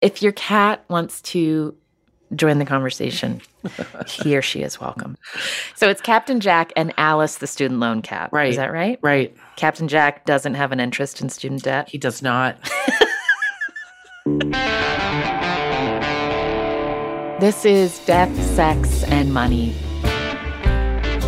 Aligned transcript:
If 0.00 0.22
your 0.22 0.32
cat 0.32 0.84
wants 0.88 1.20
to 1.22 1.74
join 2.34 2.58
the 2.58 2.64
conversation, 2.64 3.40
he 4.06 4.36
or 4.36 4.42
she 4.42 4.62
is 4.62 4.80
welcome. 4.80 5.16
So 5.74 5.88
it's 5.88 6.00
Captain 6.00 6.40
Jack 6.40 6.72
and 6.76 6.92
Alice, 6.98 7.38
the 7.38 7.46
student 7.46 7.80
loan 7.80 8.02
cat. 8.02 8.30
Right. 8.32 8.50
Is 8.50 8.56
that 8.56 8.72
right? 8.72 8.98
Right. 9.02 9.34
Captain 9.56 9.88
Jack 9.88 10.24
doesn't 10.24 10.54
have 10.54 10.70
an 10.72 10.78
interest 10.78 11.20
in 11.20 11.28
student 11.28 11.62
debt. 11.62 11.88
He 11.88 11.98
does 11.98 12.22
not. 12.22 12.56
This 17.40 17.64
is 17.64 18.00
Death, 18.04 18.36
Sex, 18.42 19.04
and 19.04 19.32
Money, 19.32 19.72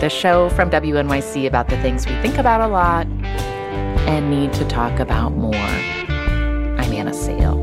the 0.01 0.09
show 0.09 0.49
from 0.51 0.69
WNYC 0.69 1.47
about 1.47 1.69
the 1.69 1.81
things 1.83 2.05
we 2.05 2.15
think 2.21 2.37
about 2.37 2.61
a 2.61 2.67
lot 2.67 3.07
and 3.07 4.29
need 4.29 4.53
to 4.55 4.65
talk 4.67 4.99
about 4.99 5.35
more. 5.35 5.55
I'm 5.55 6.93
Anna 6.93 7.15
Sale. 7.15 7.60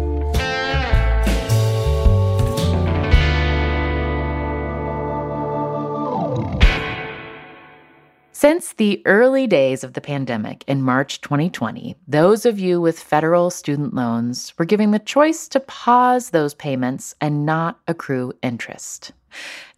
Since 8.39 8.73
the 8.73 9.01
early 9.07 9.47
days 9.47 9.83
of 9.83 9.93
the 9.93 10.00
pandemic 10.00 10.64
in 10.68 10.83
March 10.83 11.21
2020, 11.21 11.96
those 12.07 12.46
of 12.46 12.60
you 12.60 12.79
with 12.79 13.00
federal 13.00 13.50
student 13.50 13.96
loans 13.96 14.54
were 14.60 14.65
given 14.65 14.91
the 14.91 15.00
choice 15.00 15.47
to 15.47 15.60
pause 15.60 16.29
those 16.29 16.54
payments 16.54 17.15
and 17.19 17.47
not 17.47 17.79
accrue 17.87 18.33
interest. 18.43 19.11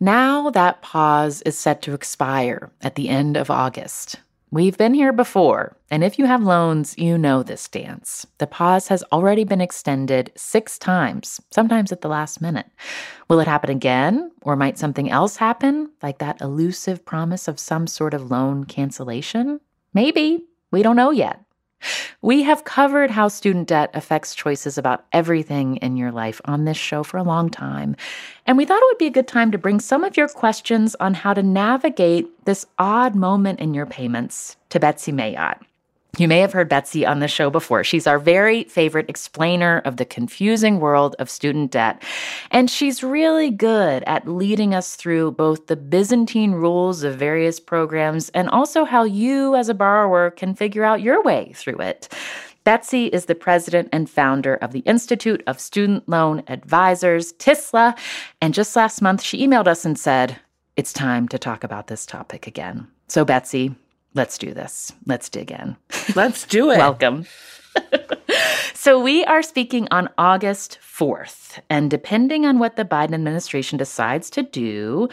Now 0.01 0.49
that 0.49 0.81
pause 0.81 1.41
is 1.43 1.57
set 1.57 1.81
to 1.83 1.93
expire 1.93 2.69
at 2.81 2.95
the 2.95 3.07
end 3.07 3.37
of 3.37 3.49
August. 3.49 4.17
We've 4.52 4.76
been 4.76 4.95
here 4.95 5.13
before, 5.13 5.77
and 5.91 6.03
if 6.03 6.17
you 6.17 6.26
have 6.26 6.41
loans, 6.41 6.98
you 6.98 7.20
know 7.20 7.44
this 7.44 7.67
dance. 7.67 8.26
The 8.39 8.48
pause 8.48 8.88
has 8.88 9.03
already 9.12 9.44
been 9.44 9.62
extended 9.62 10.31
six 10.35 10.80
times, 10.80 11.39
sometimes 11.52 11.91
at 11.91 12.02
the 12.02 12.08
last 12.08 12.41
minute. 12.41 12.66
Will 13.27 13.39
it 13.39 13.48
happen 13.48 13.70
again, 13.70 14.31
or 14.41 14.55
might 14.55 14.80
something 14.80 15.08
else 15.11 15.36
happen, 15.36 15.91
like 16.02 16.17
that 16.17 16.41
elusive 16.41 17.06
promise 17.06 17.47
of 17.47 17.59
some 17.59 17.86
sort 17.86 18.16
of 18.16 18.31
loan 18.31 18.64
cancellation? 18.64 19.59
Maybe. 19.94 20.45
We 20.72 20.81
don't 20.81 20.95
know 20.95 21.11
yet. 21.11 21.41
We 22.22 22.44
have 22.44 22.66
covered 22.66 23.11
how 23.11 23.30
student 23.30 23.67
debt 23.67 23.91
affects 23.94 24.35
choices 24.35 24.77
about 24.77 25.05
everything 25.13 25.77
in 25.77 25.95
your 25.95 26.11
life 26.11 26.41
on 26.45 26.66
this 26.66 26.77
show 26.77 27.03
for 27.03 27.17
a 27.17 27.23
long 27.23 27.49
time. 27.49 27.95
And 28.45 28.58
we 28.58 28.66
thought 28.66 28.81
it 28.81 28.88
would 28.91 28.97
be 28.97 29.08
a 29.08 29.11
good 29.11 29.27
time 29.27 29.52
to 29.52 29.58
bring 29.58 29.80
some 29.80 30.03
of 30.03 30.17
your 30.17 30.27
questions 30.27 30.95
on 31.00 31.13
how 31.13 31.33
to 31.33 31.44
navigate 31.44 32.27
this 32.45 32.66
odd 32.77 33.16
moment 33.16 33.59
in 33.59 33.73
your 33.73 33.85
payments 33.85 34.57
to 34.69 34.80
Betsy 34.80 35.11
Mayotte. 35.11 35.61
You 36.17 36.27
may 36.27 36.39
have 36.39 36.53
heard 36.53 36.69
Betsy 36.69 37.05
on 37.05 37.19
the 37.19 37.27
show 37.27 37.49
before. 37.49 37.83
She's 37.83 38.07
our 38.07 38.19
very 38.19 38.63
favorite 38.65 39.09
explainer 39.09 39.81
of 39.85 39.97
the 39.97 40.05
confusing 40.05 40.79
world 40.79 41.16
of 41.19 41.29
student 41.29 41.71
debt. 41.71 42.03
And 42.51 42.69
she's 42.69 43.03
really 43.03 43.51
good 43.51 44.03
at 44.07 44.27
leading 44.27 44.73
us 44.73 44.95
through 44.95 45.31
both 45.31 45.67
the 45.67 45.75
Byzantine 45.75 46.53
rules 46.53 47.03
of 47.03 47.16
various 47.16 47.59
programs 47.59 48.29
and 48.29 48.49
also 48.49 48.85
how 48.85 49.03
you, 49.03 49.55
as 49.55 49.69
a 49.69 49.73
borrower, 49.73 50.31
can 50.31 50.55
figure 50.55 50.83
out 50.83 51.01
your 51.01 51.21
way 51.21 51.53
through 51.55 51.77
it. 51.77 52.13
Betsy 52.63 53.05
is 53.05 53.25
the 53.25 53.35
president 53.35 53.89
and 53.94 54.09
founder 54.09 54.55
of 54.55 54.73
the 54.73 54.79
Institute 54.79 55.44
of 55.47 55.59
Student 55.59 56.09
Loan 56.09 56.44
Advisors, 56.47 57.33
TISLA. 57.33 57.97
And 58.41 58.53
just 58.53 58.75
last 58.75 59.01
month, 59.01 59.21
she 59.21 59.45
emailed 59.45 59.67
us 59.67 59.85
and 59.85 59.97
said, 59.97 60.38
It's 60.75 60.91
time 60.91 61.27
to 61.29 61.39
talk 61.39 61.63
about 61.63 61.88
this 61.88 62.05
topic 62.05 62.45
again. 62.47 62.88
So, 63.07 63.23
Betsy, 63.23 63.75
Let's 64.13 64.38
do 64.38 64.53
this. 64.53 64.91
Let's 65.05 65.29
dig 65.29 65.52
in. 65.52 65.77
Let's 66.15 66.45
do 66.45 66.71
it. 66.71 66.77
Welcome. 66.77 67.25
so, 68.73 68.99
we 68.99 69.23
are 69.25 69.43
speaking 69.43 69.88
on 69.91 70.09
August 70.17 70.79
4th. 70.81 71.59
And 71.69 71.91
depending 71.91 72.45
on 72.45 72.59
what 72.59 72.75
the 72.75 72.85
Biden 72.85 73.13
administration 73.13 73.77
decides 73.77 74.29
to 74.31 74.41
do, 74.41 75.07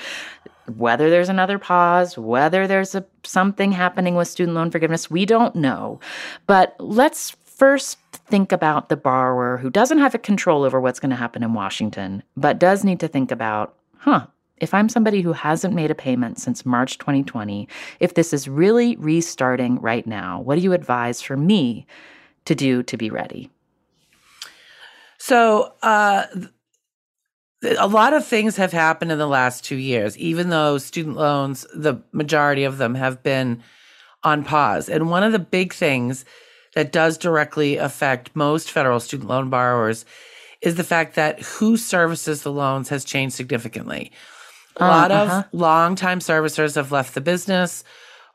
whether 0.74 1.10
there's 1.10 1.28
another 1.28 1.58
pause, 1.58 2.16
whether 2.18 2.66
there's 2.66 2.94
a, 2.94 3.04
something 3.22 3.72
happening 3.72 4.14
with 4.14 4.28
student 4.28 4.56
loan 4.56 4.70
forgiveness, 4.70 5.10
we 5.10 5.26
don't 5.26 5.54
know. 5.54 6.00
But 6.46 6.74
let's 6.78 7.36
first 7.44 7.98
think 8.12 8.52
about 8.52 8.88
the 8.88 8.96
borrower 8.96 9.58
who 9.58 9.70
doesn't 9.70 9.98
have 9.98 10.14
a 10.14 10.18
control 10.18 10.64
over 10.64 10.80
what's 10.80 11.00
going 11.00 11.10
to 11.10 11.16
happen 11.16 11.42
in 11.42 11.54
Washington, 11.54 12.22
but 12.36 12.58
does 12.58 12.84
need 12.84 13.00
to 13.00 13.08
think 13.08 13.30
about, 13.30 13.74
huh, 13.98 14.26
if 14.58 14.72
I'm 14.72 14.88
somebody 14.88 15.20
who 15.20 15.32
hasn't 15.32 15.74
made 15.74 15.90
a 15.90 15.94
payment 15.94 16.38
since 16.38 16.64
March 16.64 16.98
2020, 16.98 17.68
if 18.00 18.14
this 18.14 18.32
is 18.32 18.48
really 18.48 18.96
restarting 18.96 19.80
right 19.80 20.06
now, 20.06 20.40
what 20.40 20.56
do 20.56 20.62
you 20.62 20.72
advise 20.72 21.20
for 21.20 21.36
me 21.36 21.86
to 22.46 22.54
do 22.54 22.82
to 22.84 22.96
be 22.96 23.10
ready? 23.10 23.50
So, 25.18 25.72
uh, 25.82 26.26
a 27.78 27.88
lot 27.88 28.12
of 28.12 28.26
things 28.26 28.56
have 28.56 28.72
happened 28.72 29.10
in 29.10 29.18
the 29.18 29.26
last 29.26 29.64
two 29.64 29.76
years, 29.76 30.16
even 30.18 30.50
though 30.50 30.78
student 30.78 31.16
loans, 31.16 31.66
the 31.74 32.02
majority 32.12 32.64
of 32.64 32.78
them 32.78 32.94
have 32.94 33.22
been 33.22 33.62
on 34.22 34.44
pause. 34.44 34.88
And 34.88 35.10
one 35.10 35.22
of 35.22 35.32
the 35.32 35.38
big 35.38 35.72
things 35.72 36.24
that 36.74 36.92
does 36.92 37.16
directly 37.16 37.76
affect 37.76 38.36
most 38.36 38.70
federal 38.70 39.00
student 39.00 39.28
loan 39.28 39.48
borrowers 39.48 40.04
is 40.60 40.76
the 40.76 40.84
fact 40.84 41.14
that 41.14 41.40
who 41.40 41.76
services 41.76 42.42
the 42.42 42.52
loans 42.52 42.88
has 42.90 43.04
changed 43.04 43.34
significantly. 43.34 44.12
A 44.76 44.84
uh, 44.84 44.88
lot 44.88 45.10
uh-huh. 45.10 45.38
of 45.38 45.58
longtime 45.58 46.20
servicers 46.20 46.76
have 46.76 46.92
left 46.92 47.14
the 47.14 47.20
business. 47.20 47.84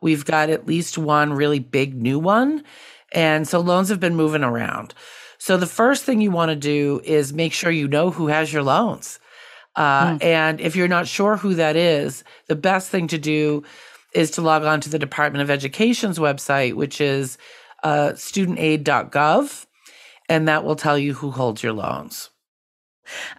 We've 0.02 0.26
got 0.26 0.50
at 0.50 0.68
least 0.68 0.98
one 0.98 1.34
really 1.34 1.60
big 1.60 1.96
new 1.96 2.20
one. 2.20 2.64
And 3.12 3.48
so 3.48 3.60
loans 3.60 3.90
have 3.90 4.00
been 4.00 4.16
moving 4.16 4.44
around. 4.44 4.94
So 5.38 5.58
the 5.58 5.68
first 5.68 6.04
thing 6.04 6.22
you 6.22 6.32
want 6.32 6.50
to 6.50 6.56
do 6.56 7.02
is 7.04 7.34
make 7.34 7.54
sure 7.54 7.72
you 7.72 7.88
know 7.88 8.12
who 8.12 8.28
has 8.28 8.52
your 8.52 8.64
loans. 8.64 9.20
Uh, 9.76 10.12
mm. 10.12 10.24
And 10.24 10.60
if 10.60 10.76
you're 10.76 10.88
not 10.88 11.08
sure 11.08 11.38
who 11.38 11.56
that 11.56 11.76
is, 11.76 12.24
the 12.48 12.56
best 12.56 12.90
thing 12.90 13.08
to 13.08 13.18
do 13.18 13.64
is 14.14 14.32
to 14.32 14.42
log 14.42 14.64
on 14.64 14.82
to 14.82 14.90
the 14.90 15.00
Department 15.00 15.42
of 15.42 15.50
Education's 15.50 16.20
website, 16.20 16.74
which 16.74 17.00
is 17.00 17.38
uh, 17.84 18.12
studentaid.gov, 18.14 19.66
and 20.28 20.48
that 20.48 20.64
will 20.64 20.76
tell 20.76 20.98
you 20.98 21.14
who 21.14 21.32
holds 21.32 21.64
your 21.64 21.74
loans. 21.74 22.30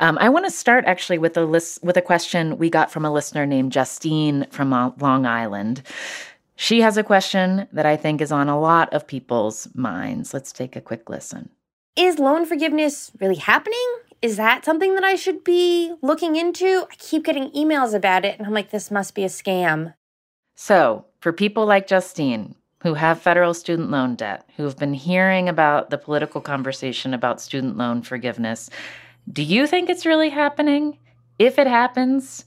Um, 0.00 0.18
I 0.20 0.28
want 0.28 0.44
to 0.44 0.50
start 0.50 0.84
actually 0.86 1.18
with 1.18 1.36
a 1.36 1.44
list 1.44 1.82
with 1.82 1.96
a 1.96 2.02
question 2.02 2.58
we 2.58 2.70
got 2.70 2.90
from 2.90 3.04
a 3.04 3.12
listener 3.12 3.46
named 3.46 3.72
Justine 3.72 4.46
from 4.50 4.70
Long 4.98 5.26
Island. 5.26 5.82
She 6.56 6.80
has 6.80 6.96
a 6.96 7.02
question 7.02 7.66
that 7.72 7.86
I 7.86 7.96
think 7.96 8.20
is 8.20 8.32
on 8.32 8.48
a 8.48 8.60
lot 8.60 8.92
of 8.92 9.06
people's 9.06 9.68
minds. 9.74 10.34
Let's 10.34 10.52
take 10.52 10.76
a 10.76 10.80
quick 10.80 11.08
listen. 11.08 11.50
Is 11.96 12.18
loan 12.18 12.46
forgiveness 12.46 13.10
really 13.20 13.36
happening? 13.36 13.96
Is 14.22 14.36
that 14.36 14.64
something 14.64 14.94
that 14.94 15.04
I 15.04 15.16
should 15.16 15.42
be 15.42 15.92
looking 16.00 16.36
into? 16.36 16.86
I 16.90 16.94
keep 16.96 17.24
getting 17.24 17.50
emails 17.50 17.92
about 17.92 18.24
it, 18.24 18.38
and 18.38 18.46
I'm 18.46 18.54
like, 18.54 18.70
this 18.70 18.90
must 18.90 19.14
be 19.14 19.24
a 19.24 19.28
scam. 19.28 19.94
So, 20.54 21.06
for 21.20 21.32
people 21.32 21.66
like 21.66 21.88
Justine, 21.88 22.54
who 22.82 22.94
have 22.94 23.20
federal 23.20 23.54
student 23.54 23.90
loan 23.90 24.14
debt, 24.14 24.48
who 24.56 24.64
have 24.64 24.78
been 24.78 24.94
hearing 24.94 25.48
about 25.48 25.90
the 25.90 25.98
political 25.98 26.40
conversation 26.40 27.14
about 27.14 27.40
student 27.40 27.76
loan 27.76 28.02
forgiveness, 28.02 28.70
do 29.30 29.42
you 29.42 29.66
think 29.66 29.90
it's 29.90 30.06
really 30.06 30.30
happening? 30.30 30.98
If 31.38 31.58
it 31.58 31.66
happens, 31.66 32.44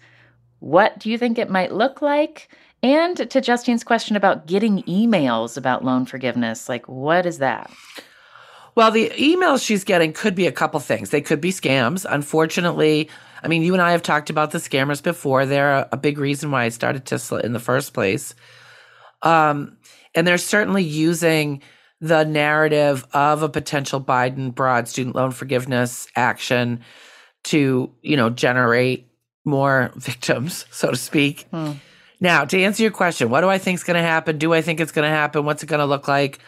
what 0.59 0.99
do 0.99 1.09
you 1.09 1.17
think 1.17 1.37
it 1.37 1.49
might 1.49 1.71
look 1.71 2.01
like? 2.01 2.49
And 2.83 3.29
to 3.29 3.41
Justine's 3.41 3.83
question 3.83 4.15
about 4.15 4.45
getting 4.45 4.83
emails 4.83 5.57
about 5.57 5.83
loan 5.83 6.05
forgiveness, 6.05 6.69
like 6.69 6.87
what 6.87 7.25
is 7.25 7.39
that? 7.39 7.71
Well, 8.75 8.91
the 8.91 9.09
emails 9.11 9.65
she's 9.65 9.83
getting 9.83 10.11
could 10.11 10.35
be 10.35 10.47
a 10.47 10.51
couple 10.51 10.79
things. 10.81 11.09
They 11.09 11.21
could 11.21 11.39
be 11.39 11.51
scams. 11.51 12.05
Unfortunately, 12.07 13.09
I 13.41 13.47
mean, 13.47 13.61
you 13.61 13.73
and 13.73 13.81
I 13.81 13.91
have 13.91 14.03
talked 14.03 14.29
about 14.29 14.51
the 14.51 14.57
scammers 14.57 15.01
before. 15.01 15.45
They're 15.45 15.87
a 15.91 15.97
big 15.97 16.17
reason 16.17 16.51
why 16.51 16.65
I 16.65 16.69
started 16.69 17.05
TISLA 17.05 17.43
in 17.43 17.53
the 17.53 17.59
first 17.59 17.93
place. 17.93 18.35
Um, 19.21 19.77
and 20.13 20.27
they're 20.27 20.37
certainly 20.37 20.83
using 20.83 21.61
the 22.01 22.23
narrative 22.23 23.05
of 23.13 23.41
a 23.41 23.49
potential 23.49 24.01
Biden 24.01 24.53
broad 24.53 24.87
student 24.87 25.15
loan 25.15 25.31
forgiveness 25.31 26.07
action 26.15 26.81
to, 27.45 27.91
you 28.01 28.17
know, 28.17 28.29
generate 28.29 29.07
more 29.45 29.91
victims, 29.95 30.65
so 30.71 30.91
to 30.91 30.97
speak. 30.97 31.47
Hmm. 31.51 31.73
Now, 32.19 32.45
to 32.45 32.61
answer 32.61 32.81
your 32.81 32.91
question, 32.91 33.29
what 33.29 33.41
do 33.41 33.49
I 33.49 33.57
think 33.57 33.75
is 33.75 33.83
going 33.83 33.97
to 33.97 34.01
happen? 34.01 34.37
Do 34.37 34.53
I 34.53 34.61
think 34.61 34.79
it's 34.79 34.91
going 34.91 35.09
to 35.09 35.15
happen? 35.15 35.45
What's 35.45 35.63
it 35.63 35.67
going 35.67 35.79
to 35.79 35.85
look 35.85 36.07
like? 36.07 36.39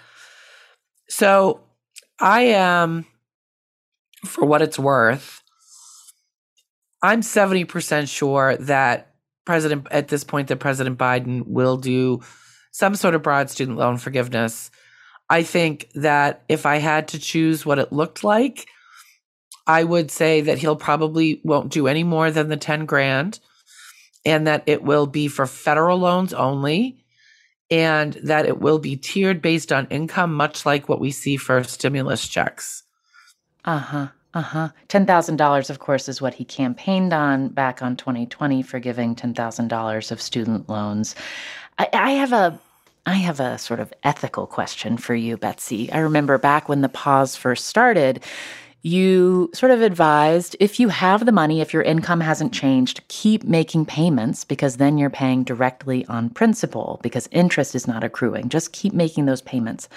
So, 1.10 1.62
I 2.20 2.42
am, 2.44 3.06
for 4.26 4.46
what 4.46 4.62
it's 4.62 4.80
worth, 4.80 5.44
I'm 7.02 7.22
70% 7.22 8.10
sure 8.10 8.58
that 8.58 9.14
President, 9.46 9.88
at 9.92 10.08
this 10.08 10.24
point, 10.24 10.48
that 10.48 10.58
President 10.58 10.98
Biden 10.98 11.46
will 11.46 11.78
do 11.78 12.22
some 12.72 12.96
sort 12.96 13.16
of 13.16 13.22
broad 13.22 13.50
student 13.50 13.78
loan 13.78 13.98
forgiveness 13.98 14.72
I 15.30 15.44
think 15.44 15.90
that 15.96 16.44
if 16.48 16.66
I 16.66 16.78
had 16.78 17.10
to 17.10 17.20
choose 17.20 17.66
what 17.66 17.80
it 17.80 17.92
looked 17.92 18.24
like, 18.24 18.68
I 19.66 19.84
would 19.84 20.10
say 20.10 20.42
that 20.42 20.58
he'll 20.58 20.78
probably 20.78 21.42
won't 21.44 21.72
do 21.72 21.88
any 21.88 22.04
more 22.04 22.32
than 22.32 22.48
the 22.48 22.58
10 22.58 22.86
grand 22.86 23.40
and 24.26 24.48
that 24.48 24.64
it 24.66 24.84
will 24.84 25.08
be 25.08 25.28
for 25.28 25.46
federal 25.46 25.98
loans 25.98 26.34
only 26.34 26.98
and 27.70 28.14
that 28.24 28.46
it 28.46 28.62
will 28.62 28.80
be 28.80 28.96
tiered 28.96 29.42
based 29.42 29.74
on 29.74 29.88
income, 29.88 30.34
much 30.34 30.66
like 30.66 30.88
what 30.88 31.02
we 31.02 31.12
see 31.12 31.36
for 31.36 31.64
stimulus 31.64 32.26
checks. 32.28 32.84
Uh 33.66 33.80
huh. 33.80 34.08
Uh 34.34 34.42
huh. 34.42 34.70
$10,000, 34.88 35.70
of 35.70 35.80
course, 35.80 36.08
is 36.08 36.22
what 36.22 36.36
he 36.36 36.46
campaigned 36.46 37.12
on 37.12 37.50
back 37.50 37.82
on 37.82 37.98
2020 37.98 38.62
for 38.62 38.80
giving 38.80 39.16
$10,000 39.16 40.12
of 40.12 40.22
student 40.22 40.70
loans. 40.70 41.16
I, 41.78 41.90
I 41.92 42.12
have 42.12 42.32
a 42.32 42.60
I 43.08 43.14
have 43.14 43.40
a 43.40 43.58
sort 43.58 43.80
of 43.80 43.94
ethical 44.04 44.46
question 44.46 44.98
for 44.98 45.16
you, 45.16 45.38
Betsy. 45.38 45.90
I 45.94 46.00
remember 46.00 46.38
back 46.38 46.68
when 46.68 46.82
the 46.82 46.90
pause 46.90 47.38
first 47.38 47.66
started, 47.66 48.22
you 48.82 49.50
sort 49.54 49.72
of 49.72 49.82
advised 49.82 50.58
if 50.60 50.78
you 50.78 50.90
have 50.90 51.26
the 51.26 51.32
money, 51.32 51.62
if 51.62 51.72
your 51.72 51.84
income 51.84 52.20
hasn't 52.20 52.52
changed, 52.52 53.00
keep 53.08 53.46
making 53.46 53.86
payments 53.86 54.44
because 54.44 54.76
then 54.76 54.98
you're 54.98 55.10
paying 55.10 55.46
directly 55.46 56.06
on 56.08 56.30
principal 56.30 57.00
because 57.02 57.30
interest 57.32 57.76
is 57.76 57.88
not 57.88 58.04
accruing. 58.04 58.50
Just 58.50 58.74
keep 58.74 58.92
making 58.92 59.26
those 59.26 59.42
payments. 59.42 59.88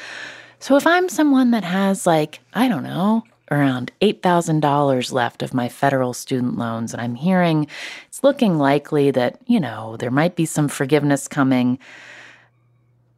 So 0.60 0.76
if 0.76 0.86
I'm 0.86 1.08
someone 1.08 1.50
that 1.50 1.64
has, 1.64 2.06
like, 2.06 2.38
I 2.54 2.68
don't 2.68 2.84
know, 2.84 3.24
around 3.50 3.90
$8,000 4.00 5.12
left 5.12 5.42
of 5.42 5.52
my 5.52 5.68
federal 5.68 6.14
student 6.14 6.58
loans, 6.58 6.92
and 6.92 7.02
I'm 7.02 7.16
hearing 7.16 7.66
it's 8.06 8.22
looking 8.22 8.56
likely 8.56 9.10
that, 9.10 9.40
you 9.46 9.58
know, 9.58 9.96
there 9.96 10.12
might 10.12 10.36
be 10.36 10.46
some 10.46 10.68
forgiveness 10.68 11.26
coming. 11.26 11.80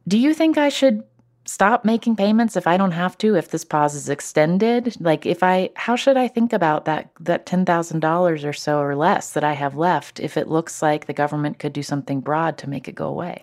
Do 0.07 0.17
you 0.17 0.33
think 0.33 0.57
I 0.57 0.69
should 0.69 1.03
stop 1.45 1.83
making 1.83 2.15
payments 2.15 2.55
if 2.55 2.67
I 2.67 2.77
don't 2.77 2.91
have 2.91 3.17
to 3.17 3.35
if 3.35 3.49
this 3.49 3.65
pause 3.65 3.95
is 3.95 4.09
extended? 4.09 4.95
Like 4.99 5.25
if 5.25 5.43
I 5.43 5.69
how 5.75 5.95
should 5.95 6.17
I 6.17 6.27
think 6.27 6.53
about 6.53 6.85
that 6.85 7.09
that 7.19 7.45
$10,000 7.45 8.43
or 8.47 8.53
so 8.53 8.79
or 8.79 8.95
less 8.95 9.31
that 9.31 9.43
I 9.43 9.53
have 9.53 9.75
left 9.75 10.19
if 10.19 10.37
it 10.37 10.47
looks 10.47 10.81
like 10.81 11.05
the 11.05 11.13
government 11.13 11.59
could 11.59 11.73
do 11.73 11.83
something 11.83 12.21
broad 12.21 12.57
to 12.59 12.69
make 12.69 12.87
it 12.87 12.95
go 12.95 13.07
away? 13.07 13.41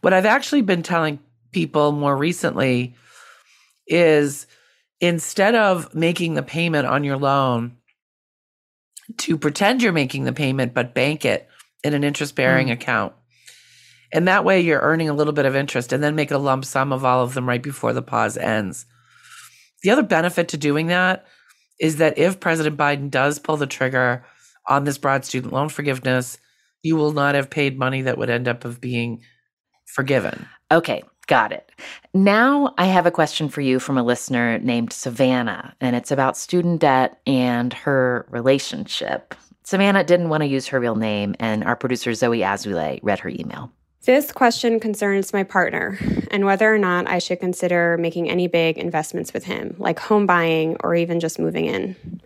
What 0.00 0.12
I've 0.12 0.26
actually 0.26 0.62
been 0.62 0.82
telling 0.82 1.18
people 1.52 1.92
more 1.92 2.16
recently 2.16 2.94
is 3.86 4.46
instead 5.00 5.54
of 5.54 5.94
making 5.94 6.34
the 6.34 6.42
payment 6.42 6.86
on 6.86 7.04
your 7.04 7.16
loan 7.16 7.76
to 9.18 9.36
pretend 9.36 9.82
you're 9.82 9.92
making 9.92 10.24
the 10.24 10.32
payment 10.32 10.72
but 10.72 10.94
bank 10.94 11.24
it 11.24 11.48
in 11.84 11.92
an 11.92 12.04
interest 12.04 12.34
bearing 12.34 12.68
mm. 12.68 12.72
account 12.72 13.12
and 14.12 14.28
that 14.28 14.44
way 14.44 14.60
you're 14.60 14.80
earning 14.80 15.08
a 15.08 15.14
little 15.14 15.32
bit 15.32 15.46
of 15.46 15.56
interest 15.56 15.92
and 15.92 16.02
then 16.02 16.14
make 16.14 16.30
a 16.30 16.38
lump 16.38 16.64
sum 16.64 16.92
of 16.92 17.04
all 17.04 17.22
of 17.22 17.34
them 17.34 17.48
right 17.48 17.62
before 17.62 17.92
the 17.92 18.02
pause 18.02 18.36
ends. 18.36 18.86
The 19.82 19.90
other 19.90 20.02
benefit 20.02 20.48
to 20.48 20.56
doing 20.56 20.88
that 20.88 21.26
is 21.80 21.96
that 21.96 22.18
if 22.18 22.38
President 22.38 22.76
Biden 22.76 23.10
does 23.10 23.38
pull 23.38 23.56
the 23.56 23.66
trigger 23.66 24.24
on 24.68 24.84
this 24.84 24.98
broad 24.98 25.24
student 25.24 25.52
loan 25.52 25.68
forgiveness, 25.68 26.38
you 26.82 26.96
will 26.96 27.12
not 27.12 27.34
have 27.34 27.50
paid 27.50 27.78
money 27.78 28.02
that 28.02 28.18
would 28.18 28.30
end 28.30 28.48
up 28.48 28.64
of 28.64 28.80
being 28.80 29.22
forgiven. 29.86 30.46
Okay, 30.70 31.02
got 31.26 31.52
it. 31.52 31.72
Now 32.14 32.74
I 32.78 32.86
have 32.86 33.06
a 33.06 33.10
question 33.10 33.48
for 33.48 33.60
you 33.60 33.78
from 33.78 33.98
a 33.98 34.02
listener 34.02 34.58
named 34.58 34.92
Savannah, 34.92 35.74
and 35.80 35.96
it's 35.96 36.10
about 36.10 36.36
student 36.36 36.80
debt 36.80 37.20
and 37.26 37.72
her 37.72 38.26
relationship. 38.30 39.34
Savannah 39.64 40.04
didn't 40.04 40.28
want 40.28 40.42
to 40.42 40.48
use 40.48 40.66
her 40.68 40.80
real 40.80 40.96
name, 40.96 41.34
and 41.40 41.64
our 41.64 41.76
producer 41.76 42.14
Zoe 42.14 42.40
Azulay 42.40 43.00
read 43.02 43.20
her 43.20 43.28
email. 43.28 43.72
This 44.04 44.32
question 44.32 44.80
concerns 44.80 45.32
my 45.32 45.44
partner 45.44 45.96
and 46.32 46.44
whether 46.44 46.74
or 46.74 46.76
not 46.76 47.06
I 47.06 47.20
should 47.20 47.38
consider 47.38 47.96
making 47.96 48.28
any 48.28 48.48
big 48.48 48.76
investments 48.76 49.32
with 49.32 49.44
him, 49.44 49.76
like 49.78 50.00
home 50.00 50.26
buying 50.26 50.76
or 50.80 50.96
even 50.96 51.20
just 51.20 51.38
moving 51.38 51.66
in. 51.66 52.20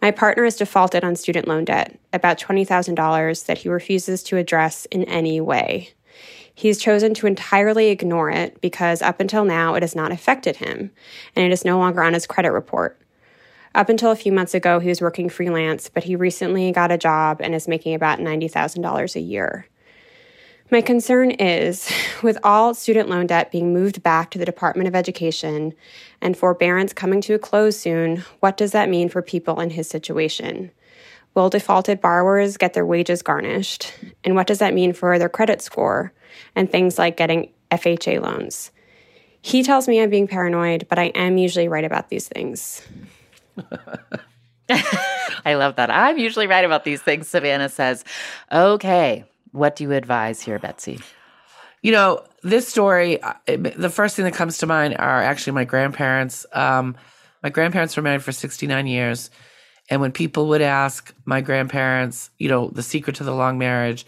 My 0.00 0.10
partner 0.10 0.44
has 0.44 0.56
defaulted 0.56 1.04
on 1.04 1.16
student 1.16 1.46
loan 1.46 1.66
debt, 1.66 2.00
about 2.14 2.40
$20,000 2.40 3.44
that 3.44 3.58
he 3.58 3.68
refuses 3.68 4.22
to 4.22 4.38
address 4.38 4.86
in 4.86 5.04
any 5.04 5.38
way. 5.38 5.90
He's 6.54 6.80
chosen 6.80 7.12
to 7.12 7.26
entirely 7.26 7.88
ignore 7.88 8.30
it 8.30 8.58
because 8.62 9.02
up 9.02 9.20
until 9.20 9.44
now 9.44 9.74
it 9.74 9.82
has 9.82 9.94
not 9.94 10.12
affected 10.12 10.56
him 10.56 10.90
and 11.36 11.44
it 11.44 11.52
is 11.52 11.62
no 11.62 11.78
longer 11.78 12.02
on 12.02 12.14
his 12.14 12.26
credit 12.26 12.52
report. 12.52 12.98
Up 13.74 13.90
until 13.90 14.12
a 14.12 14.16
few 14.16 14.32
months 14.32 14.54
ago, 14.54 14.78
he 14.78 14.88
was 14.88 15.02
working 15.02 15.28
freelance, 15.28 15.90
but 15.90 16.04
he 16.04 16.16
recently 16.16 16.72
got 16.72 16.90
a 16.90 16.96
job 16.96 17.42
and 17.42 17.54
is 17.54 17.68
making 17.68 17.94
about 17.94 18.18
$90,000 18.18 19.14
a 19.14 19.20
year. 19.20 19.66
My 20.70 20.82
concern 20.82 21.30
is 21.30 21.90
with 22.22 22.38
all 22.44 22.74
student 22.74 23.08
loan 23.08 23.26
debt 23.26 23.50
being 23.50 23.72
moved 23.72 24.02
back 24.02 24.30
to 24.30 24.38
the 24.38 24.44
Department 24.44 24.88
of 24.88 24.94
Education 24.94 25.74
and 26.20 26.36
forbearance 26.36 26.92
coming 26.92 27.20
to 27.22 27.34
a 27.34 27.38
close 27.38 27.78
soon, 27.78 28.24
what 28.40 28.56
does 28.56 28.72
that 28.72 28.90
mean 28.90 29.08
for 29.08 29.22
people 29.22 29.60
in 29.60 29.70
his 29.70 29.88
situation? 29.88 30.70
Will 31.34 31.48
defaulted 31.48 32.00
borrowers 32.00 32.56
get 32.56 32.74
their 32.74 32.84
wages 32.84 33.22
garnished? 33.22 33.94
And 34.24 34.34
what 34.34 34.46
does 34.46 34.58
that 34.58 34.74
mean 34.74 34.92
for 34.92 35.18
their 35.18 35.28
credit 35.28 35.62
score 35.62 36.12
and 36.54 36.70
things 36.70 36.98
like 36.98 37.16
getting 37.16 37.50
FHA 37.70 38.20
loans? 38.20 38.70
He 39.40 39.62
tells 39.62 39.88
me 39.88 40.00
I'm 40.00 40.10
being 40.10 40.26
paranoid, 40.26 40.86
but 40.88 40.98
I 40.98 41.04
am 41.06 41.38
usually 41.38 41.68
right 41.68 41.84
about 41.84 42.08
these 42.08 42.28
things. 42.28 42.86
I 44.70 45.54
love 45.54 45.76
that. 45.76 45.90
I'm 45.90 46.18
usually 46.18 46.46
right 46.46 46.64
about 46.64 46.84
these 46.84 47.00
things, 47.00 47.28
Savannah 47.28 47.68
says. 47.68 48.04
Okay, 48.52 49.24
what 49.52 49.76
do 49.76 49.84
you 49.84 49.92
advise 49.92 50.40
here, 50.42 50.58
Betsy? 50.58 51.00
You 51.82 51.92
know, 51.92 52.24
this 52.42 52.66
story, 52.66 53.18
the 53.46 53.90
first 53.90 54.16
thing 54.16 54.24
that 54.24 54.34
comes 54.34 54.58
to 54.58 54.66
mind 54.66 54.96
are 54.98 55.22
actually 55.22 55.52
my 55.52 55.64
grandparents. 55.64 56.44
Um, 56.52 56.96
my 57.42 57.50
grandparents 57.50 57.96
were 57.96 58.02
married 58.02 58.22
for 58.22 58.32
69 58.32 58.86
years. 58.86 59.30
And 59.90 60.00
when 60.00 60.12
people 60.12 60.48
would 60.48 60.60
ask 60.60 61.14
my 61.24 61.40
grandparents, 61.40 62.30
you 62.38 62.48
know, 62.48 62.68
the 62.68 62.82
secret 62.82 63.16
to 63.16 63.24
the 63.24 63.34
long 63.34 63.58
marriage, 63.58 64.06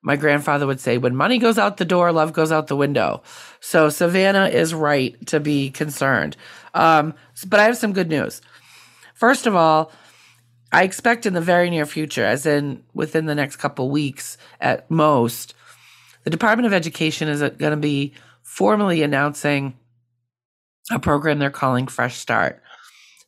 my 0.00 0.16
grandfather 0.16 0.66
would 0.66 0.80
say, 0.80 0.98
when 0.98 1.14
money 1.14 1.38
goes 1.38 1.58
out 1.58 1.76
the 1.76 1.84
door, 1.84 2.12
love 2.12 2.32
goes 2.32 2.50
out 2.50 2.66
the 2.66 2.76
window. 2.76 3.22
So 3.60 3.88
Savannah 3.88 4.48
is 4.48 4.74
right 4.74 5.14
to 5.26 5.38
be 5.38 5.70
concerned. 5.70 6.36
Um, 6.74 7.14
but 7.46 7.60
I 7.60 7.64
have 7.64 7.76
some 7.76 7.92
good 7.92 8.08
news. 8.08 8.42
First 9.14 9.46
of 9.46 9.54
all, 9.54 9.92
I 10.72 10.84
expect 10.84 11.26
in 11.26 11.34
the 11.34 11.40
very 11.40 11.68
near 11.68 11.84
future, 11.84 12.24
as 12.24 12.46
in 12.46 12.82
within 12.94 13.26
the 13.26 13.34
next 13.34 13.56
couple 13.56 13.90
weeks 13.90 14.38
at 14.60 14.90
most, 14.90 15.54
the 16.24 16.30
Department 16.30 16.66
of 16.66 16.72
Education 16.72 17.28
is 17.28 17.40
going 17.40 17.72
to 17.72 17.76
be 17.76 18.14
formally 18.42 19.02
announcing 19.02 19.76
a 20.90 20.98
program 20.98 21.38
they're 21.38 21.50
calling 21.50 21.86
Fresh 21.86 22.16
Start. 22.16 22.62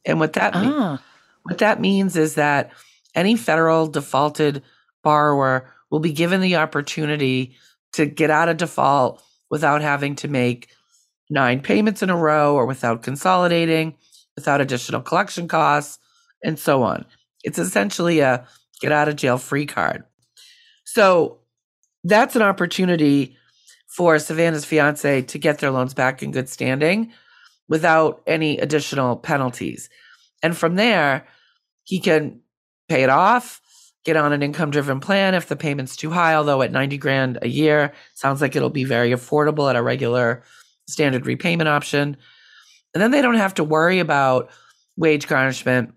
And 0.06 0.20
what 0.20 0.32
that 0.35 0.52
ah. 0.55 1.02
what 1.43 1.58
that 1.58 1.81
means 1.81 2.17
is 2.17 2.35
that 2.35 2.73
any 3.14 3.37
federal 3.37 3.87
defaulted 3.87 4.62
borrower 5.02 5.70
will 5.90 6.00
be 6.00 6.12
given 6.12 6.40
the 6.40 6.56
opportunity 6.56 7.56
to 7.93 8.06
get 8.06 8.31
out 8.31 8.49
of 8.49 8.56
default 8.56 9.23
without 9.50 9.82
having 9.82 10.17
to 10.17 10.29
make 10.29 10.69
nine 11.31 11.61
payments 11.61 12.02
in 12.02 12.11
a 12.11 12.17
row 12.17 12.55
or 12.55 12.67
without 12.67 13.02
consolidating, 13.02 13.94
without 14.35 14.61
additional 14.61 15.00
collection 15.00 15.47
costs, 15.47 15.99
and 16.43 16.58
so 16.58 16.82
on. 16.82 17.05
It's 17.44 17.58
essentially 17.58 18.19
a 18.20 18.46
get 18.81 18.91
out 18.91 19.08
of 19.08 19.16
jail 19.16 19.38
free 19.38 19.66
card. 19.66 20.02
So 20.85 21.38
that's 22.02 22.35
an 22.35 22.42
opportunity 22.42 23.37
for 23.87 24.18
Savannah's 24.18 24.64
fiance 24.64 25.23
to 25.23 25.38
get 25.38 25.59
their 25.59 25.71
loans 25.71 25.95
back 25.95 26.23
in 26.23 26.33
good 26.33 26.49
standing 26.49 27.12
without 27.68 28.23
any 28.26 28.59
additional 28.59 29.16
penalties. 29.16 29.88
And 30.42 30.57
from 30.57 30.75
there, 30.75 31.26
he 31.85 32.00
can 32.00 32.40
pay 32.88 33.04
it 33.04 33.11
off, 33.11 33.61
get 34.04 34.16
on 34.16 34.33
an 34.33 34.42
income 34.42 34.71
driven 34.71 35.00
plan 35.00 35.35
if 35.35 35.49
the 35.49 35.57
payment's 35.57 35.97
too 35.97 36.11
high, 36.11 36.35
although 36.35 36.61
at 36.62 36.73
90 36.73 36.99
grand 36.99 37.38
a 37.40 37.49
year, 37.49 37.92
sounds 38.14 38.42
like 38.42 38.57
it'll 38.57 38.68
be 38.68 38.85
very 38.85 39.11
affordable 39.11 39.71
at 39.71 39.76
a 39.76 39.83
regular 39.83 40.42
standard 40.88 41.26
repayment 41.26 41.68
option. 41.68 42.16
And 42.92 43.02
then 43.02 43.11
they 43.11 43.23
don't 43.23 43.37
have 43.37 43.54
to 43.54 43.64
worry 43.64 44.00
about 44.00 44.50
wage 44.97 45.26
garnishment 45.26 45.95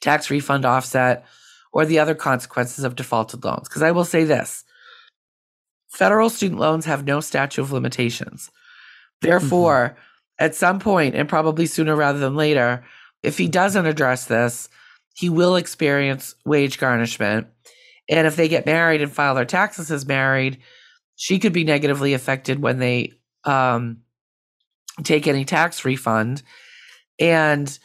tax 0.00 0.30
refund 0.30 0.64
offset, 0.64 1.24
or 1.72 1.84
the 1.84 1.98
other 1.98 2.14
consequences 2.14 2.84
of 2.84 2.96
defaulted 2.96 3.44
loans. 3.44 3.68
Because 3.68 3.82
I 3.82 3.90
will 3.90 4.04
say 4.04 4.24
this 4.24 4.64
federal 5.88 6.30
student 6.30 6.60
loans 6.60 6.84
have 6.84 7.04
no 7.04 7.20
statute 7.20 7.62
of 7.62 7.72
limitations. 7.72 8.50
Therefore, 9.22 9.90
mm-hmm. 9.90 10.44
at 10.44 10.54
some 10.54 10.78
point, 10.78 11.14
and 11.14 11.28
probably 11.28 11.66
sooner 11.66 11.96
rather 11.96 12.18
than 12.18 12.36
later, 12.36 12.84
if 13.22 13.38
he 13.38 13.48
doesn't 13.48 13.86
address 13.86 14.26
this, 14.26 14.68
he 15.14 15.30
will 15.30 15.56
experience 15.56 16.34
wage 16.44 16.78
garnishment. 16.78 17.46
And 18.08 18.26
if 18.26 18.36
they 18.36 18.48
get 18.48 18.66
married 18.66 19.02
and 19.02 19.10
file 19.10 19.34
their 19.34 19.44
taxes 19.44 19.90
as 19.90 20.06
married, 20.06 20.58
she 21.16 21.38
could 21.38 21.52
be 21.52 21.64
negatively 21.64 22.12
affected 22.12 22.60
when 22.60 22.78
they 22.78 23.12
um, 23.44 24.02
take 25.02 25.26
any 25.26 25.44
tax 25.44 25.84
refund. 25.84 26.42
And 27.18 27.78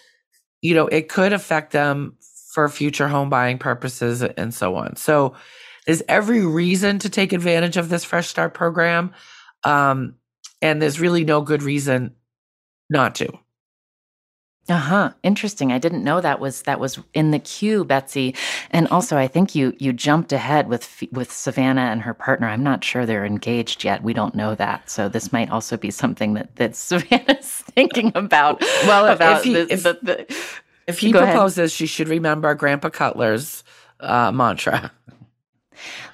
you 0.62 0.74
know, 0.75 0.88
it 0.88 1.10
could 1.10 1.34
affect 1.34 1.72
them 1.72 2.18
for 2.51 2.68
future 2.70 3.08
home 3.08 3.30
buying 3.30 3.58
purposes 3.58 4.22
and 4.22 4.53
so 4.53 4.75
on. 4.75 4.96
So 4.96 5.36
there's 5.86 6.03
every 6.08 6.46
reason 6.46 7.00
to 7.00 7.10
take 7.10 7.34
advantage 7.34 7.77
of 7.77 7.89
this 7.89 8.03
Fresh 8.03 8.27
Start 8.27 8.53
program. 8.53 9.13
Um, 9.63 10.15
and 10.62 10.82
there's 10.82 11.00
really 11.00 11.24
no 11.24 11.41
good 11.41 11.63
reason 11.63 12.15
not 12.89 13.15
to. 13.15 13.32
Uh 14.70 14.77
huh. 14.77 15.12
Interesting. 15.24 15.72
I 15.72 15.80
didn't 15.80 16.03
know 16.03 16.22
that 16.22 16.39
was 16.39 16.62
that 16.63 16.80
was 16.80 17.00
in 17.13 17.32
the 17.32 17.39
queue, 17.39 17.84
Betsy. 17.84 18.36
And 18.70 18.88
also, 18.89 19.18
I 19.18 19.27
think 19.27 19.56
you 19.56 19.74
you 19.80 19.91
jumped 19.91 20.32
ahead 20.32 20.70
with 20.70 21.03
with 21.12 21.32
Savannah 21.32 21.82
and 21.82 22.01
her 22.03 22.13
partner. 22.13 22.48
I'm 22.48 22.63
not 22.63 22.84
sure 22.84 23.06
they're 23.06 23.25
engaged 23.25 23.84
yet. 23.84 24.03
We 24.03 24.13
don't 24.13 24.36
know 24.36 24.56
that. 24.56 24.89
So 24.89 25.10
this 25.10 25.34
might 25.34 25.50
also 25.50 25.77
be 25.77 25.91
something 25.91 26.36
that 26.36 26.56
that 26.58 26.75
Savannah's 26.91 27.50
thinking 27.75 28.12
about. 28.15 28.62
Well, 28.86 29.08
about 29.08 29.39
if, 29.39 29.44
he, 29.44 29.53
the, 29.53 29.74
if, 29.74 29.84
the, 29.84 30.00
the, 30.01 30.36
If 30.88 31.00
he 31.00 31.12
Go 31.12 31.20
ahead. 31.20 31.34
proposes, 31.34 31.72
she 31.72 31.86
should 31.88 32.08
remember 32.08 32.53
Grandpa 32.53 32.89
Cutler's 32.89 33.63
uh, 34.00 34.32
mantra. 34.32 34.91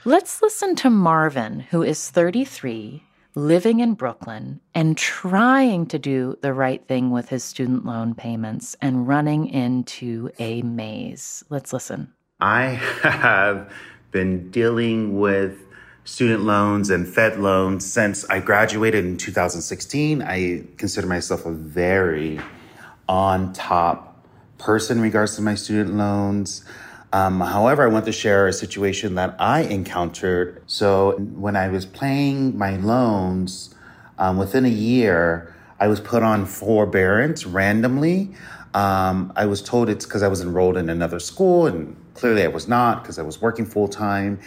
Let's 0.05 0.41
listen 0.41 0.75
to 0.77 0.89
Marvin, 0.89 1.59
who 1.59 1.83
is 1.83 2.09
33, 2.09 3.03
living 3.37 3.81
in 3.81 3.93
Brooklyn, 3.93 4.59
and 4.73 4.97
trying 4.97 5.85
to 5.85 5.99
do 5.99 6.35
the 6.41 6.51
right 6.53 6.85
thing 6.87 7.11
with 7.11 7.29
his 7.29 7.43
student 7.43 7.85
loan 7.85 8.15
payments 8.15 8.75
and 8.81 9.07
running 9.07 9.47
into 9.47 10.31
a 10.39 10.63
maze. 10.63 11.43
Let's 11.47 11.71
listen. 11.71 12.11
I 12.39 12.79
have 13.03 13.71
been 14.09 14.49
dealing 14.49 15.19
with 15.19 15.59
student 16.03 16.45
loans 16.45 16.89
and 16.89 17.07
Fed 17.07 17.37
loans 17.37 17.85
since 17.85 18.25
I 18.25 18.39
graduated 18.39 19.05
in 19.05 19.17
2016. 19.17 20.23
I 20.23 20.63
consider 20.77 21.05
myself 21.05 21.45
a 21.45 21.51
very 21.51 22.39
on 23.07 23.53
top 23.53 24.25
person 24.57 24.97
in 24.97 25.03
regards 25.03 25.35
to 25.35 25.43
my 25.43 25.53
student 25.53 25.95
loans. 25.95 26.65
Um, 27.17 27.39
however, 27.39 27.81
I 27.81 27.87
want 27.87 28.05
to 28.05 28.11
share 28.11 28.45
a 28.45 28.53
situation 28.53 29.15
that 29.15 29.35
I 29.39 29.61
encountered. 29.61 30.61
So, 30.67 31.17
when 31.17 31.55
I 31.55 31.67
was 31.67 31.83
paying 31.83 32.55
my 32.55 32.77
loans, 32.77 33.73
um, 34.19 34.37
within 34.37 34.65
a 34.65 34.75
year, 34.93 35.51
I 35.79 35.87
was 35.87 35.99
put 35.99 36.21
on 36.21 36.45
forbearance 36.45 37.43
randomly. 37.47 38.35
Um, 38.75 39.33
I 39.35 39.47
was 39.47 39.63
told 39.63 39.89
it's 39.89 40.05
because 40.05 40.21
I 40.21 40.27
was 40.27 40.41
enrolled 40.41 40.77
in 40.77 40.91
another 40.91 41.19
school, 41.19 41.65
and 41.65 41.95
clearly 42.13 42.43
I 42.43 42.49
was 42.49 42.67
not 42.67 43.01
because 43.01 43.17
I 43.17 43.23
was 43.23 43.41
working 43.41 43.65
full 43.65 43.87
time. 43.87 44.39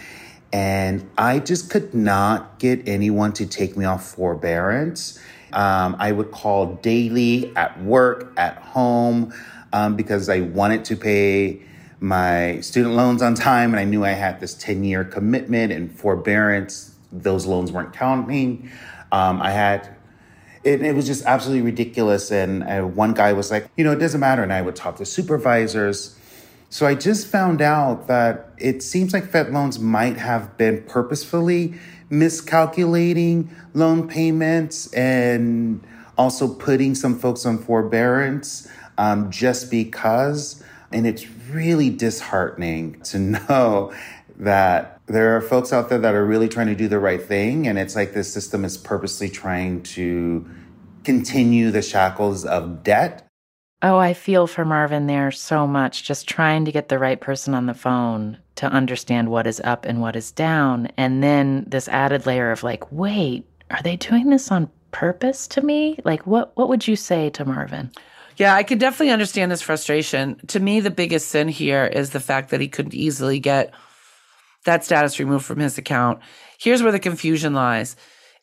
And 0.52 1.10
I 1.18 1.40
just 1.40 1.70
could 1.70 1.92
not 1.92 2.60
get 2.60 2.86
anyone 2.86 3.32
to 3.32 3.46
take 3.46 3.76
me 3.76 3.84
off 3.84 4.14
forbearance. 4.14 5.18
Um, 5.52 5.96
I 5.98 6.12
would 6.12 6.30
call 6.30 6.76
daily 6.76 7.52
at 7.56 7.82
work, 7.82 8.32
at 8.36 8.58
home, 8.58 9.34
um, 9.72 9.96
because 9.96 10.28
I 10.28 10.42
wanted 10.42 10.84
to 10.84 10.96
pay 10.96 11.62
my 12.00 12.61
student 12.61 12.95
loans 12.95 13.23
on 13.23 13.35
time. 13.35 13.71
And 13.71 13.80
I 13.80 13.85
knew 13.85 14.04
I 14.04 14.11
had 14.11 14.40
this 14.40 14.54
10 14.54 14.85
year 14.85 15.04
commitment 15.04 15.73
and 15.73 15.92
forbearance. 15.92 16.95
Those 17.12 17.47
loans 17.47 17.71
weren't 17.71 17.92
counting. 17.92 18.71
Um, 19.12 19.40
I 19.42 19.50
had 19.50 19.97
it, 20.62 20.83
it 20.83 20.95
was 20.95 21.07
just 21.07 21.25
absolutely 21.25 21.62
ridiculous. 21.62 22.30
And 22.30 22.95
one 22.95 23.14
guy 23.14 23.33
was 23.33 23.50
like, 23.50 23.71
you 23.76 23.85
know, 23.85 23.92
it 23.92 23.99
doesn't 23.99 24.21
matter. 24.21 24.42
And 24.42 24.52
I 24.52 24.62
would 24.62 24.76
talk 24.76 24.97
to 24.97 25.07
supervisors. 25.07 26.16
So 26.69 26.87
I 26.87 26.95
just 26.95 27.26
found 27.26 27.61
out 27.61 28.07
that 28.07 28.50
it 28.59 28.83
seems 28.83 29.12
like 29.12 29.25
Fed 29.25 29.52
loans 29.52 29.78
might 29.78 30.16
have 30.19 30.57
been 30.57 30.83
purposefully 30.85 31.75
miscalculating 32.11 33.54
loan 33.73 34.09
payments 34.09 34.92
and 34.92 35.85
also 36.19 36.52
putting 36.52 36.95
some 36.95 37.19
folks 37.19 37.47
on 37.47 37.59
forbearance 37.59 38.69
um, 38.99 39.30
just 39.30 39.71
because. 39.71 40.62
And 40.92 41.06
it's 41.06 41.28
really 41.50 41.90
disheartening 41.90 43.00
to 43.02 43.18
know 43.18 43.92
that 44.37 45.00
there 45.06 45.37
are 45.37 45.40
folks 45.40 45.73
out 45.73 45.88
there 45.88 45.99
that 45.99 46.14
are 46.14 46.25
really 46.25 46.49
trying 46.49 46.68
to 46.68 46.75
do 46.75 46.88
the 46.88 46.99
right 46.99 47.23
thing. 47.23 47.66
And 47.66 47.78
it's 47.78 47.94
like 47.94 48.12
this 48.12 48.32
system 48.32 48.64
is 48.64 48.76
purposely 48.76 49.28
trying 49.28 49.82
to 49.82 50.49
continue 51.04 51.70
the 51.70 51.82
shackles 51.82 52.44
of 52.44 52.82
debt. 52.82 53.26
Oh, 53.82 53.97
I 53.97 54.12
feel 54.12 54.47
for 54.47 54.64
Marvin 54.64 55.06
there 55.06 55.30
so 55.30 55.66
much, 55.66 56.04
just 56.04 56.28
trying 56.28 56.66
to 56.66 56.73
get 56.73 56.88
the 56.88 56.99
right 56.99 57.18
person 57.18 57.54
on 57.54 57.66
the 57.66 57.75
phone 57.75 58.37
to 58.56 58.66
understand 58.66 59.30
what 59.30 59.47
is 59.47 59.61
up 59.61 59.87
and 59.87 60.02
what 60.02 60.16
is 60.16 60.32
down. 60.32 60.88
And 60.99 61.23
then 61.23 61.64
this 61.66 61.88
added 61.88 62.26
layer 62.26 62.50
of 62.50 62.62
like, 62.62 62.92
wait, 62.92 63.47
are 63.70 63.82
they 63.82 63.97
doing 63.97 64.28
this 64.28 64.50
on 64.50 64.70
purpose 64.90 65.47
to 65.49 65.62
me? 65.62 65.99
Like, 66.04 66.26
what, 66.26 66.54
what 66.56 66.68
would 66.68 66.87
you 66.87 66.97
say 66.97 67.30
to 67.30 67.44
Marvin? 67.44 67.90
Yeah, 68.37 68.54
I 68.54 68.62
can 68.62 68.78
definitely 68.78 69.12
understand 69.12 69.50
his 69.50 69.62
frustration. 69.62 70.40
To 70.49 70.60
me, 70.60 70.80
the 70.80 70.90
biggest 70.90 71.28
sin 71.28 71.49
here 71.49 71.84
is 71.84 72.10
the 72.10 72.20
fact 72.20 72.50
that 72.50 72.60
he 72.60 72.68
couldn't 72.68 72.94
easily 72.94 73.38
get 73.38 73.72
that 74.64 74.84
status 74.84 75.18
removed 75.18 75.44
from 75.44 75.58
his 75.58 75.78
account. 75.78 76.20
Here's 76.58 76.82
where 76.82 76.92
the 76.92 76.99
confusion 76.99 77.54
lies 77.54 77.96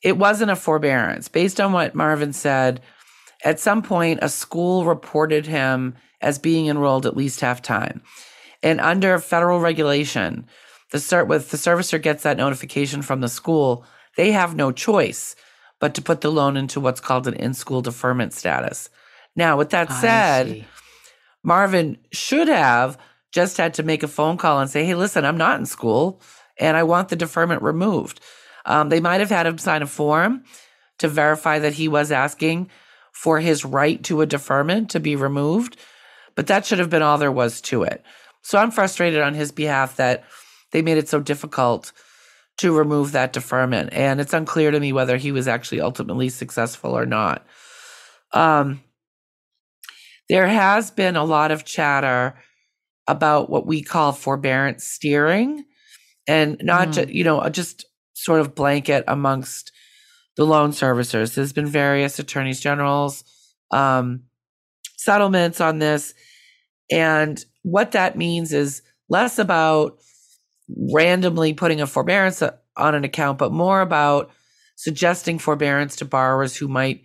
it 0.04 0.18
wasn't 0.18 0.52
a 0.52 0.56
forbearance. 0.56 1.28
Based 1.28 1.60
on 1.60 1.74
what 1.74 1.96
Marvin 1.96 2.34
said, 2.34 2.82
at 3.44 3.60
some 3.60 3.82
point, 3.82 4.20
a 4.22 4.30
school 4.30 4.86
reported 4.86 5.46
him 5.48 5.96
as 6.22 6.40
being 6.40 6.68
enrolled 6.68 7.06
at 7.06 7.18
least 7.18 7.42
half 7.42 7.62
time. 7.62 8.02
And 8.64 8.80
under 8.80 9.18
federal 9.20 9.60
regulation, 9.60 10.48
the 10.92 11.00
start 11.00 11.28
with 11.28 11.52
the 11.52 11.58
servicer 11.58 12.02
gets 12.02 12.24
that 12.24 12.38
notification 12.38 13.02
from 13.02 13.22
the 13.22 13.28
school, 13.28 13.86
they 14.16 14.32
have 14.32 14.56
no 14.56 14.72
choice 14.72 15.36
but 15.80 15.94
to 15.94 16.02
put 16.02 16.22
the 16.22 16.32
loan 16.32 16.58
into 16.58 16.80
what's 16.80 17.00
called 17.00 17.28
an 17.28 17.36
in-school 17.36 17.82
deferment 17.82 18.34
status. 18.34 18.90
Now, 19.38 19.56
with 19.58 19.70
that 19.70 19.94
said. 19.94 20.66
Marvin 21.48 21.98
should 22.12 22.50
have 22.50 22.98
just 23.32 23.56
had 23.56 23.76
to 23.76 23.84
make 23.84 24.04
a 24.04 24.08
phone 24.10 24.36
call 24.36 24.60
and 24.60 24.70
say, 24.70 24.84
hey, 24.84 24.96
listen, 24.96 25.24
I'm 25.24 25.38
not 25.38 25.58
in 25.60 25.66
school 25.66 26.22
and 26.60 26.76
I 26.76 26.84
want 26.84 27.08
the 27.08 27.16
deferment 27.16 27.62
removed. 27.62 28.20
Um, 28.66 28.90
they 28.90 29.00
might 29.00 29.22
have 29.22 29.30
had 29.30 29.48
him 29.48 29.58
sign 29.58 29.82
a 29.82 29.88
form 29.88 30.44
to 31.00 31.08
verify 31.08 31.60
that 31.60 31.74
he 31.74 31.88
was 31.88 32.12
asking 32.12 32.70
for 33.14 33.40
his 33.40 33.64
right 33.64 34.04
to 34.04 34.20
a 34.20 34.26
deferment 34.26 34.90
to 34.90 35.00
be 35.00 35.16
removed, 35.16 35.78
but 36.36 36.48
that 36.48 36.66
should 36.66 36.80
have 36.80 36.90
been 36.90 37.02
all 37.02 37.18
there 37.18 37.32
was 37.32 37.62
to 37.62 37.84
it. 37.84 38.04
So 38.42 38.58
I'm 38.58 38.72
frustrated 38.72 39.22
on 39.22 39.34
his 39.34 39.54
behalf 39.54 39.96
that 39.96 40.26
they 40.72 40.82
made 40.82 40.98
it 40.98 41.08
so 41.08 41.22
difficult 41.22 41.94
to 42.58 42.78
remove 42.78 43.14
that 43.14 43.32
deferment. 43.34 43.94
And 43.94 44.20
it's 44.20 44.34
unclear 44.34 44.72
to 44.72 44.80
me 44.80 44.92
whether 44.92 45.16
he 45.16 45.32
was 45.32 45.48
actually 45.48 45.80
ultimately 45.80 46.28
successful 46.28 46.92
or 46.92 47.06
not. 47.06 47.46
Um, 48.34 48.82
there 50.30 50.48
has 50.48 50.92
been 50.92 51.16
a 51.16 51.24
lot 51.24 51.52
of 51.52 51.64
chatter 51.66 52.38
about 53.08 53.50
what 53.50 53.66
we 53.66 53.82
call 53.82 54.12
forbearance 54.12 54.84
steering. 54.86 55.64
And 56.28 56.58
not 56.62 56.90
Mm. 56.90 56.94
ju- 57.08 57.14
you 57.14 57.24
know 57.24 57.48
just 57.50 57.86
sort 58.14 58.42
of 58.42 58.54
blanket 58.56 59.04
amongst 59.08 59.72
the 60.36 60.46
loan 60.46 60.72
servicers. 60.72 61.34
There's 61.36 61.54
been 61.54 61.68
various 61.68 62.20
attorneys 62.20 62.60
generals 62.60 63.24
um, 63.72 64.24
settlements 64.98 65.60
on 65.62 65.80
this. 65.80 66.14
And 66.92 67.44
what 67.64 67.92
that 67.92 68.18
means 68.18 68.54
is 68.54 68.82
less 69.10 69.40
about 69.40 70.00
randomly 70.94 71.54
putting 71.54 71.82
a 71.82 71.88
forbearance 71.88 72.42
on 72.76 72.96
an 72.96 73.04
account 73.04 73.38
but 73.38 73.52
more 73.52 73.82
about 73.82 74.32
suggesting 74.76 75.40
forbearance 75.40 75.96
to 75.98 76.06
borrowers 76.06 76.56
who 76.56 76.68
might 76.68 77.04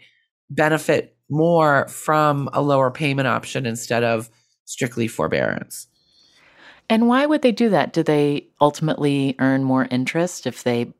benefit 0.51 1.17
more 1.33 1.89
from 1.89 2.49
a 2.53 2.63
lower 2.63 2.91
payment 2.91 3.27
option 3.27 3.67
instead 3.67 4.05
of 4.05 4.31
strictly 4.65 5.09
forbearance. 5.09 5.89
And 6.89 7.09
why 7.09 7.25
would 7.25 7.43
they 7.43 7.53
do 7.53 7.71
that? 7.71 7.93
Do 7.93 8.03
they 8.03 8.49
ultimately 8.61 9.35
earn 9.39 9.65
more 9.65 9.87
interest 9.91 10.47
if 10.47 10.63
they 10.63 10.93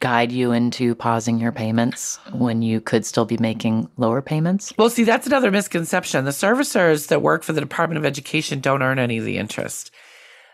guide 0.00 0.30
you 0.30 0.52
into 0.52 0.94
pausing 0.94 1.38
your 1.38 1.52
payments 1.52 2.18
when 2.32 2.60
you 2.60 2.80
could 2.80 3.06
still 3.06 3.24
be 3.24 3.38
making 3.38 3.88
lower 3.96 4.20
payments? 4.20 4.74
Well, 4.76 4.90
see, 4.90 5.04
that's 5.04 5.26
another 5.26 5.50
misconception. 5.50 6.24
The 6.24 6.32
servicers 6.32 7.08
that 7.08 7.22
work 7.22 7.44
for 7.44 7.52
the 7.54 7.60
Department 7.60 7.98
of 7.98 8.04
Education 8.04 8.60
don't 8.60 8.82
earn 8.82 8.98
any 8.98 9.16
of 9.18 9.24
the 9.24 9.38
interest. 9.38 9.90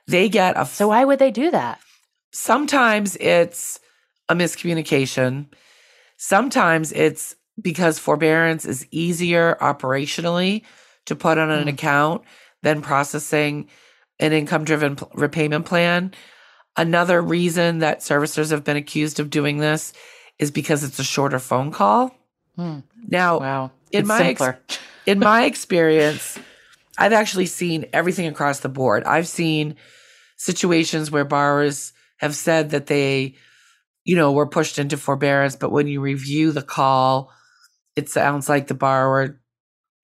They 0.07 0.29
get 0.29 0.57
a 0.57 0.67
So 0.67 0.89
why 0.89 1.05
would 1.05 1.19
they 1.19 1.31
do 1.31 1.51
that? 1.51 1.81
sometimes 2.31 3.17
it's 3.21 3.79
a 4.29 4.35
miscommunication. 4.35 5.47
Sometimes 6.17 6.93
it's 6.93 7.37
because 7.61 7.99
forbearance 7.99 8.65
is 8.65 8.87
easier 8.91 9.57
operationally 9.61 10.63
to 11.07 11.15
put 11.15 11.39
on 11.39 11.51
an 11.51 11.67
Mm. 11.67 11.73
account 11.75 12.23
than 12.63 12.83
processing 12.83 13.69
an 14.19 14.33
income 14.33 14.65
driven 14.65 14.97
repayment 15.15 15.67
plan. 15.67 16.13
Another 16.77 17.21
reason 17.23 17.79
that 17.81 18.01
servicers 18.01 18.51
have 18.51 18.65
been 18.65 18.77
accused 18.77 19.21
of 19.21 19.31
doing 19.31 19.59
this 19.59 19.93
is 20.39 20.51
because 20.51 20.83
it's 20.83 20.99
a 20.99 21.05
shorter 21.05 21.39
phone 21.39 21.71
call. 21.71 22.17
Hmm. 22.57 22.81
Now, 23.07 23.39
Wow. 23.41 23.71
in 23.93 24.01
it's 24.01 24.09
my 24.09 24.25
ex- 24.29 24.79
in 25.07 25.19
my 25.19 25.45
experience, 25.51 26.39
I've 26.99 27.13
actually 27.13 27.47
seen 27.47 27.87
everything 27.93 28.27
across 28.27 28.61
the 28.61 28.69
board. 28.69 29.05
I've 29.05 29.29
seen 29.29 29.77
situations 30.37 31.11
where 31.11 31.25
borrowers 31.25 31.93
have 32.19 32.35
said 32.35 32.71
that 32.71 32.87
they, 32.87 33.35
you 34.05 34.17
know, 34.17 34.33
were 34.33 34.47
pushed 34.47 34.79
into 34.79 34.97
forbearance, 34.97 35.57
but 35.57 35.71
when 35.71 35.87
you 35.87 36.01
review 36.01 36.53
the 36.53 36.63
call, 36.63 37.31
it 37.97 38.09
sounds 38.09 38.49
like 38.49 38.67
the 38.67 38.75
borrower, 38.75 39.41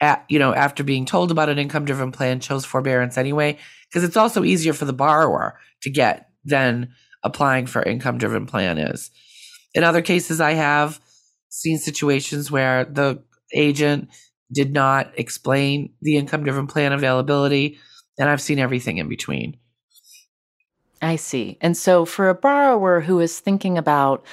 at, 0.01 0.25
you 0.29 0.39
know, 0.39 0.55
after 0.55 0.83
being 0.83 1.05
told 1.05 1.31
about 1.31 1.49
an 1.49 1.59
income 1.59 1.85
driven 1.85 2.13
plan, 2.13 2.41
chose 2.41 2.65
forbearance 2.65 3.19
anyway, 3.19 3.59
because 3.89 4.05
it's 4.05 4.17
also 4.17 4.45
easier 4.45 4.73
for 4.73 4.85
the 4.85 4.93
borrower 4.93 5.59
to 5.83 5.91
get 5.91 6.31
than 6.45 6.93
applying 7.23 7.67
for 7.67 7.83
income 7.83 8.19
driven 8.19 8.47
plan 8.47 8.79
is. 8.79 9.11
In 9.75 9.85
other 9.85 10.03
cases, 10.03 10.41
I 10.41 10.53
have 10.53 11.01
seen 11.49 11.79
situations 11.79 12.51
where 12.51 12.85
the 12.85 13.23
agent 13.53 14.09
did 14.53 14.73
not 14.73 15.13
explain 15.17 15.93
the 16.01 16.17
income 16.17 16.45
driven 16.45 16.67
plan 16.67 16.93
availability, 16.93 17.79
and 18.19 18.29
I've 18.29 18.41
seen 18.41 18.59
everything 18.59 18.99
in 18.99 19.09
between. 19.09 19.59
I 21.03 21.17
see. 21.17 21.57
And 21.61 21.77
so 21.77 22.05
for 22.05 22.29
a 22.29 22.35
borrower 22.35 23.01
who 23.01 23.21
is 23.21 23.39
thinking 23.39 23.79
about 23.79 24.25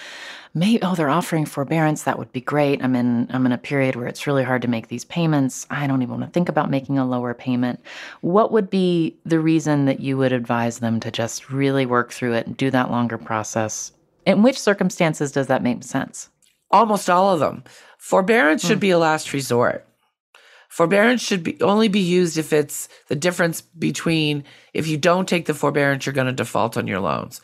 maybe 0.58 0.82
oh 0.82 0.96
they're 0.96 1.10
offering 1.10 1.46
forbearance 1.46 2.04
that 2.04 2.18
would 2.18 2.32
be 2.32 2.42
great. 2.42 2.84
I'm 2.84 2.96
in 2.96 3.28
i'm 3.32 3.46
in 3.46 3.52
a 3.52 3.58
period 3.58 3.96
where 3.96 4.08
it's 4.08 4.28
really 4.28 4.44
hard 4.44 4.62
to 4.64 4.68
make 4.68 4.88
these 4.88 5.06
payments. 5.06 5.68
I 5.70 5.88
don't 5.88 6.02
even 6.02 6.20
want 6.20 6.26
to 6.26 6.32
think 6.32 6.50
about 6.50 6.70
making 6.70 6.98
a 6.98 7.06
lower 7.06 7.34
payment. 7.34 7.80
What 8.22 8.52
would 8.52 8.70
be 8.70 9.18
the 9.26 9.40
reason 9.40 9.86
that 9.86 10.00
you 10.00 10.18
would 10.18 10.32
advise 10.32 10.80
them 10.80 11.00
to 11.02 11.12
just 11.12 11.50
really 11.50 11.86
work 11.86 12.12
through 12.12 12.34
it 12.34 12.48
and 12.48 12.58
do 12.58 12.72
that 12.72 12.92
longer 12.92 13.18
process? 13.18 13.92
In 14.26 14.44
which 14.44 14.60
circumstances 14.60 15.32
does 15.32 15.48
that 15.48 15.64
make 15.64 15.84
sense? 15.84 16.30
Almost 16.72 17.10
all 17.10 17.34
of 17.34 17.40
them. 17.40 17.64
Forbearance 17.98 18.66
should 18.66 18.78
hmm. 18.78 18.82
be 18.82 18.92
a 18.92 19.00
last 19.00 19.34
resort. 19.34 19.86
Forbearance 20.70 21.22
should 21.22 21.44
be 21.44 21.60
only 21.62 21.88
be 21.88 22.00
used 22.00 22.38
if 22.38 22.52
it's 22.52 22.90
the 23.08 23.16
difference 23.16 23.62
between 23.62 24.44
if 24.74 24.88
you 24.88 24.98
don't 24.98 25.28
take 25.28 25.46
the 25.46 25.54
forbearance 25.54 26.06
you're 26.06 26.14
going 26.14 26.28
to 26.28 26.34
default 26.34 26.78
on 26.78 26.88
your 26.88 27.00
loans 27.00 27.42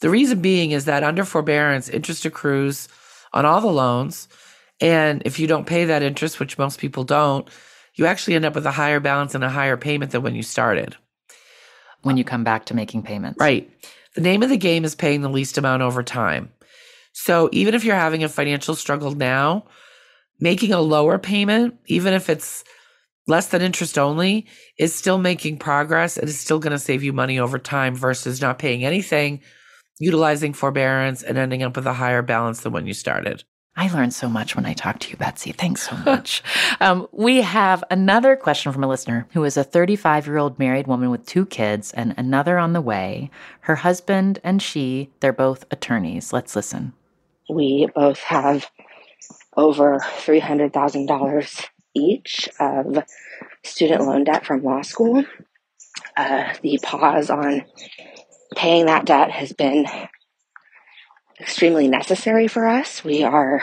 the 0.00 0.10
reason 0.10 0.40
being 0.40 0.70
is 0.72 0.86
that 0.86 1.04
under 1.04 1.24
forbearance, 1.24 1.88
interest 1.88 2.24
accrues 2.24 2.88
on 3.32 3.44
all 3.44 3.60
the 3.60 3.68
loans. 3.68 4.28
And 4.80 5.22
if 5.24 5.38
you 5.38 5.46
don't 5.46 5.66
pay 5.66 5.84
that 5.84 6.02
interest, 6.02 6.40
which 6.40 6.58
most 6.58 6.80
people 6.80 7.04
don't, 7.04 7.48
you 7.94 8.06
actually 8.06 8.34
end 8.34 8.46
up 8.46 8.54
with 8.54 8.66
a 8.66 8.70
higher 8.70 9.00
balance 9.00 9.34
and 9.34 9.44
a 9.44 9.50
higher 9.50 9.76
payment 9.76 10.12
than 10.12 10.22
when 10.22 10.34
you 10.34 10.42
started. 10.42 10.96
When 12.02 12.16
you 12.16 12.24
come 12.24 12.44
back 12.44 12.64
to 12.66 12.74
making 12.74 13.02
payments. 13.02 13.38
Right. 13.38 13.70
The 14.14 14.22
name 14.22 14.42
of 14.42 14.48
the 14.48 14.56
game 14.56 14.84
is 14.84 14.94
paying 14.94 15.20
the 15.20 15.28
least 15.28 15.58
amount 15.58 15.82
over 15.82 16.02
time. 16.02 16.50
So 17.12 17.50
even 17.52 17.74
if 17.74 17.84
you're 17.84 17.94
having 17.94 18.24
a 18.24 18.28
financial 18.28 18.74
struggle 18.74 19.14
now, 19.14 19.66
making 20.40 20.72
a 20.72 20.80
lower 20.80 21.18
payment, 21.18 21.74
even 21.86 22.14
if 22.14 22.30
it's 22.30 22.64
less 23.26 23.48
than 23.48 23.60
interest 23.60 23.98
only, 23.98 24.46
is 24.78 24.94
still 24.94 25.18
making 25.18 25.58
progress 25.58 26.16
and 26.16 26.28
is 26.28 26.40
still 26.40 26.58
going 26.58 26.72
to 26.72 26.78
save 26.78 27.02
you 27.02 27.12
money 27.12 27.38
over 27.38 27.58
time 27.58 27.94
versus 27.94 28.40
not 28.40 28.58
paying 28.58 28.82
anything 28.82 29.40
utilizing 30.00 30.52
forbearance 30.52 31.22
and 31.22 31.38
ending 31.38 31.62
up 31.62 31.76
with 31.76 31.86
a 31.86 31.92
higher 31.92 32.22
balance 32.22 32.62
than 32.62 32.72
when 32.72 32.86
you 32.88 32.94
started. 32.94 33.44
I 33.76 33.88
learned 33.88 34.12
so 34.12 34.28
much 34.28 34.56
when 34.56 34.66
I 34.66 34.72
talked 34.72 35.02
to 35.02 35.10
you, 35.10 35.16
Betsy. 35.16 35.52
Thanks 35.52 35.88
so 35.88 35.96
much. 36.04 36.42
um, 36.80 37.06
we 37.12 37.42
have 37.42 37.84
another 37.90 38.34
question 38.34 38.72
from 38.72 38.82
a 38.82 38.88
listener 38.88 39.28
who 39.32 39.44
is 39.44 39.56
a 39.56 39.62
35 39.62 40.26
year 40.26 40.38
old 40.38 40.58
married 40.58 40.88
woman 40.88 41.10
with 41.10 41.24
two 41.24 41.46
kids 41.46 41.92
and 41.92 42.14
another 42.16 42.58
on 42.58 42.72
the 42.72 42.80
way. 42.80 43.30
Her 43.60 43.76
husband 43.76 44.40
and 44.42 44.60
she, 44.60 45.10
they're 45.20 45.32
both 45.32 45.64
attorneys. 45.70 46.32
Let's 46.32 46.56
listen. 46.56 46.94
We 47.48 47.88
both 47.94 48.18
have 48.20 48.70
over 49.56 49.98
$300,000 49.98 51.66
each 51.94 52.48
of 52.58 53.04
student 53.64 54.02
loan 54.02 54.24
debt 54.24 54.46
from 54.46 54.62
law 54.62 54.82
school. 54.82 55.24
Uh, 56.16 56.52
the 56.62 56.78
pause 56.82 57.30
on 57.30 57.64
paying 58.54 58.86
that 58.86 59.04
debt 59.04 59.30
has 59.30 59.52
been 59.52 59.86
extremely 61.40 61.88
necessary 61.88 62.48
for 62.48 62.66
us. 62.66 63.02
We 63.02 63.22
are, 63.22 63.62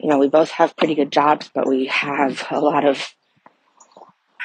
you 0.00 0.08
know, 0.08 0.18
we 0.18 0.28
both 0.28 0.50
have 0.52 0.76
pretty 0.76 0.94
good 0.94 1.12
jobs, 1.12 1.50
but 1.52 1.68
we 1.68 1.86
have 1.86 2.46
a 2.50 2.60
lot 2.60 2.84
of 2.84 3.14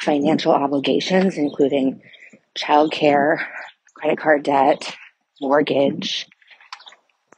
financial 0.02 0.52
obligations, 0.52 1.38
including 1.38 2.02
childcare, 2.58 3.46
credit 3.96 4.20
card 4.20 4.44
debt, 4.44 4.96
mortgage. 5.42 6.28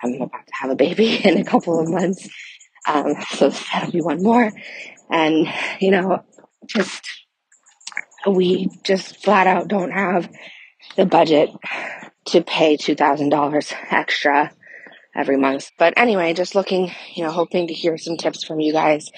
I'm 0.03 0.13
about 0.15 0.47
to 0.47 0.53
have 0.53 0.71
a 0.71 0.75
baby 0.75 1.17
in 1.23 1.37
a 1.37 1.43
couple 1.43 1.79
of 1.79 1.89
months. 1.89 2.27
Um, 2.87 3.15
so 3.29 3.49
that'll 3.49 3.91
be 3.91 4.01
one 4.01 4.21
more. 4.21 4.51
And, 5.09 5.47
you 5.79 5.91
know, 5.91 6.23
just, 6.65 7.07
we 8.27 8.69
just 8.83 9.23
flat 9.23 9.47
out 9.47 9.67
don't 9.67 9.91
have 9.91 10.29
the 10.95 11.05
budget 11.05 11.51
to 12.25 12.41
pay 12.41 12.77
$2,000 12.77 13.73
extra 13.91 14.51
every 15.15 15.37
month. 15.37 15.71
But 15.77 15.93
anyway, 15.97 16.33
just 16.33 16.55
looking, 16.55 16.91
you 17.13 17.23
know, 17.23 17.31
hoping 17.31 17.67
to 17.67 17.73
hear 17.73 17.97
some 17.97 18.17
tips 18.17 18.43
from 18.43 18.59
you 18.59 18.73
guys 18.73 19.09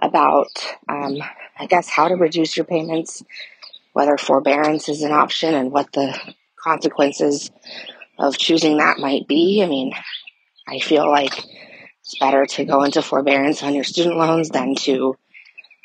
about, 0.00 0.48
um, 0.88 1.16
I 1.58 1.66
guess, 1.66 1.88
how 1.88 2.08
to 2.08 2.16
reduce 2.16 2.56
your 2.56 2.66
payments, 2.66 3.22
whether 3.92 4.16
forbearance 4.16 4.88
is 4.88 5.02
an 5.02 5.12
option, 5.12 5.54
and 5.54 5.70
what 5.70 5.92
the 5.92 6.18
consequences 6.62 7.50
of 8.18 8.36
choosing 8.36 8.78
that 8.78 8.98
might 8.98 9.28
be. 9.28 9.62
I 9.62 9.66
mean, 9.66 9.92
I 10.66 10.80
feel 10.80 11.08
like 11.08 11.38
it's 12.00 12.18
better 12.18 12.46
to 12.46 12.64
go 12.64 12.82
into 12.82 13.02
forbearance 13.02 13.62
on 13.62 13.74
your 13.74 13.84
student 13.84 14.16
loans 14.16 14.50
than 14.50 14.74
to 14.76 15.14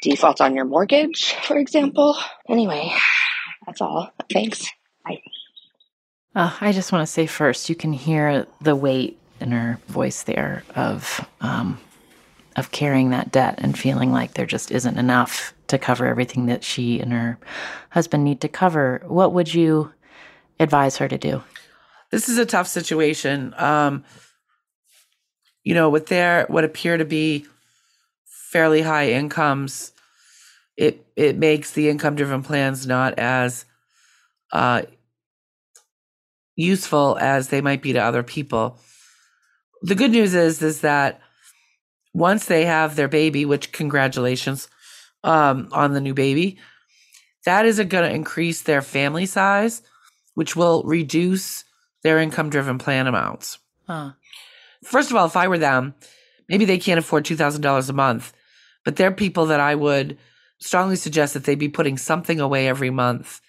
default 0.02 0.42
on 0.42 0.56
your 0.56 0.66
mortgage, 0.66 1.34
for 1.34 1.58
example. 1.58 2.18
Anyway, 2.50 2.94
that's 3.66 3.82
all. 3.82 4.12
Thanks. 4.32 4.70
Bye. 5.06 5.22
Uh, 6.36 6.52
I 6.62 6.72
just 6.72 6.92
want 6.92 7.04
to 7.06 7.12
say 7.12 7.28
first, 7.28 7.70
you 7.70 7.76
can 7.76 7.94
hear 7.94 8.48
the 8.60 8.76
weight 8.76 9.20
in 9.40 9.52
her 9.52 9.80
voice 9.88 10.24
there 10.24 10.64
of 10.76 11.28
um, 11.42 11.80
of 12.56 12.72
carrying 12.72 13.10
that 13.12 13.32
debt 13.32 13.56
and 13.60 13.78
feeling 13.78 14.12
like 14.12 14.34
there 14.34 14.46
just 14.46 14.72
isn't 14.72 14.98
enough 14.98 15.54
to 15.68 15.78
cover 15.78 16.06
everything 16.06 16.46
that 16.48 16.64
she 16.64 17.00
and 17.00 17.12
her 17.12 17.38
husband 17.90 18.24
need 18.24 18.42
to 18.42 18.48
cover. 18.48 19.02
What 19.08 19.34
would 19.34 19.54
you 19.54 19.92
advise 20.60 20.98
her 20.98 21.08
to 21.08 21.18
do? 21.18 21.44
This 22.12 22.30
is 22.30 22.38
a 22.38 22.46
tough 22.46 22.68
situation. 22.68 23.54
Um, 23.58 24.04
you 25.64 25.74
know, 25.74 25.90
with 25.90 26.08
their 26.08 26.46
what 26.48 26.64
appear 26.64 26.98
to 26.98 27.06
be 27.06 27.46
fairly 28.26 28.82
high 28.82 29.10
incomes, 29.12 29.92
it 30.78 31.06
it 31.16 31.38
makes 31.38 31.72
the 31.72 31.90
income 31.90 32.16
driven 32.16 32.42
plans 32.42 32.88
not 32.88 33.18
as 33.20 33.66
uh, 34.52 34.84
useful 36.56 37.18
as 37.20 37.50
they 37.50 37.62
might 37.62 37.82
be 37.82 37.94
to 37.94 38.00
other 38.00 38.24
people. 38.24 38.80
The 39.82 39.96
good 39.96 40.12
news 40.12 40.34
is 40.34 40.62
is 40.62 40.82
that 40.82 41.20
once 42.14 42.46
they 42.46 42.66
have 42.66 42.96
their 42.96 43.08
baby, 43.08 43.46
which 43.46 43.72
congratulations 43.72 44.70
um, 45.24 45.68
on 45.72 45.94
the 45.94 46.02
new 46.02 46.14
baby, 46.14 46.58
that 47.46 47.66
is 47.66 47.78
going 47.78 47.90
to 47.90 48.14
increase 48.14 48.62
their 48.62 48.82
family 48.82 49.26
size, 49.26 49.82
which 50.36 50.56
will 50.56 50.84
reduce 50.84 51.66
their 52.04 52.20
income 52.20 52.50
driven 52.50 52.78
plan 52.78 53.08
amounts. 53.08 53.60
Huh. 53.88 54.12
First 54.84 55.12
of 55.12 55.18
all, 55.18 55.26
if 55.26 55.36
I 55.36 55.48
were 55.48 55.58
them, 55.58 55.96
maybe 56.48 56.66
they 56.66 56.78
can't 56.78 57.00
afford 57.00 57.26
$2,000 57.26 57.90
a 57.90 57.94
month, 57.94 58.34
but 58.86 58.96
they're 58.96 59.12
people 59.12 59.48
that 59.48 59.60
I 59.60 59.76
would 59.76 60.18
strongly 60.60 60.96
suggest 60.96 61.34
that 61.34 61.46
they 61.46 61.56
be 61.56 61.70
putting 61.70 61.98
something 61.98 62.40
away 62.40 62.68
every 62.68 62.90
month 62.90 63.42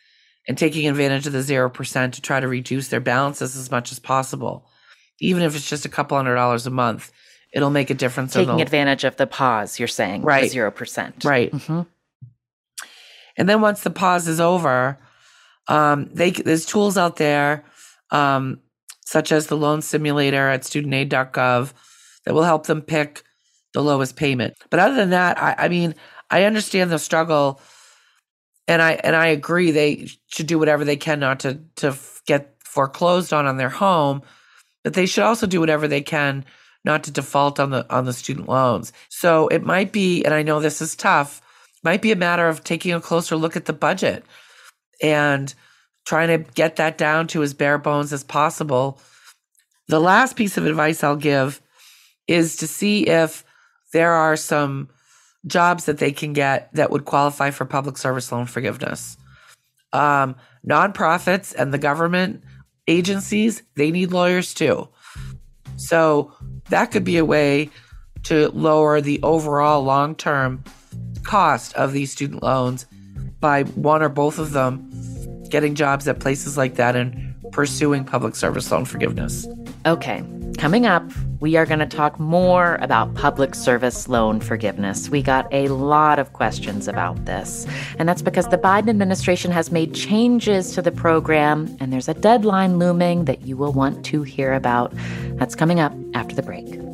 and 0.46 0.58
taking 0.58 0.88
advantage 0.88 1.26
of 1.26 1.32
the 1.32 1.38
0% 1.38 2.12
to 2.12 2.20
try 2.20 2.40
to 2.40 2.48
reduce 2.48 2.88
their 2.88 3.00
balances 3.00 3.56
as 3.56 3.70
much 3.70 3.92
as 3.92 3.98
possible. 3.98 4.66
Even 5.20 5.42
if 5.42 5.56
it's 5.56 5.68
just 5.68 5.86
a 5.86 5.88
couple 5.88 6.16
hundred 6.16 6.34
dollars 6.34 6.66
a 6.66 6.70
month, 6.70 7.12
it'll 7.52 7.70
make 7.70 7.90
a 7.90 7.94
difference. 7.94 8.32
Taking 8.32 8.60
advantage 8.60 9.04
of 9.04 9.16
the 9.16 9.26
pause, 9.26 9.78
you're 9.78 9.88
saying, 9.88 10.22
right? 10.22 10.50
Zero 10.50 10.70
percent, 10.70 11.24
right? 11.24 11.52
Mm-hmm. 11.52 11.82
And 13.36 13.48
then 13.48 13.60
once 13.60 13.82
the 13.82 13.90
pause 13.90 14.28
is 14.28 14.40
over, 14.40 14.98
um, 15.68 16.10
they 16.12 16.30
there's 16.32 16.66
tools 16.66 16.98
out 16.98 17.16
there, 17.16 17.64
um, 18.10 18.60
such 19.04 19.32
as 19.32 19.46
the 19.46 19.56
loan 19.56 19.82
simulator 19.82 20.48
at 20.48 20.62
studentaid.gov, 20.62 21.72
that 22.24 22.34
will 22.34 22.42
help 22.42 22.66
them 22.66 22.82
pick 22.82 23.22
the 23.72 23.82
lowest 23.82 24.16
payment. 24.16 24.54
But 24.70 24.80
other 24.80 24.96
than 24.96 25.10
that, 25.10 25.40
I, 25.40 25.54
I 25.58 25.68
mean, 25.68 25.94
I 26.30 26.44
understand 26.44 26.90
the 26.90 26.98
struggle 26.98 27.60
and 28.66 28.80
I 28.80 28.92
and 28.92 29.14
I 29.14 29.28
agree 29.28 29.70
they 29.70 30.08
should 30.28 30.46
do 30.46 30.58
whatever 30.58 30.84
they 30.84 30.96
can 30.96 31.20
not 31.20 31.40
to 31.40 31.60
to 31.76 31.96
get 32.26 32.56
foreclosed 32.64 33.32
on 33.32 33.46
on 33.46 33.56
their 33.56 33.68
home, 33.68 34.22
but 34.82 34.94
they 34.94 35.06
should 35.06 35.24
also 35.24 35.46
do 35.46 35.60
whatever 35.60 35.86
they 35.86 36.00
can 36.00 36.44
not 36.84 37.04
to 37.04 37.10
default 37.10 37.60
on 37.60 37.70
the 37.70 37.86
on 37.92 38.04
the 38.04 38.12
student 38.12 38.48
loans. 38.48 38.92
So 39.08 39.48
it 39.48 39.64
might 39.64 39.92
be, 39.92 40.24
and 40.24 40.34
I 40.34 40.42
know 40.42 40.60
this 40.60 40.82
is 40.82 40.96
tough, 40.96 41.40
might 41.82 42.02
be 42.02 42.12
a 42.12 42.16
matter 42.16 42.48
of 42.48 42.64
taking 42.64 42.92
a 42.92 43.00
closer 43.00 43.36
look 43.36 43.56
at 43.56 43.66
the 43.66 43.72
budget 43.72 44.24
and 45.02 45.52
trying 46.06 46.28
to 46.28 46.50
get 46.52 46.76
that 46.76 46.98
down 46.98 47.26
to 47.28 47.42
as 47.42 47.54
bare 47.54 47.78
bones 47.78 48.12
as 48.12 48.24
possible. 48.24 49.00
The 49.88 50.00
last 50.00 50.36
piece 50.36 50.56
of 50.56 50.66
advice 50.66 51.02
I'll 51.02 51.16
give 51.16 51.60
is 52.26 52.56
to 52.56 52.66
see 52.66 53.06
if 53.06 53.44
there 53.92 54.12
are 54.12 54.36
some 54.36 54.88
jobs 55.46 55.84
that 55.84 55.98
they 55.98 56.12
can 56.12 56.32
get 56.32 56.72
that 56.74 56.90
would 56.90 57.04
qualify 57.04 57.50
for 57.50 57.64
public 57.64 57.98
service 57.98 58.30
loan 58.32 58.46
forgiveness. 58.46 59.16
Um, 59.92 60.36
nonprofits 60.66 61.54
and 61.54 61.72
the 61.72 61.78
government 61.78 62.42
agencies, 62.88 63.62
they 63.76 63.90
need 63.90 64.12
lawyers 64.12 64.54
too. 64.54 64.88
So 65.76 66.32
that 66.70 66.90
could 66.90 67.04
be 67.04 67.18
a 67.18 67.24
way 67.24 67.70
to 68.24 68.48
lower 68.50 69.00
the 69.00 69.20
overall 69.22 69.82
long 69.82 70.14
term 70.14 70.64
cost 71.22 71.74
of 71.74 71.92
these 71.92 72.10
student 72.10 72.42
loans 72.42 72.86
by 73.40 73.64
one 73.64 74.02
or 74.02 74.08
both 74.08 74.38
of 74.38 74.52
them 74.52 74.90
getting 75.50 75.74
jobs 75.74 76.08
at 76.08 76.20
places 76.20 76.56
like 76.56 76.76
that 76.76 76.96
and 76.96 77.34
pursuing 77.52 78.04
public 78.04 78.34
service 78.34 78.70
loan 78.70 78.84
forgiveness. 78.84 79.46
Okay, 79.86 80.24
coming 80.58 80.86
up, 80.86 81.04
we 81.40 81.56
are 81.56 81.66
going 81.66 81.78
to 81.78 81.86
talk 81.86 82.18
more 82.18 82.76
about 82.76 83.14
public 83.14 83.54
service 83.54 84.08
loan 84.08 84.40
forgiveness. 84.40 85.08
We 85.08 85.22
got 85.22 85.46
a 85.52 85.68
lot 85.68 86.18
of 86.18 86.32
questions 86.32 86.88
about 86.88 87.24
this, 87.24 87.66
and 87.98 88.08
that's 88.08 88.22
because 88.22 88.48
the 88.48 88.58
Biden 88.58 88.88
administration 88.88 89.50
has 89.50 89.70
made 89.70 89.94
changes 89.94 90.72
to 90.74 90.82
the 90.82 90.92
program, 90.92 91.76
and 91.80 91.92
there's 91.92 92.08
a 92.08 92.14
deadline 92.14 92.78
looming 92.78 93.26
that 93.26 93.42
you 93.42 93.56
will 93.56 93.72
want 93.72 94.04
to 94.06 94.22
hear 94.22 94.52
about. 94.54 94.92
That's 95.36 95.54
coming 95.54 95.80
up 95.80 95.92
after 96.14 96.34
the 96.34 96.42
break. 96.42 96.93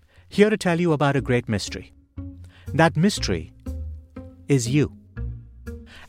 here 0.31 0.49
to 0.49 0.55
tell 0.55 0.79
you 0.79 0.93
about 0.93 1.17
a 1.17 1.21
great 1.21 1.49
mystery. 1.49 1.91
That 2.73 2.95
mystery 2.95 3.51
is 4.47 4.69
you. 4.69 4.93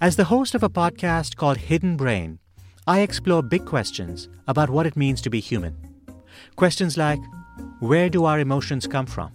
As 0.00 0.14
the 0.14 0.24
host 0.24 0.54
of 0.54 0.62
a 0.62 0.68
podcast 0.68 1.34
called 1.34 1.56
Hidden 1.56 1.96
Brain, 1.96 2.38
I 2.86 3.00
explore 3.00 3.42
big 3.42 3.66
questions 3.66 4.28
about 4.46 4.70
what 4.70 4.86
it 4.86 4.96
means 4.96 5.20
to 5.22 5.30
be 5.30 5.40
human. 5.40 5.76
Questions 6.54 6.96
like 6.96 7.18
where 7.80 8.08
do 8.08 8.24
our 8.24 8.38
emotions 8.38 8.86
come 8.86 9.06
from? 9.06 9.32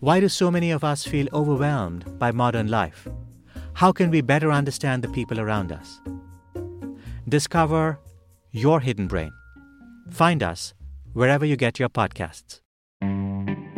Why 0.00 0.20
do 0.20 0.28
so 0.28 0.50
many 0.50 0.70
of 0.70 0.84
us 0.84 1.02
feel 1.02 1.28
overwhelmed 1.32 2.18
by 2.18 2.30
modern 2.30 2.68
life? 2.68 3.08
How 3.72 3.90
can 3.90 4.10
we 4.10 4.20
better 4.20 4.52
understand 4.52 5.02
the 5.02 5.08
people 5.08 5.40
around 5.40 5.72
us? 5.72 5.98
Discover 7.26 7.98
your 8.50 8.80
hidden 8.80 9.08
brain. 9.08 9.32
Find 10.10 10.42
us 10.42 10.74
wherever 11.14 11.46
you 11.46 11.56
get 11.56 11.78
your 11.78 11.88
podcasts. 11.88 12.60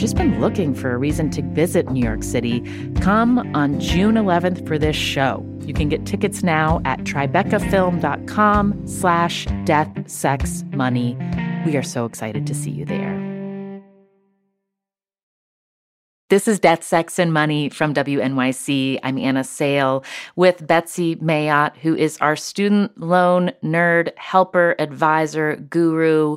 just 0.00 0.16
been 0.16 0.40
looking 0.40 0.74
for 0.74 0.92
a 0.92 0.98
reason 0.98 1.28
to 1.30 1.42
visit 1.42 1.90
New 1.90 2.02
York 2.02 2.22
City, 2.22 2.60
come 3.02 3.38
on 3.54 3.78
June 3.78 4.14
11th 4.14 4.66
for 4.66 4.78
this 4.78 4.96
show. 4.96 5.46
You 5.60 5.74
can 5.74 5.90
get 5.90 6.06
tickets 6.06 6.42
now 6.42 6.80
at 6.86 7.00
tribecafilm.com 7.00 8.86
slash 8.86 9.46
death, 9.64 10.10
sex, 10.10 10.64
money. 10.70 11.18
We 11.66 11.76
are 11.76 11.82
so 11.82 12.06
excited 12.06 12.46
to 12.46 12.54
see 12.54 12.70
you 12.70 12.86
there. 12.86 13.29
This 16.30 16.46
is 16.46 16.60
Death, 16.60 16.84
Sex, 16.84 17.18
and 17.18 17.32
Money 17.32 17.70
from 17.70 17.92
WNYC. 17.92 19.00
I'm 19.02 19.18
Anna 19.18 19.42
Sale 19.42 20.04
with 20.36 20.64
Betsy 20.64 21.16
Mayotte, 21.16 21.76
who 21.78 21.96
is 21.96 22.16
our 22.18 22.36
student 22.36 22.96
loan 22.96 23.50
nerd, 23.64 24.16
helper, 24.16 24.76
advisor, 24.78 25.56
guru, 25.56 26.36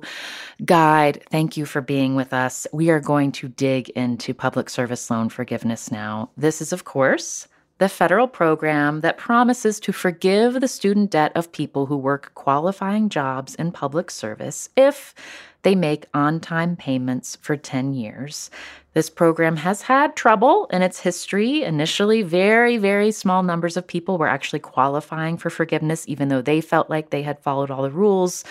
guide. 0.65 1.23
Thank 1.29 1.57
you 1.57 1.67
for 1.67 1.79
being 1.79 2.15
with 2.15 2.33
us. 2.33 2.65
We 2.73 2.89
are 2.89 2.99
going 2.99 3.33
to 3.33 3.49
dig 3.49 3.89
into 3.89 4.33
public 4.33 4.71
service 4.71 5.11
loan 5.11 5.29
forgiveness 5.29 5.91
now. 5.91 6.31
This 6.35 6.59
is, 6.59 6.73
of 6.73 6.85
course, 6.85 7.47
the 7.77 7.87
federal 7.87 8.27
program 8.27 9.01
that 9.01 9.19
promises 9.19 9.79
to 9.81 9.91
forgive 9.91 10.59
the 10.59 10.67
student 10.67 11.11
debt 11.11 11.31
of 11.35 11.51
people 11.51 11.85
who 11.85 11.97
work 11.97 12.31
qualifying 12.33 13.09
jobs 13.09 13.53
in 13.55 13.71
public 13.71 14.09
service 14.09 14.69
if 14.75 15.13
they 15.61 15.75
make 15.75 16.05
on 16.13 16.39
time 16.39 16.75
payments 16.75 17.37
for 17.41 17.55
10 17.55 17.93
years. 17.93 18.49
This 18.93 19.09
program 19.09 19.55
has 19.57 19.81
had 19.81 20.15
trouble 20.15 20.67
in 20.71 20.83
its 20.83 20.99
history. 20.99 21.63
Initially, 21.63 22.21
very, 22.21 22.77
very 22.77 23.11
small 23.11 23.41
numbers 23.41 23.75
of 23.75 23.87
people 23.87 24.17
were 24.17 24.27
actually 24.27 24.59
qualifying 24.59 25.37
for 25.37 25.49
forgiveness, 25.49 26.05
even 26.07 26.27
though 26.27 26.43
they 26.43 26.61
felt 26.61 26.89
like 26.91 27.09
they 27.09 27.23
had 27.23 27.39
followed 27.39 27.71
all 27.71 27.81
the 27.81 27.89
rules. 27.89 28.43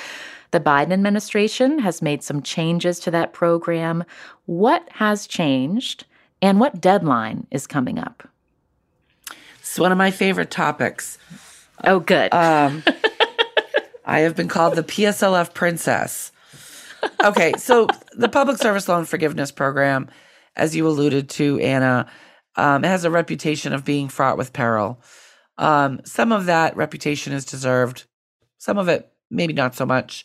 The 0.51 0.61
Biden 0.61 0.93
administration 0.93 1.79
has 1.79 2.03
made 2.03 2.23
some 2.23 2.43
changes 2.43 2.99
to 3.01 3.11
that 3.13 3.33
program. 3.33 4.05
What 4.47 4.87
has 4.93 5.27
changed, 5.27 6.05
and 6.43 6.59
what 6.59 6.81
deadline 6.81 7.47
is 7.51 7.67
coming 7.67 7.99
up? 7.99 8.29
It's 9.61 9.79
one 9.79 9.93
of 9.93 9.99
my 9.99 10.11
favorite 10.11 10.51
topics. 10.51 11.19
Oh, 11.85 12.01
good. 12.01 12.35
Um, 12.35 12.83
I 14.05 14.21
have 14.21 14.35
been 14.35 14.49
called 14.49 14.75
the 14.75 14.83
PSLF 14.83 15.55
princess. 15.55 16.33
Okay, 17.25 17.53
so 17.57 17.87
the 18.13 18.29
Public 18.29 18.59
Service 18.59 18.89
Loan 18.89 19.05
Forgiveness 19.05 19.51
Program, 19.51 20.09
as 20.57 20.77
you 20.77 20.87
alluded 20.87 21.29
to, 21.31 21.59
Anna, 21.61 22.07
um, 22.57 22.83
has 22.83 23.05
a 23.05 23.11
reputation 23.11 23.73
of 23.73 23.85
being 23.85 24.09
fraught 24.09 24.39
with 24.39 24.53
peril. 24.53 25.01
Um, 25.59 26.01
some 26.05 26.33
of 26.33 26.47
that 26.47 26.77
reputation 26.77 27.33
is 27.33 27.45
deserved, 27.45 28.05
some 28.59 28.79
of 28.79 28.89
it 28.89 29.11
maybe 29.31 29.53
not 29.53 29.75
so 29.75 29.87
much. 29.87 30.25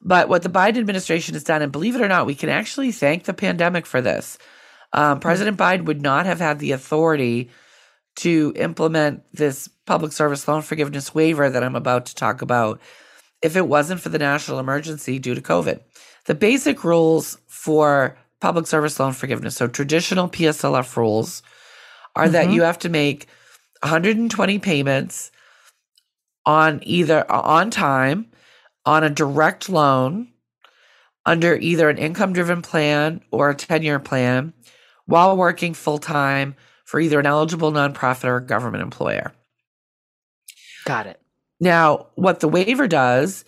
But 0.00 0.28
what 0.28 0.42
the 0.42 0.48
Biden 0.48 0.78
administration 0.78 1.34
has 1.34 1.44
done, 1.44 1.62
and 1.62 1.72
believe 1.72 1.96
it 1.96 2.02
or 2.02 2.08
not, 2.08 2.26
we 2.26 2.34
can 2.34 2.48
actually 2.48 2.92
thank 2.92 3.24
the 3.24 3.34
pandemic 3.34 3.84
for 3.84 4.00
this. 4.00 4.38
Um, 4.92 5.20
President 5.20 5.56
Biden 5.56 5.84
would 5.86 6.00
not 6.00 6.26
have 6.26 6.38
had 6.38 6.58
the 6.58 6.72
authority 6.72 7.50
to 8.16 8.52
implement 8.56 9.22
this 9.32 9.68
public 9.86 10.12
service 10.12 10.46
loan 10.46 10.62
forgiveness 10.62 11.14
waiver 11.14 11.50
that 11.50 11.62
I'm 11.62 11.76
about 11.76 12.06
to 12.06 12.14
talk 12.14 12.42
about 12.42 12.80
if 13.42 13.56
it 13.56 13.68
wasn't 13.68 14.00
for 14.00 14.08
the 14.08 14.18
national 14.18 14.58
emergency 14.58 15.18
due 15.18 15.34
to 15.34 15.40
COVID. 15.40 15.80
The 16.26 16.34
basic 16.34 16.84
rules 16.84 17.38
for 17.46 18.16
public 18.40 18.66
service 18.66 18.98
loan 18.98 19.12
forgiveness, 19.12 19.56
so 19.56 19.66
traditional 19.66 20.28
PSLF 20.28 20.96
rules, 20.96 21.42
are 22.14 22.24
mm-hmm. 22.24 22.32
that 22.32 22.50
you 22.50 22.62
have 22.62 22.78
to 22.80 22.88
make 22.88 23.26
120 23.82 24.58
payments 24.58 25.30
on 26.46 26.80
either 26.82 27.30
on 27.30 27.70
time, 27.70 28.30
on 28.84 29.04
a 29.04 29.10
direct 29.10 29.68
loan, 29.68 30.28
under 31.26 31.56
either 31.56 31.88
an 31.90 31.98
income 31.98 32.32
driven 32.32 32.62
plan 32.62 33.20
or 33.30 33.50
a 33.50 33.54
10 33.54 33.82
year 33.82 33.98
plan, 33.98 34.52
while 35.06 35.36
working 35.36 35.74
full 35.74 35.98
time 35.98 36.54
for 36.84 37.00
either 37.00 37.20
an 37.20 37.26
eligible 37.26 37.70
nonprofit 37.70 38.24
or 38.24 38.36
a 38.36 38.44
government 38.44 38.82
employer. 38.82 39.32
Got 40.86 41.06
it. 41.06 41.20
Now, 41.60 42.06
what 42.14 42.40
the 42.40 42.48
waiver 42.48 42.88
does 42.88 43.44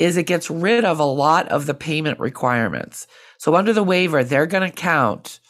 is 0.00 0.16
it 0.16 0.24
gets 0.24 0.50
rid 0.50 0.84
of 0.84 0.98
a 0.98 1.04
lot 1.04 1.46
of 1.48 1.66
the 1.66 1.74
payment 1.74 2.18
requirements. 2.18 3.06
So 3.38 3.54
under 3.54 3.74
the 3.74 3.84
waiver, 3.84 4.24
they're 4.24 4.46
going 4.46 4.68
to 4.68 4.74
count 4.74 5.40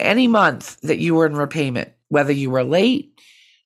any 0.00 0.26
month 0.26 0.80
that 0.80 0.98
you 0.98 1.14
were 1.14 1.24
in 1.24 1.36
repayment, 1.36 1.92
whether 2.08 2.32
you 2.32 2.50
were 2.50 2.64
late, 2.64 3.14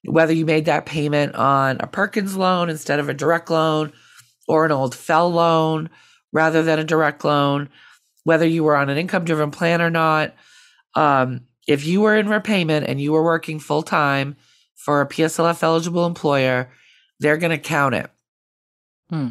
whether 0.04 0.34
you 0.34 0.44
made 0.44 0.66
that 0.66 0.84
payment 0.84 1.34
on 1.34 1.78
a 1.80 1.86
Perkins 1.86 2.36
loan 2.36 2.68
instead 2.68 3.00
of 3.00 3.08
a 3.08 3.14
direct 3.14 3.48
loan 3.48 3.92
or 4.46 4.66
an 4.66 4.72
old 4.72 4.94
FFEL 4.94 5.32
loan 5.32 5.88
rather 6.32 6.62
than 6.62 6.78
a 6.78 6.84
direct 6.84 7.24
loan, 7.24 7.70
whether 8.24 8.46
you 8.46 8.62
were 8.62 8.76
on 8.76 8.90
an 8.90 8.98
income 8.98 9.24
driven 9.24 9.50
plan 9.50 9.80
or 9.80 9.90
not. 9.90 10.34
Um, 10.94 11.46
if 11.66 11.86
you 11.86 12.02
were 12.02 12.14
in 12.14 12.28
repayment 12.28 12.86
and 12.86 13.00
you 13.00 13.12
were 13.12 13.24
working 13.24 13.58
full 13.58 13.82
time 13.82 14.36
for 14.74 15.00
a 15.00 15.08
PSLF 15.08 15.62
eligible 15.62 16.04
employer, 16.04 16.70
they're 17.20 17.38
going 17.38 17.56
to 17.56 17.58
count 17.58 17.94
it. 17.94 18.10
Hmm. 19.08 19.28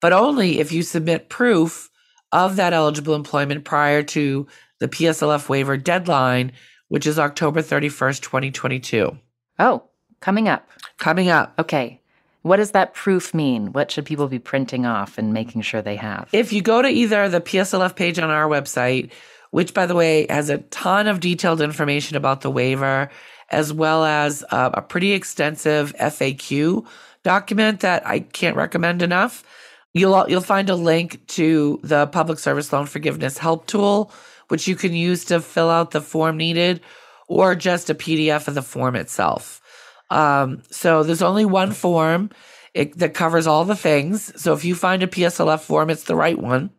But 0.00 0.12
only 0.12 0.58
if 0.60 0.72
you 0.72 0.82
submit 0.82 1.28
proof 1.28 1.90
of 2.32 2.56
that 2.56 2.72
eligible 2.72 3.14
employment 3.14 3.64
prior 3.64 4.02
to 4.02 4.46
the 4.78 4.88
PSLF 4.88 5.48
waiver 5.48 5.76
deadline, 5.76 6.52
which 6.88 7.06
is 7.06 7.18
October 7.18 7.62
31st, 7.62 8.20
2022. 8.22 9.16
Oh, 9.58 9.82
coming 10.20 10.48
up. 10.48 10.68
Coming 10.98 11.28
up. 11.28 11.54
Okay. 11.58 12.00
What 12.42 12.56
does 12.56 12.70
that 12.70 12.94
proof 12.94 13.34
mean? 13.34 13.72
What 13.72 13.90
should 13.90 14.06
people 14.06 14.26
be 14.26 14.38
printing 14.38 14.86
off 14.86 15.18
and 15.18 15.32
making 15.34 15.60
sure 15.62 15.82
they 15.82 15.96
have? 15.96 16.28
If 16.32 16.52
you 16.52 16.62
go 16.62 16.80
to 16.80 16.88
either 16.88 17.28
the 17.28 17.40
PSLF 17.40 17.94
page 17.94 18.18
on 18.18 18.30
our 18.30 18.48
website, 18.48 19.10
which 19.50 19.74
by 19.74 19.84
the 19.84 19.94
way 19.94 20.26
has 20.30 20.48
a 20.48 20.58
ton 20.58 21.06
of 21.06 21.20
detailed 21.20 21.60
information 21.60 22.16
about 22.16 22.40
the 22.40 22.50
waiver, 22.50 23.10
as 23.50 23.72
well 23.72 24.04
as 24.04 24.44
uh, 24.50 24.70
a 24.72 24.80
pretty 24.80 25.12
extensive 25.12 25.94
FAQ 25.96 26.86
document 27.24 27.80
that 27.80 28.06
I 28.06 28.20
can't 28.20 28.56
recommend 28.56 29.02
enough. 29.02 29.44
You'll 29.92 30.28
you'll 30.28 30.40
find 30.40 30.70
a 30.70 30.76
link 30.76 31.26
to 31.28 31.80
the 31.82 32.06
public 32.06 32.38
service 32.38 32.72
loan 32.72 32.86
forgiveness 32.86 33.38
help 33.38 33.66
tool, 33.66 34.12
which 34.48 34.68
you 34.68 34.76
can 34.76 34.92
use 34.92 35.24
to 35.26 35.40
fill 35.40 35.68
out 35.68 35.90
the 35.90 36.00
form 36.00 36.36
needed, 36.36 36.80
or 37.28 37.54
just 37.54 37.90
a 37.90 37.94
PDF 37.94 38.46
of 38.48 38.54
the 38.54 38.62
form 38.62 38.94
itself. 38.94 39.60
Um, 40.10 40.62
so 40.70 41.02
there's 41.02 41.22
only 41.22 41.44
one 41.44 41.72
form 41.72 42.30
it, 42.74 42.98
that 42.98 43.14
covers 43.14 43.46
all 43.46 43.64
the 43.64 43.76
things. 43.76 44.32
So 44.40 44.52
if 44.52 44.64
you 44.64 44.74
find 44.74 45.02
a 45.02 45.06
PSLF 45.06 45.60
form, 45.60 45.90
it's 45.90 46.04
the 46.04 46.16
right 46.16 46.38
one, 46.38 46.70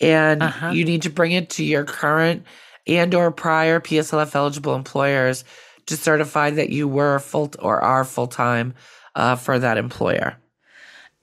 and 0.00 0.42
uh-huh. 0.42 0.70
you 0.70 0.84
need 0.84 1.02
to 1.02 1.10
bring 1.10 1.32
it 1.32 1.50
to 1.50 1.64
your 1.64 1.84
current 1.84 2.44
and 2.86 3.14
or 3.14 3.30
prior 3.30 3.80
PSLF 3.80 4.34
eligible 4.34 4.74
employers 4.74 5.44
to 5.86 5.96
certify 5.96 6.50
that 6.50 6.70
you 6.70 6.88
were 6.88 7.18
full 7.18 7.52
or 7.58 7.80
are 7.82 8.04
full 8.04 8.26
time 8.26 8.74
uh, 9.14 9.36
for 9.36 9.58
that 9.58 9.78
employer. 9.78 10.36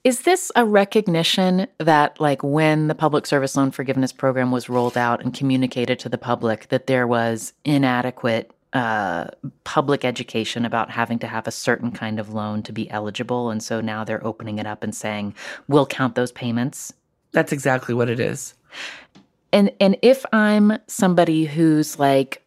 Is 0.03 0.21
this 0.21 0.51
a 0.55 0.65
recognition 0.65 1.67
that, 1.77 2.19
like, 2.19 2.43
when 2.43 2.87
the 2.89 2.95
public 2.95 3.25
service 3.25 3.55
loan 3.55 3.71
forgiveness 3.71 4.11
program 4.11 4.51
was 4.51 4.67
rolled 4.67 4.97
out 4.97 5.23
and 5.23 5.33
communicated 5.33 5.97
to 5.99 6.09
the 6.09 6.17
public, 6.17 6.67
that 6.69 6.87
there 6.87 7.07
was 7.07 7.53
inadequate 7.63 8.51
uh, 8.73 9.27
public 9.63 10.03
education 10.03 10.65
about 10.65 10.89
having 10.89 11.19
to 11.19 11.27
have 11.27 11.47
a 11.47 11.51
certain 11.51 11.91
kind 11.91 12.19
of 12.19 12.33
loan 12.33 12.63
to 12.63 12.73
be 12.73 12.89
eligible? 12.89 13.49
And 13.49 13.63
so 13.63 13.79
now 13.79 14.03
they're 14.03 14.25
opening 14.25 14.59
it 14.59 14.65
up 14.65 14.83
and 14.83 14.93
saying, 14.93 15.35
we'll 15.69 15.85
count 15.85 16.15
those 16.15 16.33
payments? 16.33 16.91
That's 17.31 17.53
exactly 17.53 17.95
what 17.95 18.09
it 18.09 18.19
is. 18.19 18.55
And 19.53 19.71
and 19.79 19.95
if 20.01 20.25
I'm 20.33 20.73
somebody 20.87 21.45
who's 21.45 21.99
like 21.99 22.43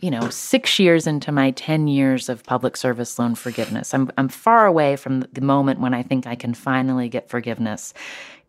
you 0.00 0.10
know, 0.10 0.28
six 0.30 0.78
years 0.78 1.06
into 1.06 1.32
my 1.32 1.50
10 1.52 1.88
years 1.88 2.28
of 2.28 2.44
public 2.44 2.76
service 2.76 3.18
loan 3.18 3.34
forgiveness. 3.34 3.94
I'm, 3.94 4.10
I'm 4.18 4.28
far 4.28 4.66
away 4.66 4.96
from 4.96 5.20
the 5.32 5.40
moment 5.40 5.80
when 5.80 5.94
I 5.94 6.02
think 6.02 6.26
I 6.26 6.34
can 6.34 6.54
finally 6.54 7.08
get 7.08 7.28
forgiveness. 7.28 7.94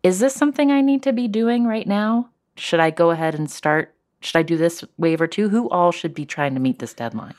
Is 0.02 0.20
this 0.20 0.34
something 0.34 0.70
I 0.70 0.80
need 0.80 1.02
to 1.04 1.12
be 1.12 1.28
doing 1.28 1.66
right 1.66 1.86
now? 1.86 2.28
Should 2.56 2.80
I 2.80 2.90
go 2.90 3.10
ahead 3.10 3.34
and 3.34 3.50
start? 3.50 3.94
Should 4.20 4.36
I 4.36 4.42
do 4.42 4.56
this 4.56 4.84
waiver 4.96 5.26
too? 5.26 5.48
Who 5.48 5.68
all 5.70 5.92
should 5.92 6.14
be 6.14 6.26
trying 6.26 6.54
to 6.54 6.60
meet 6.60 6.78
this 6.78 6.94
deadline? 6.94 7.34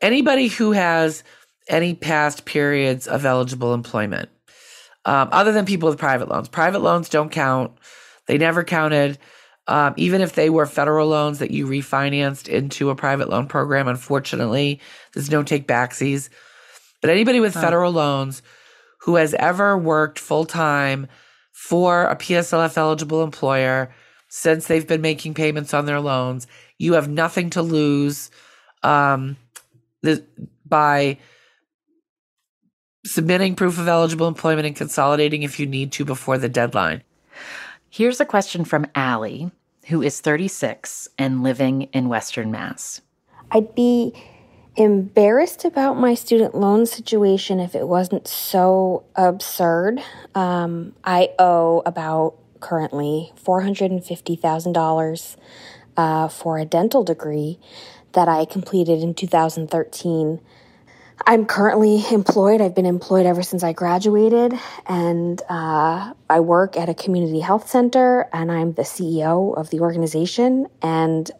Anybody 0.00 0.48
who 0.48 0.72
has 0.72 1.24
any 1.68 1.94
past 1.94 2.44
periods 2.44 3.06
of 3.06 3.24
eligible 3.24 3.74
employment, 3.74 4.28
um, 5.04 5.28
other 5.32 5.52
than 5.52 5.64
people 5.64 5.88
with 5.88 5.98
private 5.98 6.28
loans. 6.28 6.48
Private 6.48 6.80
loans 6.80 7.08
don't 7.08 7.30
count. 7.30 7.72
They 8.26 8.38
never 8.38 8.64
counted 8.64 9.18
um, 9.68 9.92
even 9.98 10.22
if 10.22 10.32
they 10.32 10.48
were 10.48 10.64
federal 10.64 11.08
loans 11.08 11.38
that 11.38 11.50
you 11.50 11.66
refinanced 11.66 12.48
into 12.48 12.88
a 12.88 12.96
private 12.96 13.28
loan 13.28 13.46
program, 13.46 13.86
unfortunately, 13.86 14.80
there's 15.12 15.30
no 15.30 15.42
take 15.42 15.68
backsies. 15.68 16.30
But 17.02 17.10
anybody 17.10 17.38
with 17.38 17.52
federal 17.52 17.92
loans 17.92 18.42
who 19.02 19.16
has 19.16 19.34
ever 19.34 19.76
worked 19.76 20.18
full 20.18 20.46
time 20.46 21.06
for 21.52 22.06
a 22.06 22.16
PSLF 22.16 22.78
eligible 22.78 23.22
employer 23.22 23.94
since 24.28 24.66
they've 24.66 24.86
been 24.86 25.02
making 25.02 25.34
payments 25.34 25.74
on 25.74 25.84
their 25.84 26.00
loans, 26.00 26.46
you 26.78 26.94
have 26.94 27.08
nothing 27.08 27.50
to 27.50 27.62
lose 27.62 28.30
um, 28.82 29.36
the, 30.02 30.24
by 30.64 31.18
submitting 33.04 33.54
proof 33.54 33.78
of 33.78 33.86
eligible 33.86 34.28
employment 34.28 34.66
and 34.66 34.76
consolidating 34.76 35.42
if 35.42 35.60
you 35.60 35.66
need 35.66 35.92
to 35.92 36.06
before 36.06 36.38
the 36.38 36.48
deadline. 36.48 37.02
Here's 37.90 38.20
a 38.20 38.24
question 38.24 38.64
from 38.64 38.86
Allie 38.94 39.50
who 39.88 40.02
is 40.02 40.20
36 40.20 41.08
and 41.18 41.42
living 41.42 41.82
in 41.92 42.08
Western 42.08 42.50
Mass. 42.50 43.00
I'd 43.50 43.74
be 43.74 44.12
embarrassed 44.76 45.64
about 45.64 45.98
my 45.98 46.14
student 46.14 46.54
loan 46.54 46.86
situation 46.86 47.58
if 47.58 47.74
it 47.74 47.88
wasn't 47.88 48.28
so 48.28 49.04
absurd. 49.16 50.00
Um, 50.34 50.94
I 51.02 51.30
owe 51.38 51.82
about 51.84 52.36
currently 52.60 53.32
$450,000 53.42 55.36
uh, 55.96 56.28
for 56.28 56.58
a 56.58 56.64
dental 56.64 57.02
degree 57.02 57.58
that 58.12 58.28
I 58.28 58.44
completed 58.44 59.02
in 59.02 59.14
2013. 59.14 60.40
I'm 61.26 61.46
currently 61.46 62.04
employed. 62.10 62.60
I've 62.60 62.74
been 62.74 62.86
employed 62.86 63.26
ever 63.26 63.42
since 63.42 63.62
I 63.62 63.72
graduated, 63.72 64.54
and 64.86 65.40
uh, 65.48 66.14
I 66.30 66.40
work 66.40 66.76
at 66.76 66.88
a 66.88 66.94
community 66.94 67.40
health 67.40 67.68
center, 67.68 68.28
and 68.32 68.50
I'm 68.50 68.72
the 68.72 68.82
CEO 68.82 69.56
of 69.56 69.70
the 69.70 69.80
organization. 69.80 70.68
And 70.80 71.30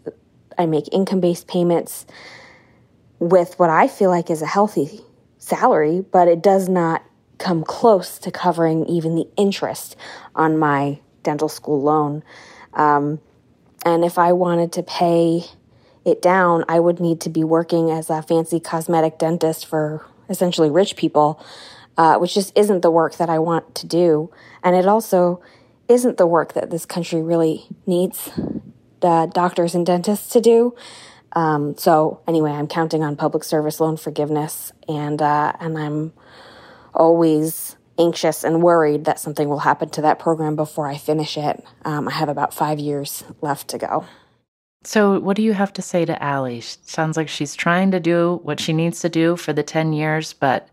I 0.58 0.66
make 0.66 0.92
income 0.92 1.20
based 1.20 1.46
payments 1.46 2.06
with 3.18 3.58
what 3.58 3.70
I 3.70 3.88
feel 3.88 4.10
like 4.10 4.30
is 4.30 4.42
a 4.42 4.46
healthy 4.46 5.00
salary, 5.38 6.04
but 6.12 6.28
it 6.28 6.42
does 6.42 6.68
not 6.68 7.02
come 7.38 7.62
close 7.62 8.18
to 8.18 8.30
covering 8.30 8.84
even 8.86 9.14
the 9.14 9.28
interest 9.36 9.96
on 10.34 10.58
my 10.58 11.00
dental 11.22 11.48
school 11.48 11.80
loan. 11.80 12.22
Um, 12.74 13.20
and 13.84 14.04
if 14.04 14.18
I 14.18 14.32
wanted 14.32 14.72
to 14.72 14.82
pay 14.82 15.44
it 16.08 16.20
down, 16.20 16.64
I 16.68 16.80
would 16.80 17.00
need 17.00 17.20
to 17.22 17.30
be 17.30 17.44
working 17.44 17.90
as 17.90 18.10
a 18.10 18.22
fancy 18.22 18.58
cosmetic 18.58 19.18
dentist 19.18 19.66
for 19.66 20.04
essentially 20.28 20.70
rich 20.70 20.96
people, 20.96 21.40
uh, 21.96 22.18
which 22.18 22.34
just 22.34 22.56
isn't 22.56 22.82
the 22.82 22.90
work 22.90 23.16
that 23.16 23.30
I 23.30 23.38
want 23.38 23.74
to 23.76 23.86
do. 23.86 24.30
And 24.62 24.74
it 24.74 24.86
also 24.86 25.40
isn't 25.88 26.16
the 26.16 26.26
work 26.26 26.52
that 26.54 26.70
this 26.70 26.84
country 26.84 27.22
really 27.22 27.66
needs 27.86 28.30
the 29.00 29.30
doctors 29.32 29.74
and 29.74 29.86
dentists 29.86 30.28
to 30.32 30.40
do. 30.40 30.74
Um, 31.32 31.76
so 31.76 32.20
anyway, 32.26 32.52
I'm 32.52 32.66
counting 32.66 33.02
on 33.02 33.16
public 33.16 33.44
service 33.44 33.80
loan 33.80 33.96
forgiveness, 33.96 34.72
and 34.88 35.20
uh, 35.20 35.52
and 35.60 35.78
I'm 35.78 36.12
always 36.94 37.76
anxious 37.98 38.44
and 38.44 38.62
worried 38.62 39.04
that 39.04 39.20
something 39.20 39.48
will 39.48 39.58
happen 39.60 39.90
to 39.90 40.02
that 40.02 40.18
program 40.18 40.56
before 40.56 40.88
I 40.88 40.96
finish 40.96 41.36
it. 41.36 41.62
Um, 41.84 42.08
I 42.08 42.12
have 42.12 42.28
about 42.28 42.54
five 42.54 42.78
years 42.78 43.24
left 43.40 43.68
to 43.68 43.78
go. 43.78 44.06
So, 44.84 45.18
what 45.18 45.36
do 45.36 45.42
you 45.42 45.54
have 45.54 45.72
to 45.74 45.82
say 45.82 46.04
to 46.04 46.22
Allie? 46.22 46.60
Sounds 46.60 47.16
like 47.16 47.28
she's 47.28 47.54
trying 47.54 47.90
to 47.90 48.00
do 48.00 48.40
what 48.42 48.60
she 48.60 48.72
needs 48.72 49.00
to 49.00 49.08
do 49.08 49.36
for 49.36 49.52
the 49.52 49.62
10 49.62 49.92
years, 49.92 50.32
but 50.32 50.68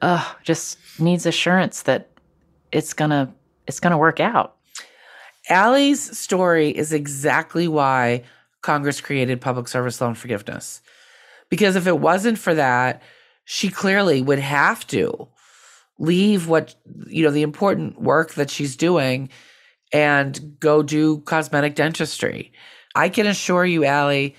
uh, 0.00 0.24
just 0.44 0.78
needs 1.00 1.26
assurance 1.26 1.82
that 1.82 2.10
it's 2.70 2.92
gonna 2.92 3.34
it's 3.66 3.80
gonna 3.80 3.98
work 3.98 4.20
out. 4.20 4.56
Allie's 5.48 6.16
story 6.16 6.70
is 6.70 6.92
exactly 6.92 7.68
why 7.68 8.22
Congress 8.62 9.00
created 9.00 9.40
public 9.40 9.68
service 9.68 10.00
loan 10.00 10.14
forgiveness. 10.14 10.80
Because 11.50 11.76
if 11.76 11.86
it 11.86 12.00
wasn't 12.00 12.38
for 12.38 12.54
that, 12.54 13.02
she 13.44 13.68
clearly 13.68 14.22
would 14.22 14.38
have 14.38 14.86
to 14.88 15.28
leave 15.98 16.48
what 16.48 16.74
you 17.06 17.24
know 17.24 17.30
the 17.30 17.42
important 17.42 18.00
work 18.00 18.34
that 18.34 18.50
she's 18.50 18.76
doing 18.76 19.28
and 19.92 20.56
go 20.60 20.82
do 20.82 21.18
cosmetic 21.20 21.74
dentistry 21.74 22.52
I 22.94 23.08
can 23.08 23.26
assure 23.26 23.64
you, 23.64 23.84
Allie, 23.84 24.36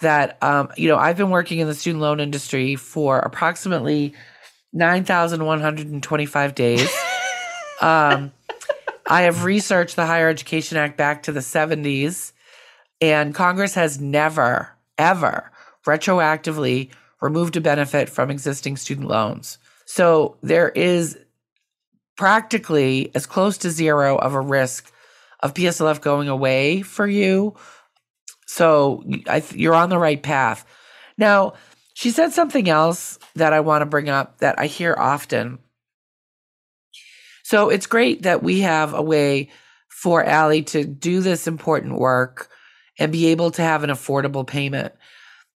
that 0.00 0.42
um, 0.42 0.70
you 0.76 0.88
know 0.88 0.96
I've 0.96 1.16
been 1.16 1.30
working 1.30 1.58
in 1.58 1.66
the 1.66 1.74
student 1.74 2.02
loan 2.02 2.20
industry 2.20 2.76
for 2.76 3.18
approximately 3.18 4.14
nine 4.72 5.04
thousand 5.04 5.44
one 5.44 5.60
hundred 5.60 5.88
and 5.88 6.02
twenty-five 6.02 6.54
days. 6.54 6.90
um, 7.80 8.32
I 9.08 9.22
have 9.22 9.44
researched 9.44 9.96
the 9.96 10.06
Higher 10.06 10.28
Education 10.28 10.76
Act 10.76 10.96
back 10.96 11.24
to 11.24 11.32
the 11.32 11.42
seventies, 11.42 12.32
and 13.00 13.34
Congress 13.34 13.74
has 13.74 14.00
never, 14.00 14.70
ever 14.98 15.50
retroactively 15.86 16.90
removed 17.20 17.56
a 17.56 17.60
benefit 17.60 18.08
from 18.08 18.30
existing 18.30 18.76
student 18.76 19.08
loans. 19.08 19.58
So 19.86 20.36
there 20.42 20.68
is 20.70 21.18
practically 22.16 23.10
as 23.14 23.26
close 23.26 23.58
to 23.58 23.70
zero 23.70 24.16
of 24.16 24.34
a 24.34 24.40
risk 24.40 24.92
of 25.40 25.54
PSLF 25.54 26.00
going 26.00 26.28
away 26.28 26.82
for 26.82 27.06
you 27.06 27.54
so 28.46 29.04
th- 29.26 29.52
you're 29.52 29.74
on 29.74 29.90
the 29.90 29.98
right 29.98 30.22
path. 30.22 30.64
Now, 31.18 31.54
she 31.94 32.10
said 32.10 32.32
something 32.32 32.68
else 32.68 33.18
that 33.34 33.52
I 33.52 33.60
want 33.60 33.82
to 33.82 33.86
bring 33.86 34.08
up 34.08 34.38
that 34.38 34.58
I 34.58 34.66
hear 34.66 34.94
often. 34.96 35.58
So 37.42 37.68
it's 37.68 37.86
great 37.86 38.22
that 38.22 38.42
we 38.42 38.60
have 38.60 38.94
a 38.94 39.02
way 39.02 39.50
for 39.88 40.24
Allie 40.24 40.62
to 40.62 40.84
do 40.84 41.20
this 41.20 41.46
important 41.46 41.98
work 41.98 42.50
and 42.98 43.12
be 43.12 43.28
able 43.28 43.50
to 43.52 43.62
have 43.62 43.82
an 43.82 43.90
affordable 43.90 44.46
payment. 44.46 44.92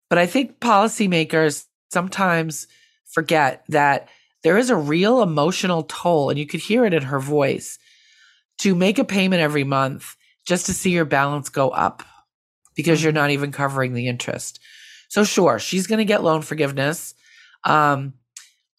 But 0.09 0.17
I 0.17 0.25
think 0.25 0.59
policymakers 0.59 1.65
sometimes 1.91 2.67
forget 3.05 3.63
that 3.69 4.09
there 4.43 4.57
is 4.57 4.69
a 4.69 4.75
real 4.75 5.21
emotional 5.21 5.83
toll, 5.83 6.29
and 6.29 6.39
you 6.39 6.47
could 6.47 6.61
hear 6.61 6.85
it 6.85 6.93
in 6.93 7.03
her 7.03 7.19
voice, 7.19 7.77
to 8.59 8.75
make 8.75 8.97
a 8.97 9.03
payment 9.03 9.41
every 9.41 9.63
month 9.63 10.15
just 10.45 10.65
to 10.67 10.73
see 10.73 10.91
your 10.91 11.05
balance 11.05 11.49
go 11.49 11.69
up 11.69 12.03
because 12.79 13.03
you're 13.03 13.11
not 13.11 13.29
even 13.29 13.51
covering 13.51 13.91
the 13.91 14.07
interest. 14.07 14.57
So 15.09 15.25
sure, 15.25 15.59
she's 15.59 15.85
going 15.85 15.97
to 15.97 16.05
get 16.05 16.23
loan 16.23 16.41
forgiveness. 16.41 17.13
Um, 17.65 18.13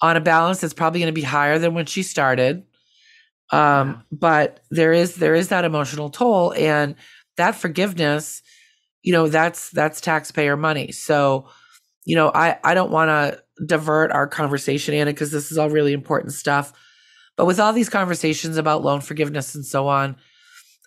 on 0.00 0.16
a 0.16 0.22
balance, 0.22 0.64
it's 0.64 0.72
probably 0.72 1.00
going 1.00 1.12
to 1.12 1.20
be 1.20 1.20
higher 1.20 1.58
than 1.58 1.74
when 1.74 1.84
she 1.84 2.02
started. 2.02 2.62
Um, 3.52 4.02
but 4.10 4.60
there 4.70 4.94
is 4.94 5.16
there 5.16 5.34
is 5.34 5.48
that 5.48 5.66
emotional 5.66 6.08
toll, 6.08 6.54
and 6.54 6.94
that 7.36 7.56
forgiveness, 7.56 8.40
you 9.02 9.12
know, 9.12 9.28
that's 9.28 9.68
that's 9.68 10.00
taxpayer 10.00 10.56
money. 10.56 10.92
So, 10.92 11.50
you 12.06 12.16
know, 12.16 12.32
I 12.34 12.56
I 12.64 12.72
don't 12.72 12.90
want 12.90 13.10
to 13.10 13.42
divert 13.66 14.12
our 14.12 14.26
conversation, 14.26 14.94
Anna, 14.94 15.10
because 15.10 15.30
this 15.30 15.52
is 15.52 15.58
all 15.58 15.68
really 15.68 15.92
important 15.92 16.32
stuff. 16.32 16.72
But 17.36 17.44
with 17.44 17.60
all 17.60 17.74
these 17.74 17.90
conversations 17.90 18.56
about 18.56 18.82
loan 18.82 19.02
forgiveness 19.02 19.54
and 19.54 19.66
so 19.66 19.88
on, 19.88 20.16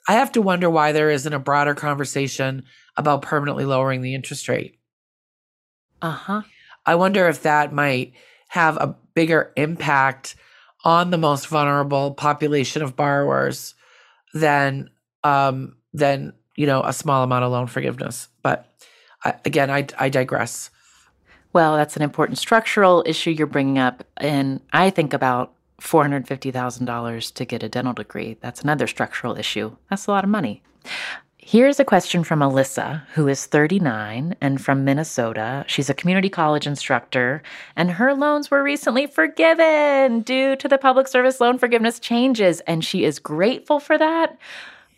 I 0.07 0.13
have 0.13 0.31
to 0.31 0.41
wonder 0.41 0.67
why 0.67 0.93
there 0.93 1.11
isn't 1.11 1.31
a 1.31 1.37
broader 1.37 1.75
conversation 1.75 2.63
about 2.97 3.21
permanently 3.21 3.65
lowering 3.65 4.01
the 4.01 4.15
interest 4.15 4.47
rate. 4.47 4.79
Uh 6.01 6.11
huh. 6.11 6.41
I 6.85 6.95
wonder 6.95 7.27
if 7.27 7.43
that 7.43 7.73
might 7.73 8.13
have 8.49 8.77
a 8.77 8.95
bigger 9.13 9.51
impact 9.55 10.35
on 10.83 11.11
the 11.11 11.17
most 11.17 11.47
vulnerable 11.47 12.13
population 12.13 12.81
of 12.81 12.95
borrowers 12.95 13.73
than 14.33 14.89
um, 15.23 15.77
than 15.93 16.33
you 16.55 16.65
know 16.65 16.83
a 16.83 16.93
small 16.93 17.23
amount 17.23 17.45
of 17.45 17.51
loan 17.51 17.67
forgiveness. 17.67 18.27
But 18.41 18.69
I, 19.23 19.35
again, 19.45 19.71
I, 19.71 19.87
I 19.97 20.09
digress. 20.09 20.69
Well, 21.53 21.77
that's 21.77 21.95
an 21.95 22.01
important 22.01 22.37
structural 22.37 23.03
issue 23.05 23.31
you're 23.31 23.47
bringing 23.47 23.77
up, 23.77 24.03
and 24.17 24.59
I 24.73 24.89
think 24.89 25.13
about 25.13 25.53
four 25.79 26.01
hundred 26.01 26.27
fifty 26.27 26.51
thousand 26.51 26.85
dollars 26.85 27.31
to 27.31 27.45
get 27.45 27.63
a 27.63 27.69
dental 27.69 27.93
degree. 27.93 28.37
That's 28.41 28.61
another 28.61 28.87
structural 28.87 29.37
issue. 29.37 29.75
That's 29.89 30.07
a 30.07 30.11
lot 30.11 30.23
of 30.23 30.29
money. 30.29 30.63
Here's 31.45 31.77
a 31.77 31.83
question 31.83 32.23
from 32.23 32.39
Alyssa, 32.39 33.05
who 33.15 33.27
is 33.27 33.45
39 33.45 34.37
and 34.39 34.61
from 34.61 34.85
Minnesota. 34.85 35.65
She's 35.67 35.89
a 35.89 35.93
community 35.93 36.29
college 36.29 36.65
instructor, 36.65 37.43
and 37.75 37.91
her 37.91 38.13
loans 38.13 38.49
were 38.49 38.63
recently 38.63 39.07
forgiven 39.07 40.21
due 40.21 40.55
to 40.55 40.69
the 40.69 40.77
public 40.77 41.09
service 41.09 41.41
loan 41.41 41.57
forgiveness 41.57 41.99
changes, 41.99 42.61
and 42.61 42.83
she 42.83 43.03
is 43.03 43.19
grateful 43.19 43.81
for 43.81 43.97
that. 43.97 44.37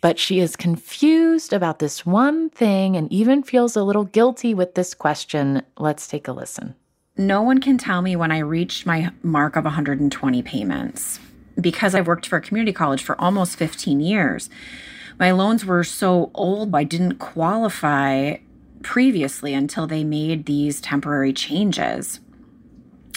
But 0.00 0.20
she 0.20 0.38
is 0.38 0.54
confused 0.54 1.52
about 1.52 1.80
this 1.80 2.06
one 2.06 2.48
thing 2.50 2.96
and 2.96 3.12
even 3.12 3.42
feels 3.42 3.74
a 3.74 3.82
little 3.82 4.04
guilty 4.04 4.54
with 4.54 4.76
this 4.76 4.94
question. 4.94 5.62
Let's 5.78 6.06
take 6.06 6.28
a 6.28 6.32
listen. 6.32 6.76
No 7.16 7.42
one 7.42 7.60
can 7.60 7.76
tell 7.76 8.02
me 8.02 8.14
when 8.14 8.30
I 8.30 8.38
reached 8.38 8.86
my 8.86 9.10
mark 9.24 9.56
of 9.56 9.64
120 9.64 10.42
payments 10.42 11.18
because 11.60 11.96
I've 11.96 12.06
worked 12.06 12.28
for 12.28 12.36
a 12.36 12.40
community 12.40 12.72
college 12.72 13.02
for 13.02 13.20
almost 13.20 13.56
15 13.56 13.98
years 13.98 14.48
my 15.18 15.30
loans 15.30 15.64
were 15.64 15.84
so 15.84 16.30
old, 16.34 16.74
I 16.74 16.84
didn't 16.84 17.18
qualify 17.18 18.36
previously 18.82 19.54
until 19.54 19.86
they 19.86 20.04
made 20.04 20.46
these 20.46 20.80
temporary 20.80 21.32
changes. 21.32 22.20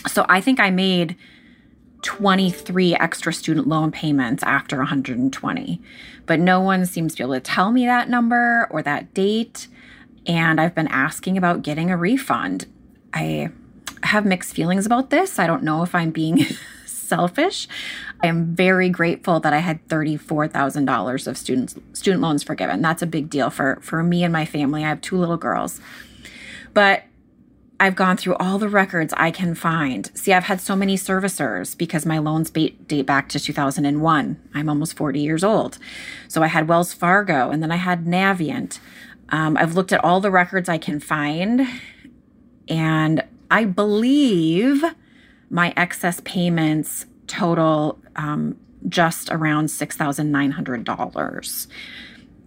So 0.08 0.26
I 0.30 0.42
think 0.42 0.60
I 0.60 0.70
made 0.70 1.16
23 2.04 2.96
extra 2.96 3.34
student 3.34 3.68
loan 3.68 3.92
payments 3.92 4.44
after 4.44 4.78
120. 4.78 5.82
But 6.26 6.40
no 6.40 6.62
one 6.62 6.86
seems 6.86 7.14
to 7.14 7.18
be 7.18 7.24
able 7.24 7.34
to 7.34 7.40
tell 7.42 7.72
me 7.72 7.86
that 7.86 8.10
number 8.10 8.68
or 8.72 8.82
that 8.84 9.14
date. 9.14 9.68
And 10.26 10.62
I've 10.62 10.76
been 10.76 10.88
asking 10.88 11.38
about 11.38 11.64
getting 11.64 11.92
a 11.92 11.98
refund. 11.98 12.66
I 13.14 13.50
have 14.04 14.26
mixed 14.26 14.54
feelings 14.54 14.86
about 14.86 15.10
this. 15.10 15.40
I 15.40 15.48
don't 15.48 15.64
know 15.64 15.84
if 15.84 15.94
I'm 15.94 16.12
being 16.12 16.46
selfish. 17.10 17.68
I 18.22 18.28
am 18.28 18.56
very 18.56 18.90
grateful 18.90 19.40
that 19.42 19.52
I 19.52 19.58
had 19.58 19.86
$34,000 19.90 21.28
of 21.28 21.38
student 21.38 21.98
student 21.98 22.22
loans 22.22 22.44
forgiven. 22.44 22.82
That's 22.82 23.02
a 23.02 23.08
big 23.08 23.30
deal 23.30 23.50
for 23.50 23.80
for 23.82 24.04
me 24.04 24.24
and 24.24 24.32
my 24.32 24.46
family. 24.46 24.86
I 24.86 24.90
have 24.90 25.02
two 25.02 25.18
little 25.18 25.38
girls. 25.38 25.82
But 26.74 27.04
I've 27.82 27.96
gone 27.96 28.18
through 28.18 28.36
all 28.36 28.60
the 28.60 28.68
records 28.68 29.14
I 29.16 29.32
can 29.32 29.56
find. 29.56 30.12
See, 30.14 30.34
I've 30.34 30.44
had 30.44 30.60
so 30.60 30.76
many 30.76 30.98
servicers 30.98 31.78
because 31.78 32.06
my 32.06 32.18
loans 32.18 32.52
date 32.52 33.06
back 33.06 33.30
to 33.30 33.40
2001. 33.40 34.50
I'm 34.54 34.70
almost 34.70 34.98
40 34.98 35.20
years 35.22 35.46
old. 35.46 35.78
So 36.28 36.44
I 36.44 36.48
had 36.48 36.68
Wells 36.68 36.94
Fargo 36.94 37.50
and 37.50 37.64
then 37.64 37.72
I 37.72 37.78
had 37.78 38.06
Navient. 38.06 38.80
Um, 39.30 39.56
I've 39.56 39.76
looked 39.76 39.94
at 39.94 40.04
all 40.04 40.20
the 40.20 40.32
records 40.32 40.68
I 40.68 40.78
can 40.78 41.00
find, 41.00 41.68
and 42.68 43.24
I 43.52 43.66
believe 43.66 44.84
my 45.50 45.74
excess 45.76 46.22
payments 46.24 47.06
total 47.28 48.00
um, 48.16 48.58
just 48.88 49.30
around 49.32 49.68
$6,900. 49.68 51.68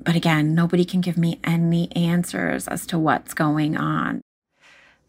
But 0.04 0.16
again, 0.16 0.54
nobody 0.54 0.84
can 0.84 1.00
give 1.00 1.16
me 1.16 1.38
any 1.44 1.94
answers 1.94 2.66
as 2.66 2.86
to 2.86 2.98
what's 2.98 3.34
going 3.34 3.76
on. 3.76 4.20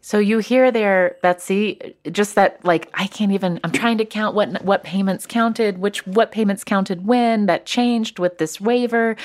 So 0.00 0.18
you 0.18 0.38
hear 0.38 0.70
there, 0.70 1.16
Betsy, 1.22 1.96
just 2.12 2.34
that 2.34 2.62
like 2.62 2.90
I 2.92 3.06
can't 3.06 3.32
even 3.32 3.58
I'm 3.64 3.72
trying 3.72 3.96
to 3.98 4.04
count 4.04 4.36
what 4.36 4.62
what 4.62 4.84
payments 4.84 5.26
counted, 5.26 5.78
which 5.78 6.06
what 6.06 6.30
payments 6.30 6.62
counted 6.62 7.06
when, 7.06 7.46
that 7.46 7.64
changed 7.64 8.18
with 8.18 8.36
this 8.36 8.60
waiver. 8.60 9.16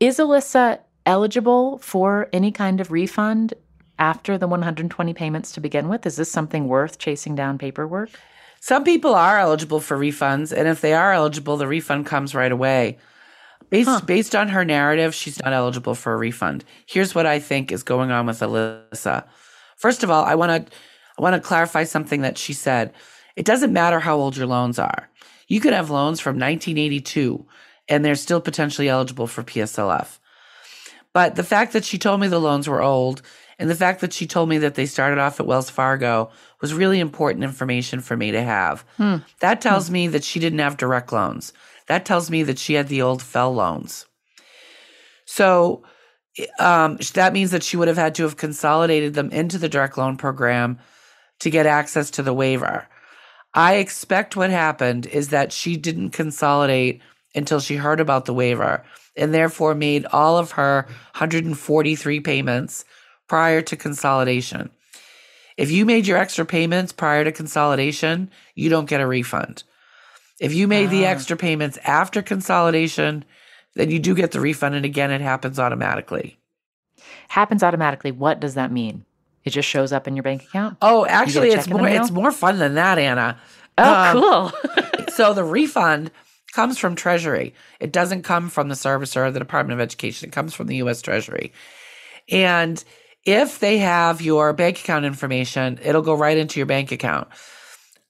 Is 0.00 0.18
Alyssa 0.18 0.80
eligible 1.06 1.78
for 1.78 2.28
any 2.32 2.50
kind 2.50 2.80
of 2.80 2.90
refund 2.90 3.54
after 4.02 4.36
the 4.36 4.48
120 4.48 5.14
payments 5.14 5.52
to 5.52 5.60
begin 5.60 5.88
with? 5.88 6.04
Is 6.04 6.16
this 6.16 6.30
something 6.30 6.66
worth 6.66 6.98
chasing 6.98 7.36
down 7.36 7.56
paperwork? 7.56 8.10
Some 8.58 8.82
people 8.82 9.14
are 9.14 9.38
eligible 9.38 9.78
for 9.78 9.96
refunds, 9.96 10.52
and 10.52 10.66
if 10.66 10.80
they 10.80 10.92
are 10.92 11.12
eligible, 11.12 11.56
the 11.56 11.68
refund 11.68 12.04
comes 12.06 12.34
right 12.34 12.50
away. 12.50 12.98
Based 13.70 13.88
huh. 13.88 14.00
based 14.04 14.34
on 14.34 14.48
her 14.48 14.64
narrative, 14.64 15.14
she's 15.14 15.40
not 15.40 15.52
eligible 15.52 15.94
for 15.94 16.12
a 16.14 16.16
refund. 16.16 16.64
Here's 16.84 17.14
what 17.14 17.26
I 17.26 17.38
think 17.38 17.70
is 17.70 17.84
going 17.84 18.10
on 18.10 18.26
with 18.26 18.40
Alyssa. 18.40 19.24
First 19.76 20.02
of 20.02 20.10
all, 20.10 20.24
I 20.24 20.34
want 20.34 20.66
to 20.66 20.72
I 21.16 21.22
want 21.22 21.36
to 21.36 21.48
clarify 21.48 21.84
something 21.84 22.22
that 22.22 22.38
she 22.38 22.54
said. 22.54 22.92
It 23.36 23.46
doesn't 23.46 23.72
matter 23.72 24.00
how 24.00 24.16
old 24.16 24.36
your 24.36 24.48
loans 24.48 24.80
are. 24.80 25.08
You 25.46 25.60
could 25.60 25.72
have 25.72 25.90
loans 25.90 26.18
from 26.18 26.34
1982 26.34 27.46
and 27.88 28.04
they're 28.04 28.16
still 28.16 28.40
potentially 28.40 28.88
eligible 28.88 29.28
for 29.28 29.42
PSLF. 29.44 30.18
But 31.12 31.36
the 31.36 31.44
fact 31.44 31.72
that 31.72 31.84
she 31.84 31.98
told 31.98 32.20
me 32.20 32.28
the 32.28 32.38
loans 32.38 32.68
were 32.68 32.82
old 32.82 33.22
and 33.62 33.70
the 33.70 33.76
fact 33.76 34.00
that 34.00 34.12
she 34.12 34.26
told 34.26 34.48
me 34.48 34.58
that 34.58 34.74
they 34.74 34.86
started 34.86 35.20
off 35.20 35.38
at 35.38 35.46
Wells 35.46 35.70
Fargo 35.70 36.32
was 36.60 36.74
really 36.74 36.98
important 36.98 37.44
information 37.44 38.00
for 38.00 38.16
me 38.16 38.32
to 38.32 38.42
have. 38.42 38.84
Hmm. 38.96 39.18
That 39.38 39.60
tells 39.60 39.86
hmm. 39.86 39.92
me 39.92 40.08
that 40.08 40.24
she 40.24 40.40
didn't 40.40 40.58
have 40.58 40.76
direct 40.76 41.12
loans. 41.12 41.52
That 41.86 42.04
tells 42.04 42.28
me 42.28 42.42
that 42.42 42.58
she 42.58 42.74
had 42.74 42.88
the 42.88 43.02
old 43.02 43.20
FFEL 43.20 43.54
loans. 43.54 44.06
So 45.26 45.84
um, 46.58 46.98
that 47.14 47.32
means 47.32 47.52
that 47.52 47.62
she 47.62 47.76
would 47.76 47.86
have 47.86 47.96
had 47.96 48.16
to 48.16 48.24
have 48.24 48.36
consolidated 48.36 49.14
them 49.14 49.30
into 49.30 49.58
the 49.58 49.68
direct 49.68 49.96
loan 49.96 50.16
program 50.16 50.80
to 51.38 51.48
get 51.48 51.64
access 51.64 52.10
to 52.10 52.22
the 52.24 52.34
waiver. 52.34 52.88
I 53.54 53.74
expect 53.74 54.34
what 54.34 54.50
happened 54.50 55.06
is 55.06 55.28
that 55.28 55.52
she 55.52 55.76
didn't 55.76 56.10
consolidate 56.10 57.00
until 57.32 57.60
she 57.60 57.76
heard 57.76 58.00
about 58.00 58.24
the 58.24 58.34
waiver 58.34 58.82
and 59.16 59.32
therefore 59.32 59.76
made 59.76 60.04
all 60.06 60.36
of 60.36 60.50
her 60.50 60.86
143 61.14 62.18
payments 62.18 62.84
prior 63.32 63.62
to 63.62 63.78
consolidation. 63.78 64.68
If 65.56 65.70
you 65.70 65.86
made 65.86 66.06
your 66.06 66.18
extra 66.18 66.44
payments 66.44 66.92
prior 66.92 67.24
to 67.24 67.32
consolidation, 67.32 68.30
you 68.54 68.68
don't 68.68 68.90
get 68.90 69.00
a 69.00 69.06
refund. 69.06 69.62
If 70.38 70.52
you 70.52 70.68
made 70.68 70.90
the 70.90 71.06
ah. 71.06 71.08
extra 71.08 71.34
payments 71.34 71.78
after 71.82 72.20
consolidation, 72.20 73.24
then 73.72 73.90
you 73.90 73.98
do 73.98 74.14
get 74.14 74.32
the 74.32 74.40
refund. 74.40 74.74
And 74.74 74.84
again, 74.84 75.10
it 75.10 75.22
happens 75.22 75.58
automatically. 75.58 76.38
Happens 77.28 77.62
automatically. 77.62 78.12
What 78.12 78.38
does 78.38 78.52
that 78.52 78.70
mean? 78.70 79.06
It 79.46 79.50
just 79.50 79.66
shows 79.66 79.94
up 79.94 80.06
in 80.06 80.14
your 80.14 80.24
bank 80.24 80.42
account? 80.42 80.76
Oh, 80.82 81.06
actually, 81.06 81.52
it's 81.52 81.70
more 81.70 81.88
it's 81.88 82.10
more 82.10 82.32
fun 82.32 82.58
than 82.58 82.74
that, 82.74 82.98
Anna. 82.98 83.40
Oh, 83.78 83.94
um, 83.94 84.12
cool. 84.12 85.06
so 85.14 85.32
the 85.32 85.42
refund 85.42 86.10
comes 86.52 86.76
from 86.76 86.96
Treasury. 86.96 87.54
It 87.80 87.92
doesn't 87.92 88.24
come 88.24 88.50
from 88.50 88.68
the 88.68 88.74
servicer 88.74 89.26
or 89.26 89.30
the 89.30 89.38
Department 89.38 89.80
of 89.80 89.82
Education. 89.82 90.28
It 90.28 90.32
comes 90.32 90.52
from 90.52 90.66
the 90.66 90.76
U.S. 90.76 91.00
Treasury, 91.00 91.54
and 92.28 92.84
if 93.24 93.60
they 93.60 93.78
have 93.78 94.20
your 94.20 94.52
bank 94.52 94.80
account 94.80 95.04
information, 95.04 95.78
it'll 95.82 96.02
go 96.02 96.14
right 96.14 96.36
into 96.36 96.58
your 96.58 96.66
bank 96.66 96.92
account. 96.92 97.28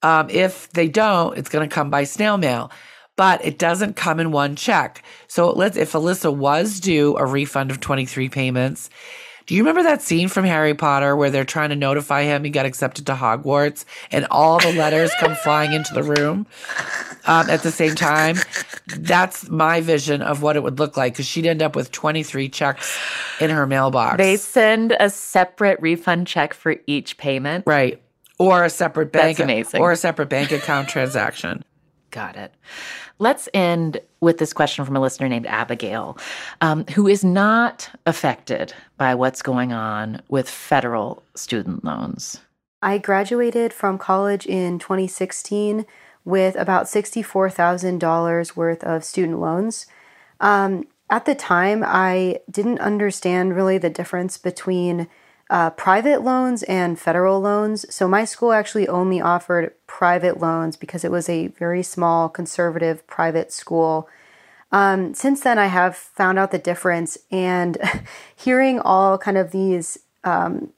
Um, 0.03 0.29
if 0.31 0.71
they 0.71 0.89
don't, 0.89 1.37
it's 1.39 1.49
going 1.49 1.69
to 1.69 1.73
come 1.73 1.91
by 1.91 2.05
snail 2.05 2.37
mail, 2.37 2.71
but 3.17 3.45
it 3.45 3.59
doesn't 3.59 3.95
come 3.95 4.19
in 4.21 4.33
one 4.33 4.57
check. 4.57 5.03
So 5.29 5.51
let's, 5.51 5.77
if 5.77 5.93
Alyssa 5.93 6.35
was 6.35 6.81
due 6.81 7.17
a 7.17 7.27
refund 7.27 7.71
of 7.71 7.81
23 7.81 8.29
payments, 8.29 8.91
do 9.47 9.55
you 9.55 9.63
remember 9.63 9.83
that 9.83 10.03
scene 10.03 10.29
from 10.29 10.45
Harry 10.45 10.75
Potter 10.75 11.17
where 11.17 11.31
they're 11.31 11.45
trying 11.45 11.71
to 11.71 11.77
notify 11.77 12.23
him 12.23 12.45
he 12.45 12.51
got 12.51 12.67
accepted 12.67 13.07
to 13.07 13.15
Hogwarts 13.15 13.85
and 14.11 14.27
all 14.31 14.59
the 14.61 14.73
letters 14.73 15.11
come 15.19 15.35
flying 15.35 15.73
into 15.73 15.93
the 15.95 16.03
room 16.03 16.47
um, 17.27 17.51
at 17.51 17.63
the 17.63 17.73
same 17.73 17.95
time? 17.95 18.37
That's 18.97 19.49
my 19.49 19.81
vision 19.81 20.23
of 20.23 20.43
what 20.43 20.57
it 20.57 20.63
would 20.63 20.79
look 20.79 20.97
like 20.97 21.15
because 21.15 21.27
she'd 21.27 21.47
end 21.47 21.63
up 21.63 21.75
with 21.75 21.91
23 21.93 22.49
checks 22.49 22.99
in 23.41 23.51
her 23.51 23.67
mailbox. 23.67 24.17
They 24.19 24.37
send 24.37 24.97
a 24.99 25.11
separate 25.11 25.81
refund 25.81 26.27
check 26.27 26.55
for 26.55 26.77
each 26.87 27.17
payment. 27.17 27.65
Right. 27.67 28.03
Or 28.39 28.65
a 28.65 28.71
separate 28.71 29.13
bank 29.13 29.39
That's 29.39 29.45
amazing. 29.45 29.81
or 29.81 29.93
a 29.93 29.97
separate 29.97 30.29
bank 30.29 30.53
account 30.53 30.89
transaction. 30.89 31.65
Got 32.11 32.37
it. 32.37 32.53
Let's 33.23 33.49
end 33.55 34.01
with 34.21 34.39
this 34.39 34.53
question 34.53 34.85
from 34.85 34.97
a 34.97 35.01
listener 35.01 35.29
named 35.29 35.47
Abigail, 35.47 36.19
um, 36.61 36.85
who 36.87 37.07
is 37.07 37.23
not 37.23 37.89
affected 38.05 38.75
by 38.97 39.15
what's 39.15 39.43
going 39.43 39.73
on 39.73 40.21
with 40.29 40.51
federal 40.51 41.23
student 41.37 41.85
loans. 41.85 42.41
I 42.83 42.99
graduated 42.99 43.73
from 43.73 43.97
college 43.97 44.45
in 44.45 44.81
2016 44.81 45.87
with 46.25 46.57
about 46.57 46.87
$64,000 46.87 48.57
worth 48.57 48.83
of 48.83 49.05
student 49.05 49.39
loans. 49.39 49.87
Um, 50.41 50.89
at 51.09 51.25
the 51.25 51.37
time, 51.37 51.85
I 51.87 52.41
didn't 52.51 52.81
understand 52.81 53.55
really 53.55 53.79
the 53.79 53.89
difference 53.89 54.37
between 54.37 55.07
uh, 55.53 55.69
private 55.69 56.23
loans 56.23 56.63
and 56.63 56.99
federal 56.99 57.39
loans. 57.39 57.85
So 57.95 58.09
my 58.09 58.25
school 58.25 58.53
actually 58.53 58.89
only 58.89 59.21
offered 59.21 59.75
private 59.87 60.41
loans 60.41 60.79
because 60.79 61.05
it 61.05 61.11
was 61.11 61.29
a 61.29 61.49
very 61.49 61.83
small 61.83 62.31
conservative 62.31 63.07
private 63.07 63.53
school. 63.53 64.09
Um, 64.73 65.13
since 65.13 65.43
then, 65.43 65.59
I 65.59 65.67
have 65.67 65.95
found 65.95 66.39
out 66.39 66.53
the 66.53 66.59
difference, 66.59 67.19
and 67.31 67.77
hearing 68.35 68.81
all 68.81 69.19
kind 69.19 69.37
of 69.37 69.51
these 69.51 69.99
um, 70.25 70.73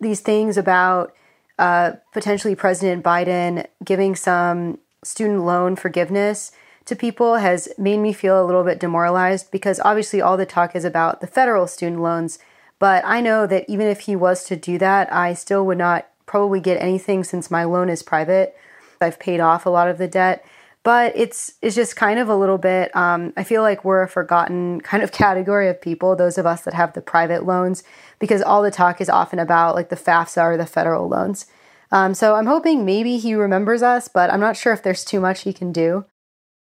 these 0.00 0.20
things 0.20 0.56
about 0.56 1.12
uh, 1.58 1.94
potentially 2.12 2.54
President 2.54 3.02
Biden 3.02 3.66
giving 3.84 4.14
some 4.14 4.78
student 5.02 5.44
loan 5.44 5.74
forgiveness 5.74 6.52
to 6.84 6.94
people 6.94 7.36
has 7.36 7.68
made 7.76 7.98
me 7.98 8.12
feel 8.12 8.40
a 8.40 8.46
little 8.46 8.62
bit 8.62 8.78
demoralized 8.78 9.50
because 9.50 9.80
obviously 9.80 10.20
all 10.20 10.36
the 10.36 10.46
talk 10.46 10.76
is 10.76 10.84
about 10.84 11.20
the 11.20 11.26
federal 11.26 11.66
student 11.66 12.00
loans 12.00 12.38
but 12.80 13.04
I 13.04 13.20
know 13.20 13.46
that 13.46 13.66
even 13.68 13.86
if 13.86 14.00
he 14.00 14.16
was 14.16 14.42
to 14.46 14.56
do 14.56 14.76
that, 14.78 15.12
I 15.12 15.34
still 15.34 15.64
would 15.66 15.78
not 15.78 16.08
probably 16.26 16.60
get 16.60 16.82
anything 16.82 17.22
since 17.22 17.50
my 17.50 17.62
loan 17.62 17.88
is 17.88 18.02
private. 18.02 18.56
I've 19.00 19.20
paid 19.20 19.38
off 19.38 19.66
a 19.66 19.70
lot 19.70 19.88
of 19.88 19.98
the 19.98 20.08
debt. 20.08 20.44
But 20.82 21.12
it's 21.14 21.52
it's 21.60 21.76
just 21.76 21.94
kind 21.94 22.18
of 22.18 22.30
a 22.30 22.34
little 22.34 22.56
bit. 22.56 22.94
Um, 22.96 23.34
I 23.36 23.44
feel 23.44 23.60
like 23.60 23.84
we're 23.84 24.02
a 24.02 24.08
forgotten 24.08 24.80
kind 24.90 25.02
of 25.02 25.12
category 25.12 25.68
of 25.68 25.80
people, 25.80 26.16
those 26.16 26.38
of 26.38 26.46
us 26.46 26.62
that 26.62 26.74
have 26.74 26.94
the 26.94 27.02
private 27.02 27.44
loans, 27.44 27.82
because 28.18 28.40
all 28.42 28.62
the 28.62 28.70
talk 28.70 29.00
is 29.00 29.10
often 29.10 29.38
about 29.38 29.74
like 29.74 29.90
the 29.90 29.96
FAFSA 29.96 30.42
or 30.42 30.56
the 30.56 30.66
federal 30.66 31.06
loans. 31.06 31.46
Um, 31.92 32.14
so 32.14 32.34
I'm 32.34 32.46
hoping 32.46 32.84
maybe 32.84 33.18
he 33.18 33.34
remembers 33.34 33.82
us, 33.82 34.08
but 34.08 34.30
I'm 34.30 34.40
not 34.40 34.56
sure 34.56 34.72
if 34.72 34.82
there's 34.82 35.04
too 35.04 35.20
much 35.20 35.42
he 35.42 35.52
can 35.52 35.72
do. 35.72 36.06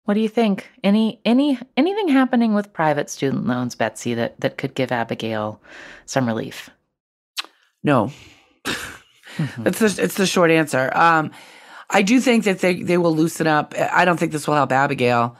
What 0.05 0.15
do 0.15 0.21
you 0.21 0.29
think? 0.29 0.71
Any 0.83 1.21
any 1.25 1.59
anything 1.77 2.09
happening 2.09 2.55
with 2.55 2.73
private 2.73 3.09
student 3.09 3.47
loans, 3.47 3.75
Betsy, 3.75 4.15
that 4.15 4.39
that 4.41 4.59
could 4.59 4.75
give 4.75 4.93
Abigail 4.93 5.61
some 6.05 6.27
relief? 6.27 6.71
No. 7.83 8.13
Mm-hmm. 8.65 9.67
it's 9.67 9.79
the 9.79 10.03
it's 10.03 10.15
the 10.15 10.27
short 10.27 10.51
answer. 10.51 10.91
Um, 10.95 11.31
I 11.91 12.03
do 12.03 12.21
think 12.21 12.45
that 12.45 12.61
they 12.61 12.83
they 12.83 12.99
will 12.99 13.15
loosen 13.15 13.47
up. 13.47 13.75
I 13.79 14.05
don't 14.05 14.19
think 14.19 14.33
this 14.33 14.47
will 14.47 14.55
help 14.55 14.73
Abigail. 14.73 15.37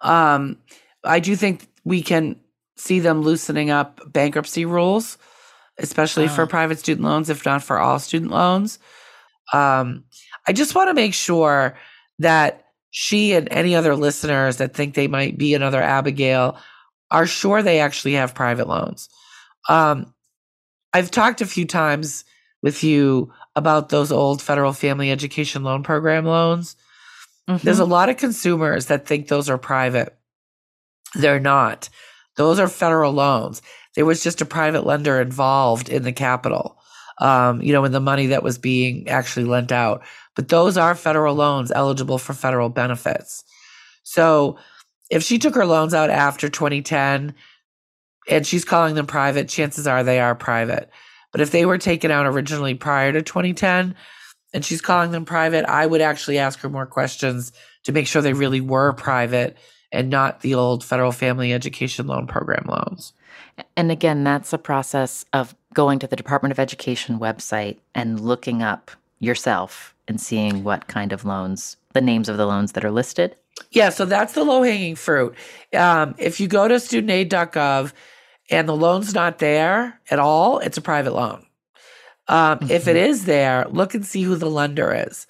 Um, 0.00 0.58
I 1.04 1.20
do 1.20 1.36
think 1.36 1.66
we 1.84 2.02
can 2.02 2.40
see 2.76 3.00
them 3.00 3.22
loosening 3.22 3.70
up 3.70 4.00
bankruptcy 4.12 4.64
rules, 4.64 5.18
especially 5.78 6.28
for 6.28 6.42
ah. 6.42 6.46
private 6.46 6.78
student 6.78 7.06
loans, 7.06 7.30
if 7.30 7.44
not 7.44 7.62
for 7.62 7.78
all 7.78 7.98
student 7.98 8.30
loans. 8.30 8.78
Um, 9.52 10.04
I 10.46 10.52
just 10.52 10.74
want 10.74 10.88
to 10.88 10.94
make 10.94 11.14
sure 11.14 11.76
that 12.18 12.59
she 12.90 13.32
and 13.32 13.48
any 13.50 13.74
other 13.74 13.94
listeners 13.94 14.56
that 14.56 14.74
think 14.74 14.94
they 14.94 15.08
might 15.08 15.38
be 15.38 15.54
another 15.54 15.80
Abigail 15.80 16.58
are 17.10 17.26
sure 17.26 17.62
they 17.62 17.80
actually 17.80 18.14
have 18.14 18.34
private 18.34 18.68
loans. 18.68 19.08
Um, 19.68 20.12
I've 20.92 21.10
talked 21.10 21.40
a 21.40 21.46
few 21.46 21.66
times 21.66 22.24
with 22.62 22.82
you 22.82 23.32
about 23.56 23.88
those 23.88 24.12
old 24.12 24.42
federal 24.42 24.72
family 24.72 25.10
education 25.10 25.62
loan 25.62 25.82
program 25.82 26.24
loans. 26.24 26.76
Mm-hmm. 27.48 27.64
There's 27.64 27.78
a 27.78 27.84
lot 27.84 28.08
of 28.08 28.16
consumers 28.16 28.86
that 28.86 29.06
think 29.06 29.28
those 29.28 29.48
are 29.48 29.58
private. 29.58 30.16
They're 31.14 31.40
not. 31.40 31.88
Those 32.36 32.58
are 32.58 32.68
federal 32.68 33.12
loans. 33.12 33.62
There 33.96 34.06
was 34.06 34.22
just 34.22 34.40
a 34.40 34.46
private 34.46 34.86
lender 34.86 35.20
involved 35.20 35.88
in 35.88 36.04
the 36.04 36.12
capital, 36.12 36.78
um, 37.20 37.62
you 37.62 37.72
know, 37.72 37.84
in 37.84 37.92
the 37.92 38.00
money 38.00 38.26
that 38.26 38.42
was 38.42 38.58
being 38.58 39.08
actually 39.08 39.44
lent 39.44 39.70
out 39.70 40.02
but 40.40 40.48
those 40.48 40.76
are 40.76 40.94
federal 40.94 41.34
loans 41.34 41.70
eligible 41.70 42.18
for 42.18 42.32
federal 42.32 42.68
benefits. 42.68 43.44
So 44.02 44.58
if 45.10 45.22
she 45.22 45.38
took 45.38 45.54
her 45.54 45.66
loans 45.66 45.92
out 45.92 46.10
after 46.10 46.48
2010 46.48 47.34
and 48.28 48.46
she's 48.46 48.64
calling 48.64 48.94
them 48.94 49.06
private, 49.06 49.48
chances 49.48 49.86
are 49.86 50.02
they 50.02 50.20
are 50.20 50.34
private. 50.34 50.90
But 51.32 51.40
if 51.40 51.50
they 51.50 51.66
were 51.66 51.78
taken 51.78 52.10
out 52.10 52.26
originally 52.26 52.74
prior 52.74 53.12
to 53.12 53.22
2010 53.22 53.94
and 54.52 54.64
she's 54.64 54.80
calling 54.80 55.10
them 55.10 55.24
private, 55.24 55.64
I 55.66 55.86
would 55.86 56.00
actually 56.00 56.38
ask 56.38 56.58
her 56.60 56.68
more 56.68 56.86
questions 56.86 57.52
to 57.84 57.92
make 57.92 58.06
sure 58.06 58.22
they 58.22 58.32
really 58.32 58.60
were 58.60 58.92
private 58.92 59.56
and 59.92 60.10
not 60.10 60.40
the 60.40 60.54
old 60.54 60.84
federal 60.84 61.12
family 61.12 61.52
education 61.52 62.06
loan 62.06 62.26
program 62.26 62.64
loans. 62.68 63.12
And 63.76 63.90
again, 63.90 64.24
that's 64.24 64.52
a 64.52 64.58
process 64.58 65.24
of 65.32 65.54
going 65.74 65.98
to 66.00 66.06
the 66.06 66.16
Department 66.16 66.52
of 66.52 66.58
Education 66.58 67.18
website 67.18 67.78
and 67.94 68.20
looking 68.20 68.62
up 68.62 68.90
yourself 69.20 69.94
and 70.08 70.20
seeing 70.20 70.64
what 70.64 70.88
kind 70.88 71.12
of 71.12 71.24
loans, 71.24 71.76
the 71.92 72.00
names 72.00 72.28
of 72.28 72.36
the 72.36 72.46
loans 72.46 72.72
that 72.72 72.84
are 72.84 72.90
listed? 72.90 73.36
Yeah, 73.70 73.90
so 73.90 74.04
that's 74.04 74.32
the 74.32 74.44
low 74.44 74.62
hanging 74.62 74.96
fruit. 74.96 75.34
Um, 75.76 76.14
if 76.18 76.40
you 76.40 76.48
go 76.48 76.66
to 76.66 76.74
studentaid.gov 76.74 77.92
and 78.50 78.68
the 78.68 78.76
loan's 78.76 79.14
not 79.14 79.38
there 79.38 80.00
at 80.10 80.18
all, 80.18 80.58
it's 80.58 80.78
a 80.78 80.82
private 80.82 81.14
loan. 81.14 81.46
Um, 82.26 82.58
mm-hmm. 82.58 82.70
If 82.70 82.88
it 82.88 82.96
mm-hmm. 82.96 83.26
there, 83.26 83.66
look 83.70 83.94
and 83.94 84.04
see 84.04 84.22
who 84.22 84.36
the 84.36 84.50
lender 84.50 85.06
is. 85.08 85.26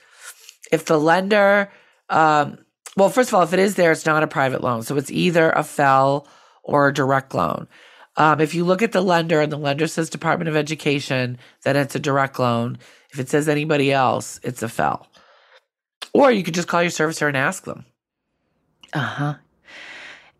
If 0.72 0.84
the 0.84 0.98
lender, 0.98 1.70
um, 2.08 2.58
well, 2.96 3.10
first 3.10 3.30
of 3.30 3.34
all, 3.34 3.42
if 3.42 3.52
it 3.52 3.58
is 3.58 3.74
there, 3.74 3.92
it's 3.92 4.06
not 4.06 4.22
a 4.22 4.28
private 4.28 4.62
loan. 4.62 4.82
So 4.82 4.96
it's 4.96 5.10
either 5.10 5.50
a 5.50 5.60
FFEL 5.60 6.26
or 6.62 6.88
a 6.88 6.94
direct 6.94 7.34
loan. 7.34 7.66
Um, 8.20 8.38
if 8.38 8.54
you 8.54 8.66
look 8.66 8.82
at 8.82 8.92
the 8.92 9.00
lender 9.00 9.40
and 9.40 9.50
the 9.50 9.56
lender 9.56 9.86
says 9.86 10.10
Department 10.10 10.50
of 10.50 10.54
Education, 10.54 11.38
then 11.62 11.74
it's 11.74 11.94
a 11.94 11.98
direct 11.98 12.38
loan. 12.38 12.76
If 13.14 13.18
it 13.18 13.30
says 13.30 13.48
anybody 13.48 13.90
else, 13.92 14.38
it's 14.42 14.62
a 14.62 14.66
FFEL. 14.66 15.06
Or 16.12 16.30
you 16.30 16.42
could 16.42 16.52
just 16.52 16.68
call 16.68 16.82
your 16.82 16.90
servicer 16.90 17.28
and 17.28 17.36
ask 17.36 17.64
them. 17.64 17.86
Uh 18.92 18.98
huh. 18.98 19.34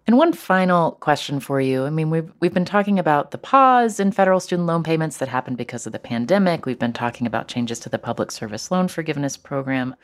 And 0.07 0.18
one 0.18 0.35
final 0.35 0.93
question 0.93 1.41
for 1.41 1.59
you. 1.59 1.85
I 1.85 1.91
mean, 1.91 2.11
we've 2.11 2.31
we've 2.41 2.53
been 2.53 2.66
talking 2.66 2.99
about 2.99 3.31
the 3.31 3.39
pause 3.39 3.99
in 3.99 4.12
federal 4.12 4.41
student 4.41 4.66
loan 4.66 4.83
payments 4.83 5.16
that 5.16 5.28
happened 5.28 5.57
because 5.57 5.87
of 5.87 5.93
the 5.93 5.99
pandemic. 5.99 6.66
We've 6.66 6.78
been 6.78 6.93
talking 6.93 7.26
about 7.26 7.49
changes 7.49 7.78
to 7.81 7.89
the 7.89 7.99
public 7.99 8.31
service 8.31 8.70
loan 8.70 8.89
forgiveness 8.89 9.39
program. 9.39 9.95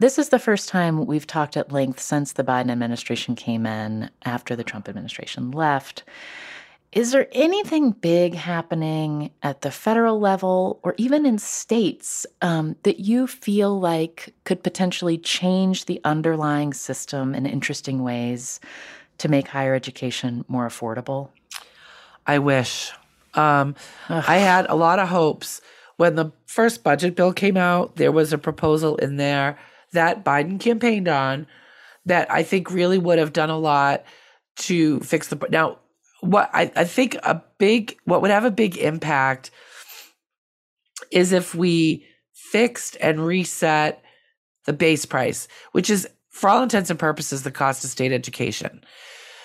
This 0.00 0.18
is 0.18 0.28
the 0.28 0.38
first 0.38 0.68
time 0.68 1.06
we've 1.06 1.26
talked 1.26 1.56
at 1.56 1.72
length 1.72 2.00
since 2.00 2.34
the 2.34 2.44
Biden 2.44 2.70
administration 2.70 3.36
came 3.36 3.64
in 3.64 4.10
after 4.22 4.54
the 4.54 4.64
Trump 4.64 4.86
administration 4.86 5.50
left. 5.50 6.04
Is 6.92 7.10
there 7.10 7.26
anything 7.32 7.92
big 7.92 8.34
happening 8.34 9.30
at 9.42 9.62
the 9.62 9.70
federal 9.70 10.20
level 10.20 10.78
or 10.82 10.94
even 10.98 11.24
in 11.24 11.38
states 11.38 12.26
um, 12.42 12.76
that 12.82 13.00
you 13.00 13.26
feel 13.26 13.80
like 13.80 14.34
could 14.44 14.62
potentially 14.62 15.16
change 15.16 15.86
the 15.86 16.02
underlying 16.04 16.74
system 16.74 17.34
in 17.34 17.46
interesting 17.46 18.02
ways 18.02 18.60
to 19.16 19.28
make 19.28 19.48
higher 19.48 19.74
education 19.74 20.44
more 20.48 20.68
affordable? 20.68 21.30
I 22.26 22.38
wish. 22.38 22.92
Um, 23.32 23.74
I 24.10 24.36
had 24.36 24.66
a 24.68 24.74
lot 24.74 24.98
of 24.98 25.08
hopes. 25.08 25.62
When 25.96 26.16
the 26.16 26.30
first 26.44 26.84
budget 26.84 27.16
bill 27.16 27.32
came 27.32 27.56
out, 27.56 27.96
there 27.96 28.12
was 28.12 28.34
a 28.34 28.38
proposal 28.38 28.96
in 28.96 29.16
there 29.16 29.58
that 29.92 30.26
Biden 30.26 30.60
campaigned 30.60 31.08
on 31.08 31.46
that 32.04 32.30
I 32.30 32.42
think 32.42 32.70
really 32.70 32.98
would 32.98 33.18
have 33.18 33.32
done 33.32 33.50
a 33.50 33.58
lot 33.58 34.04
to 34.56 35.00
fix 35.00 35.28
the. 35.28 35.36
Now, 35.48 35.78
what 36.22 36.50
I, 36.54 36.70
I 36.76 36.84
think 36.84 37.16
a 37.24 37.42
big 37.58 37.98
what 38.04 38.22
would 38.22 38.30
have 38.30 38.44
a 38.44 38.50
big 38.50 38.78
impact 38.78 39.50
is 41.10 41.32
if 41.32 41.54
we 41.54 42.06
fixed 42.32 42.96
and 43.00 43.26
reset 43.26 44.02
the 44.64 44.72
base 44.72 45.04
price, 45.04 45.48
which 45.72 45.90
is 45.90 46.08
for 46.30 46.48
all 46.48 46.62
intents 46.62 46.90
and 46.90 46.98
purposes 46.98 47.42
the 47.42 47.50
cost 47.50 47.84
of 47.84 47.90
state 47.90 48.12
education. 48.12 48.84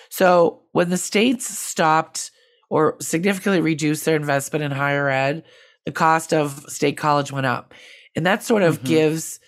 So 0.10 0.62
when 0.72 0.90
the 0.90 0.98
states 0.98 1.48
stopped 1.48 2.32
or 2.70 2.96
significantly 3.02 3.60
reduced 3.60 4.06
their 4.06 4.16
investment 4.16 4.64
in 4.64 4.72
higher 4.72 5.10
ed, 5.10 5.44
the 5.86 5.92
cost 5.92 6.32
of 6.32 6.64
state 6.68 6.96
college 6.96 7.32
went 7.32 7.48
up. 7.48 7.74
And 8.16 8.26
that 8.26 8.44
sort 8.44 8.62
of 8.62 8.78
mm-hmm. 8.78 8.88
gives 8.88 9.40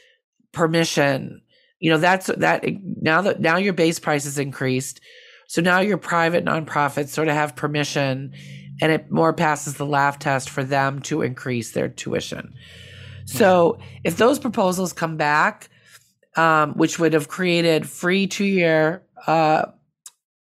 permission. 0.51 1.41
You 1.79 1.91
know, 1.91 1.97
that's 1.99 2.25
that 2.25 2.65
now 3.01 3.21
that 3.21 3.39
now 3.39 3.57
your 3.57 3.73
base 3.73 3.99
price 3.99 4.25
is 4.25 4.39
increased 4.39 4.99
so 5.49 5.63
now 5.63 5.79
your 5.79 5.97
private 5.97 6.45
nonprofits 6.45 7.07
sort 7.07 7.27
of 7.27 7.33
have 7.33 7.55
permission 7.55 8.33
and 8.79 8.91
it 8.91 9.09
more 9.09 9.33
passes 9.33 9.73
the 9.73 9.85
laugh 9.85 10.19
test 10.19 10.47
for 10.47 10.63
them 10.63 11.01
to 11.01 11.23
increase 11.23 11.71
their 11.71 11.89
tuition. 11.89 12.53
So 13.25 13.79
if 14.03 14.15
those 14.15 14.37
proposals 14.37 14.93
come 14.93 15.17
back, 15.17 15.69
um, 16.35 16.73
which 16.73 16.99
would 16.99 17.13
have 17.13 17.29
created 17.29 17.89
free 17.89 18.27
two 18.27 18.45
year 18.45 19.01
uh, 19.25 19.65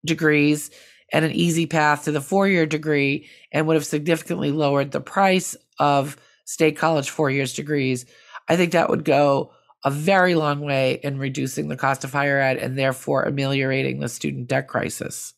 degrees 0.05 0.71
and 1.11 1.25
an 1.25 1.33
easy 1.33 1.65
path 1.65 2.05
to 2.05 2.13
the 2.13 2.21
four 2.21 2.47
year 2.47 2.65
degree, 2.65 3.27
and 3.51 3.67
would 3.67 3.75
have 3.75 3.85
significantly 3.85 4.51
lowered 4.51 4.91
the 4.91 5.01
price 5.01 5.53
of 5.79 6.15
state 6.45 6.77
college 6.77 7.09
four 7.09 7.29
years 7.29 7.53
degrees, 7.53 8.05
I 8.47 8.55
think 8.55 8.71
that 8.71 8.89
would 8.89 9.03
go 9.03 9.51
a 9.83 9.91
very 9.91 10.35
long 10.35 10.61
way 10.61 10.99
in 11.03 11.17
reducing 11.17 11.67
the 11.67 11.75
cost 11.75 12.03
of 12.03 12.13
higher 12.13 12.39
ed 12.39 12.57
and 12.57 12.77
therefore 12.77 13.23
ameliorating 13.23 13.99
the 13.99 14.09
student 14.09 14.47
debt 14.47 14.67
crisis. 14.67 15.33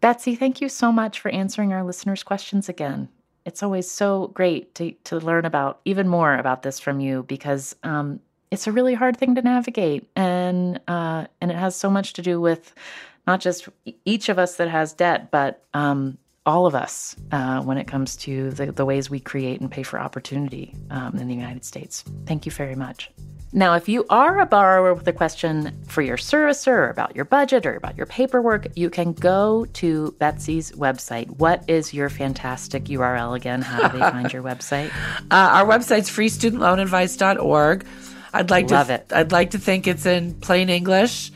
Betsy, 0.00 0.34
thank 0.34 0.60
you 0.60 0.68
so 0.68 0.90
much 0.90 1.20
for 1.20 1.30
answering 1.30 1.72
our 1.72 1.84
listeners' 1.84 2.22
questions 2.22 2.68
again. 2.68 3.08
It's 3.44 3.62
always 3.62 3.90
so 3.90 4.28
great 4.28 4.74
to, 4.76 4.92
to 5.04 5.18
learn 5.18 5.44
about 5.44 5.80
even 5.84 6.08
more 6.08 6.34
about 6.34 6.62
this 6.62 6.78
from 6.80 7.00
you 7.00 7.24
because 7.24 7.76
um, 7.82 8.20
it's 8.50 8.66
a 8.66 8.72
really 8.72 8.94
hard 8.94 9.16
thing 9.16 9.34
to 9.34 9.42
navigate, 9.42 10.08
and 10.16 10.80
uh, 10.88 11.26
and 11.40 11.50
it 11.50 11.56
has 11.56 11.76
so 11.76 11.88
much 11.88 12.14
to 12.14 12.22
do 12.22 12.40
with 12.40 12.74
not 13.26 13.40
just 13.40 13.68
each 14.04 14.28
of 14.28 14.38
us 14.38 14.56
that 14.56 14.68
has 14.68 14.92
debt, 14.92 15.30
but 15.30 15.64
um, 15.72 16.18
all 16.46 16.66
of 16.66 16.74
us 16.74 17.16
uh, 17.32 17.62
when 17.62 17.78
it 17.78 17.86
comes 17.86 18.16
to 18.16 18.50
the, 18.50 18.72
the, 18.72 18.84
ways 18.84 19.10
we 19.10 19.20
create 19.20 19.60
and 19.60 19.70
pay 19.70 19.82
for 19.82 20.00
opportunity 20.00 20.74
um, 20.90 21.16
in 21.16 21.28
the 21.28 21.34
United 21.34 21.64
States. 21.64 22.02
Thank 22.26 22.46
you 22.46 22.52
very 22.52 22.74
much. 22.74 23.10
Now, 23.52 23.74
if 23.74 23.88
you 23.88 24.06
are 24.08 24.38
a 24.38 24.46
borrower 24.46 24.94
with 24.94 25.08
a 25.08 25.12
question 25.12 25.76
for 25.88 26.02
your 26.02 26.16
servicer 26.16 26.68
or 26.68 26.88
about 26.88 27.16
your 27.16 27.24
budget 27.24 27.66
or 27.66 27.74
about 27.74 27.96
your 27.96 28.06
paperwork, 28.06 28.68
you 28.76 28.90
can 28.90 29.12
go 29.12 29.66
to 29.74 30.14
Betsy's 30.20 30.70
website. 30.72 31.28
What 31.38 31.68
is 31.68 31.92
your 31.92 32.08
fantastic 32.08 32.84
URL 32.84 33.36
again? 33.36 33.60
How 33.60 33.88
do 33.88 33.98
they 33.98 34.04
find 34.04 34.32
your 34.32 34.42
website? 34.42 34.90
Uh, 35.30 35.62
our 35.62 35.66
website's 35.66 36.10
freestudentloanadvice.org. 36.10 37.86
I'd 38.32 38.50
like 38.50 38.70
Love 38.70 38.88
to 38.88 38.94
it. 38.94 39.12
I'd 39.12 39.32
like 39.32 39.50
to 39.52 39.58
think 39.58 39.86
it's 39.86 40.06
in 40.06 40.34
plain 40.34 40.68
English. 40.68 41.30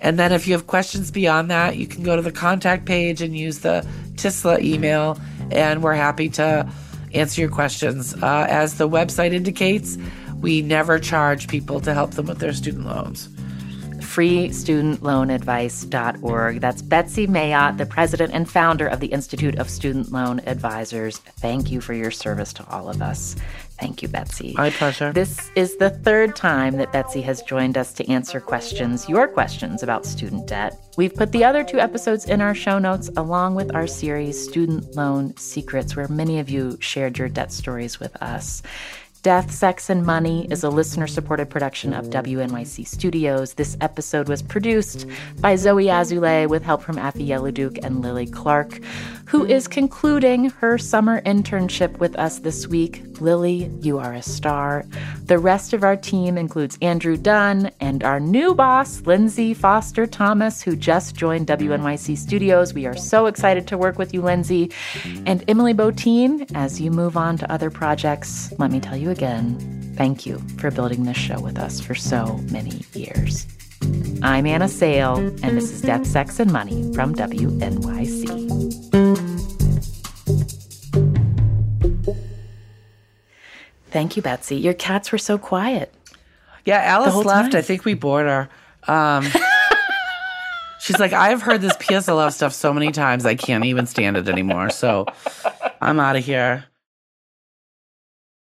And 0.00 0.18
then 0.18 0.32
if 0.32 0.46
you 0.46 0.54
have 0.54 0.66
questions 0.66 1.10
beyond 1.10 1.50
that, 1.50 1.76
you 1.76 1.86
can 1.86 2.02
go 2.02 2.16
to 2.16 2.22
the 2.22 2.32
contact 2.32 2.86
page 2.86 3.20
and 3.20 3.36
use 3.36 3.58
the 3.58 3.86
TISLA 4.14 4.60
email, 4.60 5.18
and 5.50 5.82
we're 5.82 5.94
happy 5.94 6.28
to 6.30 6.70
answer 7.12 7.40
your 7.40 7.50
questions. 7.50 8.14
Uh, 8.14 8.46
as 8.48 8.78
the 8.78 8.88
website 8.88 9.32
indicates, 9.32 9.98
we 10.40 10.62
never 10.62 10.98
charge 10.98 11.48
people 11.48 11.80
to 11.80 11.92
help 11.92 12.12
them 12.12 12.26
with 12.26 12.38
their 12.38 12.52
student 12.52 12.86
loans 12.86 13.28
freestudentloanadvice.org. 14.10 16.60
That's 16.60 16.82
Betsy 16.82 17.28
Mayotte, 17.28 17.78
the 17.78 17.86
president 17.86 18.34
and 18.34 18.50
founder 18.50 18.88
of 18.88 18.98
the 18.98 19.06
Institute 19.06 19.56
of 19.58 19.70
Student 19.70 20.10
Loan 20.10 20.40
Advisors. 20.46 21.18
Thank 21.18 21.70
you 21.70 21.80
for 21.80 21.94
your 21.94 22.10
service 22.10 22.52
to 22.54 22.68
all 22.68 22.88
of 22.88 23.00
us. 23.00 23.36
Thank 23.80 24.02
you, 24.02 24.08
Betsy. 24.08 24.54
My 24.58 24.68
pleasure. 24.70 25.10
This 25.12 25.50
is 25.56 25.76
the 25.78 25.88
third 25.88 26.36
time 26.36 26.76
that 26.76 26.92
Betsy 26.92 27.22
has 27.22 27.40
joined 27.42 27.78
us 27.78 27.94
to 27.94 28.08
answer 28.10 28.38
questions, 28.38 29.08
your 29.08 29.26
questions 29.26 29.82
about 29.82 30.04
student 30.04 30.46
debt. 30.46 30.78
We've 30.98 31.14
put 31.14 31.32
the 31.32 31.44
other 31.44 31.64
two 31.64 31.80
episodes 31.80 32.26
in 32.26 32.42
our 32.42 32.54
show 32.54 32.78
notes 32.78 33.08
along 33.16 33.54
with 33.54 33.74
our 33.74 33.86
series, 33.86 34.42
Student 34.42 34.94
Loan 34.96 35.34
Secrets, 35.38 35.96
where 35.96 36.08
many 36.08 36.38
of 36.38 36.50
you 36.50 36.76
shared 36.80 37.16
your 37.16 37.30
debt 37.30 37.52
stories 37.52 37.98
with 37.98 38.14
us. 38.22 38.62
Death, 39.22 39.52
Sex, 39.52 39.90
and 39.90 40.06
Money 40.06 40.46
is 40.50 40.64
a 40.64 40.70
listener 40.70 41.06
supported 41.06 41.50
production 41.50 41.92
of 41.92 42.06
WNYC 42.06 42.86
Studios. 42.86 43.52
This 43.52 43.76
episode 43.82 44.30
was 44.30 44.40
produced 44.40 45.06
by 45.40 45.56
Zoe 45.56 45.84
Azulay 45.86 46.48
with 46.48 46.62
help 46.62 46.80
from 46.80 46.96
Afi 46.96 47.26
Yellow-Duke 47.26 47.76
and 47.82 48.00
Lily 48.00 48.26
Clark, 48.26 48.80
who 49.30 49.46
is 49.46 49.68
concluding 49.68 50.50
her 50.50 50.76
summer 50.76 51.20
internship 51.20 51.98
with 51.98 52.18
us 52.18 52.40
this 52.40 52.66
week. 52.66 53.04
Lily, 53.20 53.70
you 53.80 53.96
are 53.96 54.12
a 54.12 54.22
star. 54.22 54.84
The 55.26 55.38
rest 55.38 55.72
of 55.72 55.84
our 55.84 55.96
team 55.96 56.36
includes 56.36 56.76
Andrew 56.82 57.16
Dunn 57.16 57.70
and 57.78 58.02
our 58.02 58.18
new 58.18 58.56
boss, 58.56 59.02
Lindsay 59.02 59.54
Foster 59.54 60.04
Thomas, 60.04 60.60
who 60.60 60.74
just 60.74 61.14
joined 61.14 61.46
WNYC 61.46 62.18
Studios. 62.18 62.74
We 62.74 62.86
are 62.86 62.96
so 62.96 63.26
excited 63.26 63.68
to 63.68 63.78
work 63.78 63.98
with 63.98 64.12
you, 64.12 64.20
Lindsay. 64.20 64.72
And 65.26 65.44
Emily 65.46 65.74
Botein, 65.74 66.50
as 66.56 66.80
you 66.80 66.90
move 66.90 67.16
on 67.16 67.38
to 67.38 67.52
other 67.52 67.70
projects, 67.70 68.52
let 68.58 68.72
me 68.72 68.80
tell 68.80 68.96
you 68.96 69.10
again, 69.10 69.94
thank 69.96 70.26
you 70.26 70.42
for 70.58 70.72
building 70.72 71.04
this 71.04 71.16
show 71.16 71.38
with 71.38 71.56
us 71.56 71.78
for 71.78 71.94
so 71.94 72.38
many 72.50 72.82
years. 72.94 73.46
I'm 74.22 74.44
Anna 74.44 74.68
Sale, 74.68 75.18
and 75.18 75.56
this 75.56 75.70
is 75.70 75.82
Death, 75.82 76.06
Sex, 76.06 76.40
and 76.40 76.52
Money 76.52 76.92
from 76.94 77.14
WNYC. 77.14 79.19
Thank 83.90 84.16
you, 84.16 84.22
Betsy. 84.22 84.56
Your 84.56 84.74
cats 84.74 85.12
were 85.12 85.18
so 85.18 85.38
quiet. 85.38 85.92
Yeah, 86.64 86.82
Alice 86.82 87.14
left. 87.14 87.52
time. 87.52 87.58
I 87.58 87.62
think 87.62 87.84
we 87.84 87.94
bored 87.94 88.26
her. 88.26 88.48
Um, 88.86 89.26
she's 90.80 90.98
like, 90.98 91.12
I've 91.12 91.42
heard 91.42 91.60
this 91.60 91.76
PSLF 91.76 92.32
stuff 92.32 92.52
so 92.52 92.72
many 92.72 92.92
times, 92.92 93.26
I 93.26 93.34
can't 93.34 93.64
even 93.64 93.86
stand 93.86 94.16
it 94.16 94.28
anymore. 94.28 94.70
So 94.70 95.06
I'm 95.80 96.00
out 96.00 96.16
of 96.16 96.24
here. 96.24 96.64